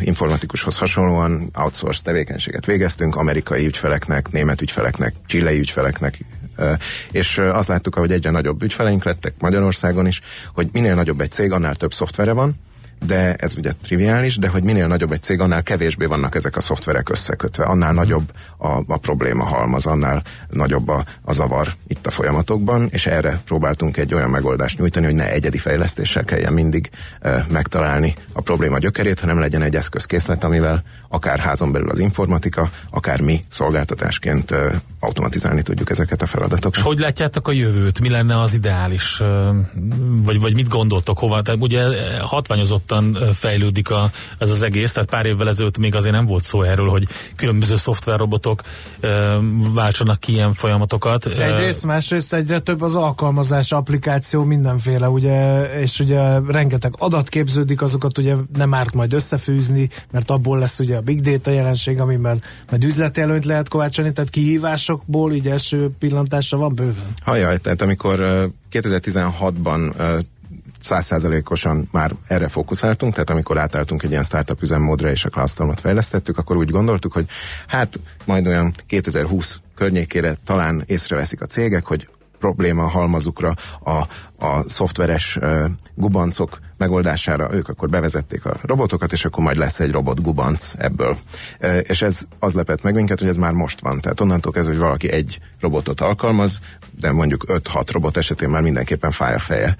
informatikushoz 0.00 0.78
hasonlóan 0.78 1.50
outsource 1.54 2.02
tevékenységet 2.02 2.66
végeztünk, 2.66 3.16
amerikai 3.16 3.66
ügyfeleknek, 3.66 4.30
német 4.30 4.60
ügyfeleknek, 4.60 5.14
csillai 5.26 5.58
ügyfeleknek, 5.58 6.18
és 7.10 7.38
azt 7.38 7.68
láttuk, 7.68 7.94
hogy 7.94 8.12
egyre 8.12 8.30
nagyobb 8.30 8.62
ügyfeleink 8.62 9.04
lettek 9.04 9.34
Magyarországon 9.38 10.06
is, 10.06 10.20
hogy 10.54 10.68
minél 10.72 10.94
nagyobb 10.94 11.20
egy 11.20 11.30
cég, 11.30 11.52
annál 11.52 11.74
több 11.74 11.92
szoftvere 11.92 12.32
van, 12.32 12.54
de 13.06 13.34
ez 13.34 13.56
ugye 13.56 13.72
triviális, 13.82 14.36
de 14.36 14.48
hogy 14.48 14.62
minél 14.62 14.86
nagyobb 14.86 15.12
egy 15.12 15.22
cég, 15.22 15.40
annál 15.40 15.62
kevésbé 15.62 16.04
vannak 16.04 16.34
ezek 16.34 16.56
a 16.56 16.60
szoftverek 16.60 17.08
összekötve, 17.08 17.64
annál 17.64 17.92
nagyobb 17.92 18.32
a, 18.58 18.68
a 18.86 18.96
probléma 18.96 19.44
halmaz, 19.44 19.86
annál 19.86 20.22
nagyobb 20.50 20.88
a, 20.88 21.04
a 21.22 21.32
zavar 21.32 21.68
itt 21.86 22.06
a 22.06 22.10
folyamatokban, 22.10 22.88
és 22.90 23.06
erre 23.06 23.40
próbáltunk 23.44 23.96
egy 23.96 24.14
olyan 24.14 24.30
megoldást 24.30 24.78
nyújtani, 24.78 25.06
hogy 25.06 25.14
ne 25.14 25.30
egyedi 25.30 25.58
fejlesztéssel 25.58 26.24
kelljen 26.24 26.52
mindig 26.52 26.90
e, 27.20 27.46
megtalálni 27.50 28.14
a 28.32 28.40
probléma 28.40 28.78
gyökerét, 28.78 29.20
hanem 29.20 29.40
legyen 29.40 29.62
egy 29.62 29.74
eszközkészlet, 29.74 30.44
amivel 30.44 30.82
akár 31.08 31.38
házon 31.38 31.72
belül 31.72 31.90
az 31.90 31.98
informatika, 31.98 32.70
akár 32.90 33.20
mi 33.20 33.44
szolgáltatásként 33.48 34.50
e, 34.50 34.80
automatizálni 35.00 35.62
tudjuk 35.62 35.90
ezeket 35.90 36.22
a 36.22 36.26
feladatokat. 36.26 36.76
És 36.76 36.82
hogy 36.82 36.98
látjátok 36.98 37.48
a 37.48 37.52
jövőt? 37.52 38.00
Mi 38.00 38.08
lenne 38.08 38.40
az 38.40 38.54
ideális? 38.54 39.22
Vagy, 40.24 40.40
vagy 40.40 40.54
mit 40.54 40.68
gondoltok 40.68 41.18
hova? 41.18 41.42
Tehát 41.42 41.60
ugye 41.60 41.82
hatványozottan 42.20 42.89
fokozottan 42.90 43.28
ö, 43.28 43.32
fejlődik 43.32 43.90
a, 43.90 44.10
ez 44.38 44.50
az 44.50 44.62
egész, 44.62 44.92
tehát 44.92 45.08
pár 45.08 45.26
évvel 45.26 45.48
ezelőtt 45.48 45.78
még 45.78 45.94
azért 45.94 46.14
nem 46.14 46.26
volt 46.26 46.42
szó 46.42 46.62
erről, 46.62 46.88
hogy 46.88 47.08
különböző 47.36 47.76
szoftverrobotok 47.76 48.62
váltsanak 49.74 50.20
ki 50.20 50.32
ilyen 50.32 50.52
folyamatokat. 50.52 51.26
Egyrészt, 51.26 51.86
másrészt 51.86 52.34
egyre 52.34 52.60
több 52.60 52.82
az 52.82 52.96
alkalmazás, 52.96 53.72
applikáció, 53.72 54.44
mindenféle, 54.44 55.08
ugye, 55.08 55.62
és 55.80 56.00
ugye 56.00 56.38
rengeteg 56.48 56.94
adat 56.98 57.28
képződik, 57.28 57.82
azokat 57.82 58.18
ugye 58.18 58.34
nem 58.56 58.74
árt 58.74 58.94
majd 58.94 59.12
összefűzni, 59.12 59.88
mert 60.10 60.30
abból 60.30 60.58
lesz 60.58 60.78
ugye 60.78 60.96
a 60.96 61.00
big 61.00 61.20
data 61.20 61.50
jelenség, 61.50 62.00
amiben 62.00 62.42
majd 62.70 62.84
üzleti 62.84 63.20
előnyt 63.20 63.44
lehet 63.44 63.68
kovácsolni, 63.68 64.12
tehát 64.12 64.30
kihívásokból 64.30 65.32
így 65.32 65.48
első 65.48 65.90
pillantásra 65.98 66.58
van 66.58 66.74
bőven. 66.74 67.14
Hajaj, 67.24 67.58
tehát 67.58 67.82
amikor 67.82 68.20
ö, 68.20 68.44
2016-ban 68.72 69.92
ö, 69.98 70.18
százszázalékosan 70.80 71.88
már 71.92 72.14
erre 72.26 72.48
fókuszáltunk, 72.48 73.12
tehát 73.12 73.30
amikor 73.30 73.58
átálltunk 73.58 74.02
egy 74.02 74.10
ilyen 74.10 74.22
startup 74.22 74.62
üzemmódra 74.62 75.10
és 75.10 75.24
a 75.24 75.28
Cloudstormot 75.28 75.80
fejlesztettük, 75.80 76.38
akkor 76.38 76.56
úgy 76.56 76.70
gondoltuk, 76.70 77.12
hogy 77.12 77.26
hát 77.66 77.98
majd 78.24 78.46
olyan 78.46 78.72
2020 78.86 79.60
környékére 79.74 80.34
talán 80.44 80.82
észreveszik 80.86 81.40
a 81.40 81.46
cégek, 81.46 81.86
hogy 81.86 82.08
probléma 82.38 82.86
halmazukra 82.86 83.54
a, 83.84 84.06
a 84.40 84.62
szoftveres 84.68 85.38
gubancok 85.94 86.58
megoldására 86.80 87.54
ők 87.54 87.68
akkor 87.68 87.88
bevezették 87.88 88.44
a 88.44 88.56
robotokat, 88.62 89.12
és 89.12 89.24
akkor 89.24 89.44
majd 89.44 89.56
lesz 89.56 89.80
egy 89.80 89.90
robot 89.90 90.22
gubanc 90.22 90.72
ebből. 90.76 91.18
És 91.82 92.02
ez 92.02 92.22
az 92.38 92.54
lepett 92.54 92.82
meg 92.82 92.94
minket, 92.94 93.18
hogy 93.18 93.28
ez 93.28 93.36
már 93.36 93.52
most 93.52 93.80
van. 93.80 94.00
Tehát 94.00 94.20
onnantól 94.20 94.52
kezdve, 94.52 94.72
hogy 94.72 94.82
valaki 94.82 95.12
egy 95.12 95.38
robotot 95.60 96.00
alkalmaz, 96.00 96.58
de 97.00 97.12
mondjuk 97.12 97.44
5-6 97.48 97.82
robot 97.92 98.16
esetén 98.16 98.48
már 98.48 98.62
mindenképpen 98.62 99.10
fáj 99.10 99.34
a 99.34 99.38
feje 99.38 99.76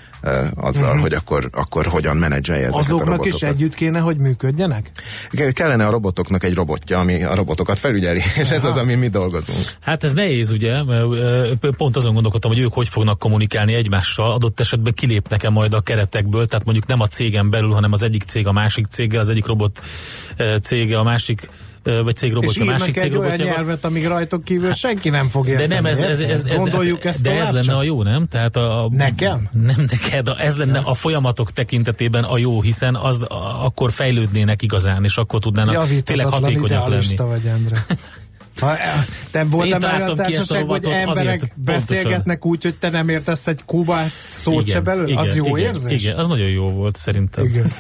azzal, 0.54 0.84
uh-huh. 0.84 1.00
hogy 1.00 1.12
akkor, 1.12 1.48
akkor 1.52 1.86
hogyan 1.86 2.16
menedzselje 2.16 2.66
ezeket 2.66 2.80
a 2.80 2.84
Azoknak 2.84 3.08
robotokat. 3.08 3.34
is 3.34 3.48
együtt 3.48 3.74
kéne, 3.74 3.98
hogy 3.98 4.16
működjenek? 4.16 4.90
Ke- 5.30 5.52
Kellene 5.52 5.86
a 5.86 5.90
robotoknak 5.90 6.44
egy 6.44 6.54
robotja, 6.54 6.98
ami 6.98 7.22
a 7.22 7.34
robotokat 7.34 7.78
felügyeli, 7.78 8.22
és 8.42 8.50
ez 8.50 8.64
az, 8.64 8.76
amin 8.76 8.98
mi 8.98 9.08
dolgozunk. 9.08 9.66
Hát 9.80 10.04
ez 10.04 10.12
nehéz, 10.12 10.50
ugye? 10.50 10.82
Pont 11.76 11.96
azon 11.96 12.12
gondolkodtam, 12.12 12.50
hogy 12.50 12.60
ők 12.60 12.72
hogy 12.72 12.88
fognak 12.88 13.18
kommunikálni 13.18 13.74
egymással, 13.74 14.32
adott 14.32 14.49
esetben 14.56 14.92
kilépnek-e 14.94 15.50
majd 15.50 15.72
a 15.74 15.80
keretekből, 15.80 16.46
tehát 16.46 16.64
mondjuk 16.64 16.86
nem 16.86 17.00
a 17.00 17.06
cégen 17.06 17.50
belül, 17.50 17.70
hanem 17.70 17.92
az 17.92 18.02
egyik 18.02 18.22
cég 18.22 18.46
a 18.46 18.52
másik 18.52 18.86
céggel, 18.86 19.20
az 19.20 19.28
egyik 19.28 19.46
robot 19.46 19.80
ö, 20.36 20.56
cége 20.62 20.98
a 20.98 21.02
másik 21.02 21.50
ö, 21.82 22.02
vagy 22.02 22.16
cég 22.16 22.28
És 22.28 22.34
robotja, 22.34 22.62
a 22.62 22.64
írnak 22.64 22.78
másik 22.78 22.94
cég 22.94 23.04
egy 23.04 23.16
olyan 23.16 23.30
robotja. 23.30 23.44
nyelvet, 23.54 23.84
amíg 23.84 24.06
rajtok 24.06 24.44
kívül 24.44 24.72
senki 24.72 25.08
nem 25.08 25.26
fog 25.28 25.44
De 25.44 25.50
érteni. 25.50 25.74
nem, 25.74 25.86
ez, 25.86 25.98
ez, 26.00 26.18
ez, 26.20 26.42
ez 26.42 26.56
Gondoljuk 26.56 27.04
ezt 27.04 27.22
de 27.22 27.30
ez 27.32 27.50
lenne 27.50 27.76
a 27.76 27.82
jó, 27.82 28.02
nem? 28.02 28.26
Tehát 28.28 28.56
a, 28.56 28.84
a, 28.84 28.88
Nekem? 28.92 29.48
Nem 29.52 29.86
neked, 29.90 30.28
a, 30.28 30.42
ez 30.42 30.56
lenne 30.56 30.78
a 30.78 30.94
folyamatok 30.94 31.52
tekintetében 31.52 32.24
a 32.24 32.38
jó, 32.38 32.62
hiszen 32.62 32.94
az 32.96 33.22
a, 33.28 33.64
akkor 33.64 33.92
fejlődnének 33.92 34.62
igazán, 34.62 35.04
és 35.04 35.16
akkor 35.16 35.40
tudnának 35.40 35.86
tényleg 36.02 36.26
hatékonyak 36.26 36.88
lenni. 36.88 37.16
vagy, 37.16 37.44
Endre. 37.46 37.76
Ha, 38.60 38.76
te 39.30 39.44
volna 39.44 39.74
Én 39.74 39.80
már 39.80 40.02
a 40.02 40.14
társaság, 40.14 40.66
hogy 40.66 40.84
emberek 40.84 41.52
beszélgetnek 41.54 42.46
úgy, 42.46 42.62
hogy 42.62 42.74
te 42.74 42.90
nem 42.90 43.08
értesz 43.08 43.46
egy 43.46 43.60
kubát 43.64 44.10
szót 44.28 44.66
se 44.66 44.80
belőle? 44.80 45.20
az 45.20 45.36
jó 45.36 45.56
igen, 45.56 45.68
érzés? 45.68 46.02
Igen, 46.02 46.16
az 46.16 46.26
nagyon 46.26 46.48
jó 46.48 46.70
volt 46.70 46.96
szerintem. 46.96 47.44
Igen. 47.44 47.72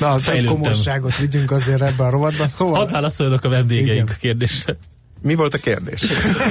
Na, 0.00 0.14
több 0.14 0.18
Fejlődtem. 0.18 0.60
komolyságot 0.60 1.16
vigyünk 1.16 1.50
azért 1.50 1.82
ebbe 1.82 2.04
a 2.04 2.10
rovatba. 2.10 2.48
Szóval... 2.48 2.78
Hadd 2.78 2.92
válaszoljanak 2.92 3.44
a 3.44 3.48
vendégeink 3.48 3.90
Igen. 3.90 4.16
kérdésre. 4.20 4.76
Mi 5.22 5.34
volt 5.34 5.54
a 5.54 5.58
kérdés? 5.58 6.02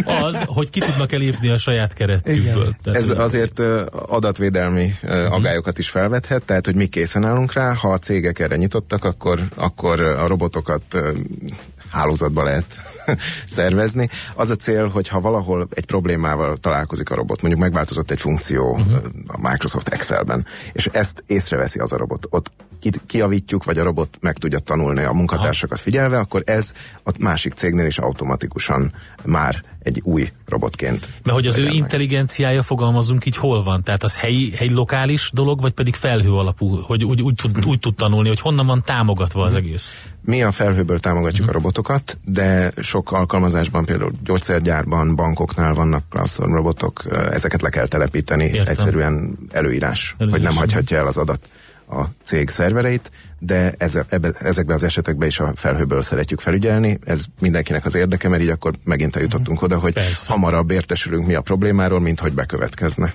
Az, 0.06 0.44
hogy 0.46 0.70
ki 0.70 0.80
tudnak 0.80 1.12
elépni 1.12 1.50
a 1.50 1.58
saját 1.58 1.94
keretükből. 1.94 2.76
Ez 2.84 3.10
azért 3.10 3.60
adatvédelmi 3.92 4.94
ö, 5.02 5.26
agályokat 5.26 5.78
is 5.78 5.90
felvethet, 5.90 6.44
tehát 6.44 6.66
hogy 6.66 6.76
mi 6.76 6.86
készen 6.86 7.26
állunk 7.26 7.54
rá, 7.54 7.74
ha 7.74 7.92
a 7.92 7.98
cégek 7.98 8.40
erre 8.40 8.56
nyitottak, 8.56 9.04
akkor, 9.04 9.40
akkor 9.56 10.00
a 10.00 10.28
robotokat 10.28 10.98
hálózatba 11.92 12.44
lehet 12.44 12.66
szervezni. 13.48 14.10
Az 14.36 14.50
a 14.50 14.56
cél, 14.56 14.88
hogy 14.88 15.08
ha 15.08 15.20
valahol 15.20 15.68
egy 15.72 15.86
problémával 15.86 16.58
találkozik 16.58 17.10
a 17.10 17.16
robot, 17.16 17.42
mondjuk 17.42 17.64
megváltozott 17.64 18.12
egy 18.12 18.20
funkció 18.20 18.72
uh-huh. 18.72 18.96
a 19.28 19.50
Microsoft 19.50 19.88
Excelben, 19.88 20.46
és 20.74 20.86
ezt 20.86 21.24
észreveszi 21.28 21.80
az 21.80 21.94
a 21.94 21.98
robot, 21.98 22.28
ott 22.30 22.52
ki- 22.80 23.02
kiavítjuk, 23.06 23.64
vagy 23.64 23.78
a 23.78 23.84
robot 23.84 24.18
meg 24.22 24.38
tudja 24.38 24.60
tanulni 24.60 25.04
a 25.04 25.14
munkatársakat 25.14 25.80
figyelve, 25.80 26.20
akkor 26.20 26.44
ez 26.46 26.74
a 27.04 27.12
másik 27.20 27.54
cégnél 27.54 27.86
is 27.86 27.98
automatikusan 27.98 28.94
már 29.26 29.64
egy 29.86 30.02
új 30.04 30.30
robotként. 30.46 31.10
Mert 31.24 31.36
hogy 31.36 31.48
az 31.48 31.58
ő 31.58 31.68
intelligenciája, 31.68 32.64
fogalmazunk 32.64 33.26
így, 33.26 33.38
hol 33.38 33.64
van? 33.64 33.84
Tehát 33.84 34.04
az 34.04 34.16
helyi, 34.16 34.52
helyi 34.56 34.72
lokális 34.72 35.30
dolog, 35.34 35.62
vagy 35.62 35.74
pedig 35.74 35.96
felhő 35.96 36.32
alapú, 36.32 36.76
hogy 36.76 37.04
úgy, 37.04 37.22
úgy, 37.22 37.36
tud, 37.36 37.66
úgy 37.72 37.80
tud 37.80 37.96
tanulni, 37.96 38.28
hogy 38.28 38.40
honnan 38.40 38.66
van 38.66 38.84
támogatva 38.86 39.44
az 39.44 39.56
egész? 39.56 40.08
Mi 40.22 40.44
a 40.44 40.52
felhőből 40.52 41.00
támogatjuk 41.00 41.50
a 41.50 41.52
robotokat, 41.52 42.18
de 42.26 42.72
sok 42.96 43.12
alkalmazásban, 43.12 43.86
például 43.86 44.12
gyógyszergyárban, 44.24 45.16
bankoknál 45.16 45.74
vannak 45.74 46.04
Classroom 46.10 46.54
robotok, 46.54 47.04
ezeket 47.32 47.62
le 47.62 47.70
kell 47.70 47.88
telepíteni, 47.88 48.44
Értem. 48.44 48.66
egyszerűen 48.68 49.38
előírás, 49.52 50.16
Előírás, 50.18 50.40
hogy 50.40 50.42
nem 50.42 50.56
hagyhatja 50.56 50.98
el 50.98 51.08
az 51.08 51.18
adat 51.18 51.40
a 51.90 52.04
cég 52.24 52.50
szervereit, 52.50 53.12
de 53.40 53.74
eze, 53.78 54.06
ebbe, 54.10 54.32
ezekben 54.40 54.76
az 54.76 54.84
esetekben 54.84 55.28
is 55.28 55.40
a 55.40 55.52
felhőből 55.56 56.02
szeretjük 56.02 56.40
felügyelni. 56.40 57.00
Ez 57.06 57.26
mindenkinek 57.40 57.86
az 57.86 57.96
érdeke, 57.96 58.30
mert 58.30 58.42
így 58.42 58.50
akkor 58.50 58.74
megint 58.84 59.16
eljutottunk 59.16 59.62
oda, 59.62 59.80
hogy 59.80 59.94
Persze. 59.94 60.32
hamarabb 60.32 60.72
értesülünk 60.72 61.28
mi 61.28 61.34
a 61.34 61.42
problémáról, 61.42 62.00
mint 62.00 62.20
hogy 62.20 62.34
bekövetkezne. 62.34 63.14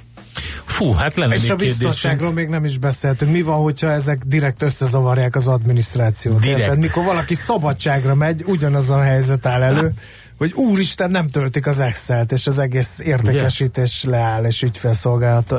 Fú, 0.65 0.93
hát 0.93 1.15
lenne 1.15 1.35
És 1.35 1.51
a 1.51 1.57
biztonságról 1.57 2.33
még 2.33 2.49
nem 2.49 2.65
is 2.65 2.79
beszéltünk. 2.79 3.33
Mi 3.33 3.43
van, 3.43 3.63
hogyha 3.63 3.91
ezek 3.91 4.23
direkt 4.27 4.63
összezavarják 4.63 5.37
az 5.37 5.49
adminisztrációt? 5.49 6.41
Direkt. 6.41 6.61
Érted? 6.61 6.79
Mikor 6.79 7.05
valaki 7.05 7.35
szabadságra 7.35 8.15
megy, 8.15 8.43
ugyanaz 8.47 8.91
a 8.91 9.01
helyzet 9.01 9.47
áll 9.47 9.63
elő, 9.63 9.93
hogy 10.39 10.53
úristen, 10.53 11.11
nem 11.11 11.29
töltik 11.29 11.67
az 11.67 11.81
Excel-t, 11.81 12.33
és 12.33 12.47
az 12.47 12.59
egész 12.59 13.01
értékesítés 13.05 14.05
leáll, 14.05 14.45
és 14.45 14.63
ügyfélszolgálat. 14.63 15.51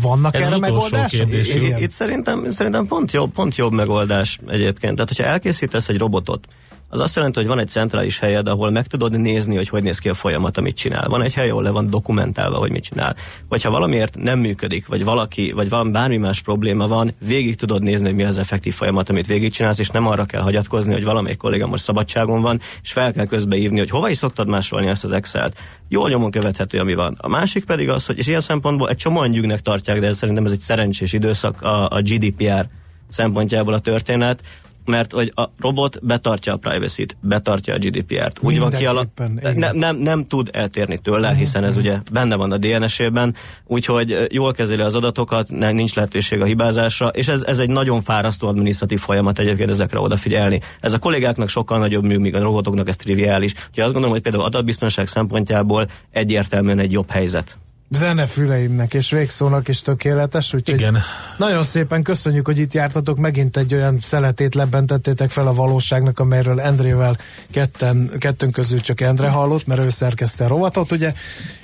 Vannak 0.00 0.34
Ez 0.34 0.46
erre 0.46 0.58
megoldások? 0.58 1.32
Itt, 1.32 1.78
itt 1.78 1.90
szerintem, 1.90 2.50
szerintem 2.50 2.86
pont, 2.86 3.12
jobb, 3.12 3.32
pont 3.32 3.56
jobb 3.56 3.72
megoldás 3.72 4.38
egyébként. 4.46 4.94
Tehát, 4.94 5.08
hogyha 5.08 5.24
elkészítesz 5.24 5.88
egy 5.88 5.98
robotot, 5.98 6.46
az 6.88 7.00
azt 7.00 7.16
jelenti, 7.16 7.38
hogy 7.38 7.48
van 7.48 7.58
egy 7.58 7.68
centrális 7.68 8.18
helyed, 8.18 8.48
ahol 8.48 8.70
meg 8.70 8.86
tudod 8.86 9.20
nézni, 9.20 9.56
hogy 9.56 9.68
hogy 9.68 9.82
néz 9.82 9.98
ki 9.98 10.08
a 10.08 10.14
folyamat, 10.14 10.58
amit 10.58 10.76
csinál. 10.76 11.08
Van 11.08 11.22
egy 11.22 11.34
hely, 11.34 11.50
ahol 11.50 11.62
le 11.62 11.70
van 11.70 11.90
dokumentálva, 11.90 12.56
hogy 12.56 12.70
mit 12.70 12.82
csinál. 12.82 13.16
Vagy 13.48 13.62
ha 13.62 13.70
valamiért 13.70 14.16
nem 14.16 14.38
működik, 14.38 14.86
vagy 14.86 15.04
valaki, 15.04 15.52
vagy 15.52 15.68
van 15.68 15.92
bármi 15.92 16.16
más 16.16 16.42
probléma 16.42 16.86
van, 16.86 17.10
végig 17.26 17.56
tudod 17.56 17.82
nézni, 17.82 18.06
hogy 18.06 18.14
mi 18.14 18.24
az 18.24 18.38
effektív 18.38 18.74
folyamat, 18.74 19.08
amit 19.08 19.26
végigcsinálsz, 19.26 19.78
és 19.78 19.90
nem 19.90 20.06
arra 20.06 20.24
kell 20.24 20.42
hagyatkozni, 20.42 20.92
hogy 20.92 21.04
valamelyik 21.04 21.38
kolléga 21.38 21.66
most 21.66 21.82
szabadságon 21.82 22.40
van, 22.40 22.60
és 22.82 22.92
fel 22.92 23.12
kell 23.12 23.26
közbeívni, 23.26 23.78
hogy 23.78 23.90
hova 23.90 24.08
is 24.08 24.16
szoktad 24.16 24.48
másolni 24.48 24.86
ezt 24.86 25.04
az 25.04 25.12
Excel-t. 25.12 25.58
Jól 25.88 26.08
nyomon 26.08 26.30
követhető, 26.30 26.78
ami 26.78 26.94
van. 26.94 27.16
A 27.18 27.28
másik 27.28 27.64
pedig 27.64 27.88
az, 27.88 28.06
hogy 28.06 28.18
és 28.18 28.26
ilyen 28.26 28.40
szempontból 28.40 28.88
egy 28.88 28.96
csomóan 28.96 29.28
nyűgnek 29.28 29.60
tartják, 29.60 30.00
de 30.00 30.06
ez 30.06 30.16
szerintem 30.16 30.44
ez 30.44 30.52
egy 30.52 30.60
szerencsés 30.60 31.12
időszak 31.12 31.62
a, 31.62 31.88
a 31.88 32.00
GDPR 32.00 32.68
szempontjából 33.08 33.74
a 33.74 33.78
történet, 33.78 34.42
mert 34.88 35.12
hogy 35.12 35.32
a 35.34 35.44
robot 35.58 35.98
betartja 36.02 36.52
a 36.52 36.56
privacy-t, 36.56 37.16
betartja 37.20 37.74
a 37.74 37.78
GDPR-t. 37.78 38.38
Úgy 38.40 38.58
van 38.58 38.70
kialak... 38.70 39.08
Mindenképpen, 39.16 39.52
igen. 39.56 39.72
Ne, 39.72 39.86
nem, 39.86 39.96
nem 39.96 40.24
tud 40.24 40.48
eltérni 40.52 40.98
tőle, 40.98 41.34
hiszen 41.34 41.64
ez 41.64 41.76
ugye 41.76 41.98
benne 42.12 42.36
van 42.36 42.52
a 42.52 42.56
DNS-ében, 42.56 43.34
úgyhogy 43.66 44.26
jól 44.30 44.52
kezeli 44.52 44.82
az 44.82 44.94
adatokat, 44.94 45.50
nem, 45.50 45.74
nincs 45.74 45.94
lehetőség 45.94 46.40
a 46.40 46.44
hibázásra, 46.44 47.08
és 47.08 47.28
ez, 47.28 47.42
ez 47.42 47.58
egy 47.58 47.70
nagyon 47.70 48.02
fárasztó 48.02 48.48
adminisztratív 48.48 49.00
folyamat 49.00 49.38
egyébként 49.38 49.70
ezekre 49.70 50.00
odafigyelni. 50.00 50.60
Ez 50.80 50.92
a 50.92 50.98
kollégáknak 50.98 51.48
sokkal 51.48 51.78
nagyobb 51.78 52.04
mű, 52.04 52.18
míg 52.18 52.34
a 52.34 52.40
robotoknak 52.40 52.88
ez 52.88 52.96
triviális. 52.96 53.52
Úgyhogy 53.52 53.84
azt 53.84 53.92
gondolom, 53.92 54.10
hogy 54.10 54.22
például 54.22 54.44
adatbiztonság 54.44 55.06
szempontjából 55.06 55.86
egyértelműen 56.10 56.78
egy 56.78 56.92
jobb 56.92 57.10
helyzet. 57.10 57.58
Zenefüleimnek 57.90 58.94
és 58.94 59.10
végszónak 59.10 59.68
is 59.68 59.80
tökéletes, 59.80 60.54
úgyhogy 60.54 60.78
Igen. 60.78 60.98
nagyon 61.36 61.62
szépen 61.62 62.02
köszönjük, 62.02 62.46
hogy 62.46 62.58
itt 62.58 62.74
jártatok, 62.74 63.18
megint 63.18 63.56
egy 63.56 63.74
olyan 63.74 63.98
szeletét 63.98 64.54
lebentettétek 64.54 65.30
fel 65.30 65.46
a 65.46 65.54
valóságnak, 65.54 66.18
amelyről 66.18 66.60
Endrével 66.60 67.16
ketten, 67.50 68.10
kettőnk 68.18 68.52
közül 68.52 68.80
csak 68.80 69.00
Endre 69.00 69.28
hallott, 69.28 69.66
mert 69.66 69.80
ő 69.80 69.88
szerkezte 69.88 70.44
a 70.44 70.48
rovatot, 70.48 70.92
ugye 70.92 71.12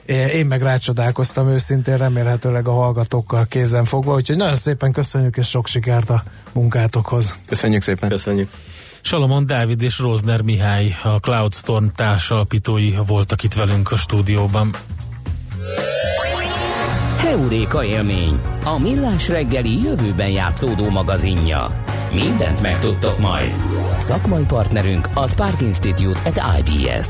én 0.06 0.46
meg 0.46 0.62
rácsodálkoztam 0.62 1.48
őszintén, 1.48 1.96
remélhetőleg 1.96 2.68
a 2.68 2.72
hallgatókkal 2.72 3.46
kézen 3.46 3.84
fogva, 3.84 4.14
úgyhogy 4.14 4.36
nagyon 4.36 4.56
szépen 4.56 4.92
köszönjük, 4.92 5.36
és 5.36 5.48
sok 5.48 5.66
sikert 5.66 6.10
a 6.10 6.22
munkátokhoz. 6.52 7.38
Köszönjük 7.46 7.82
szépen! 7.82 8.08
Köszönjük! 8.08 8.50
Salomon 9.00 9.46
Dávid 9.46 9.82
és 9.82 9.98
Rozner 9.98 10.40
Mihály, 10.40 10.96
a 11.02 11.20
Cloudstorm 11.20 11.86
társalapítói 11.94 12.94
voltak 13.06 13.42
itt 13.42 13.54
velünk 13.54 13.90
a 13.92 13.96
stúdióban. 13.96 14.70
Heuréka 17.24 17.84
élmény, 17.84 18.40
a 18.64 18.78
millás 18.78 19.28
reggeli 19.28 19.82
jövőben 19.82 20.30
játszódó 20.30 20.88
magazinja. 20.88 21.84
Mindent 22.12 22.62
megtudtok 22.62 23.18
majd. 23.18 23.54
Szakmai 23.98 24.44
partnerünk 24.44 25.08
a 25.14 25.28
Spark 25.28 25.60
Institute 25.60 26.20
at 26.24 26.40
IBS. 26.58 27.08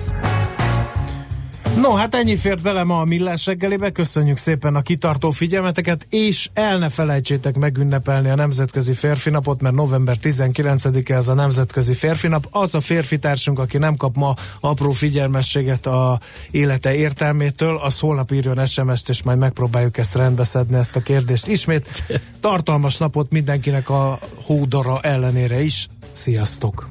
No, 1.81 1.93
hát 1.95 2.15
ennyi 2.15 2.37
fért 2.37 2.63
bele 2.63 2.85
ma 2.85 3.01
a 3.01 3.05
Millás 3.05 3.47
reggelébe. 3.47 3.91
Köszönjük 3.91 4.37
szépen 4.37 4.75
a 4.75 4.83
kitartó 4.83 5.31
figyelmeteket, 5.31 6.07
és 6.11 6.51
el 6.53 6.79
ne 6.79 6.89
felejtsétek 6.89 7.57
megünnepelni 7.57 8.29
a 8.29 8.35
Nemzetközi 8.35 8.93
Férfi 8.93 9.31
Napot, 9.31 9.61
mert 9.61 9.75
november 9.75 10.17
19-e 10.23 11.15
ez 11.15 11.29
a 11.29 11.35
Nemzetközi 11.35 11.95
Férfi 11.95 12.29
Nap. 12.29 12.47
Az 12.51 12.75
a 12.75 12.81
férfi 12.81 13.19
társunk, 13.19 13.59
aki 13.59 13.79
nem 13.79 13.97
kap 13.97 14.17
ma 14.17 14.35
apró 14.61 14.91
figyelmességet 14.91 15.87
a 15.87 16.21
élete 16.51 16.95
értelmétől, 16.95 17.77
az 17.77 17.99
holnap 17.99 18.33
írjon 18.33 18.67
SMS-t, 18.67 19.09
és 19.09 19.23
majd 19.23 19.39
megpróbáljuk 19.39 19.99
ezt 19.99 20.15
rendbeszedni, 20.15 20.77
ezt 20.77 20.97
a 20.97 21.01
kérdést. 21.01 21.47
Ismét 21.47 22.05
tartalmas 22.41 22.97
napot 22.97 23.31
mindenkinek 23.31 23.91
a 23.91 24.19
hódara 24.43 25.01
ellenére 25.01 25.61
is. 25.63 25.89
Sziasztok! 26.11 26.91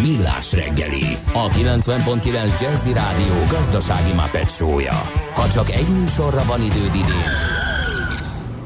Millás 0.00 0.52
reggeli, 0.52 1.16
a 1.32 1.48
90.9 1.48 2.60
Jazzy 2.60 2.92
Rádió 2.92 3.34
gazdasági 3.48 4.12
Muppet 4.12 4.50
show-ja. 4.50 5.02
Ha 5.34 5.48
csak 5.48 5.70
egy 5.70 5.88
műsorra 5.88 6.44
van 6.44 6.62
időd 6.62 6.94
idén, 6.94 7.30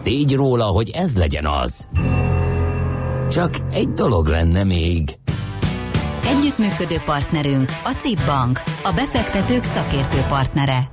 tégy 0.03 0.35
róla, 0.35 0.65
hogy 0.65 0.91
ez 0.91 1.17
legyen 1.17 1.47
az. 1.47 1.89
Csak 3.31 3.51
egy 3.71 3.89
dolog 3.89 4.27
lenne 4.27 4.65
még. 4.65 5.19
Együttműködő 6.27 6.97
partnerünk 7.05 7.71
a 7.85 7.91
CIP 7.91 8.25
Bank, 8.27 8.63
a 8.83 8.93
befektetők 8.93 9.65
szakértő 9.65 10.19
partnere. 10.29 10.93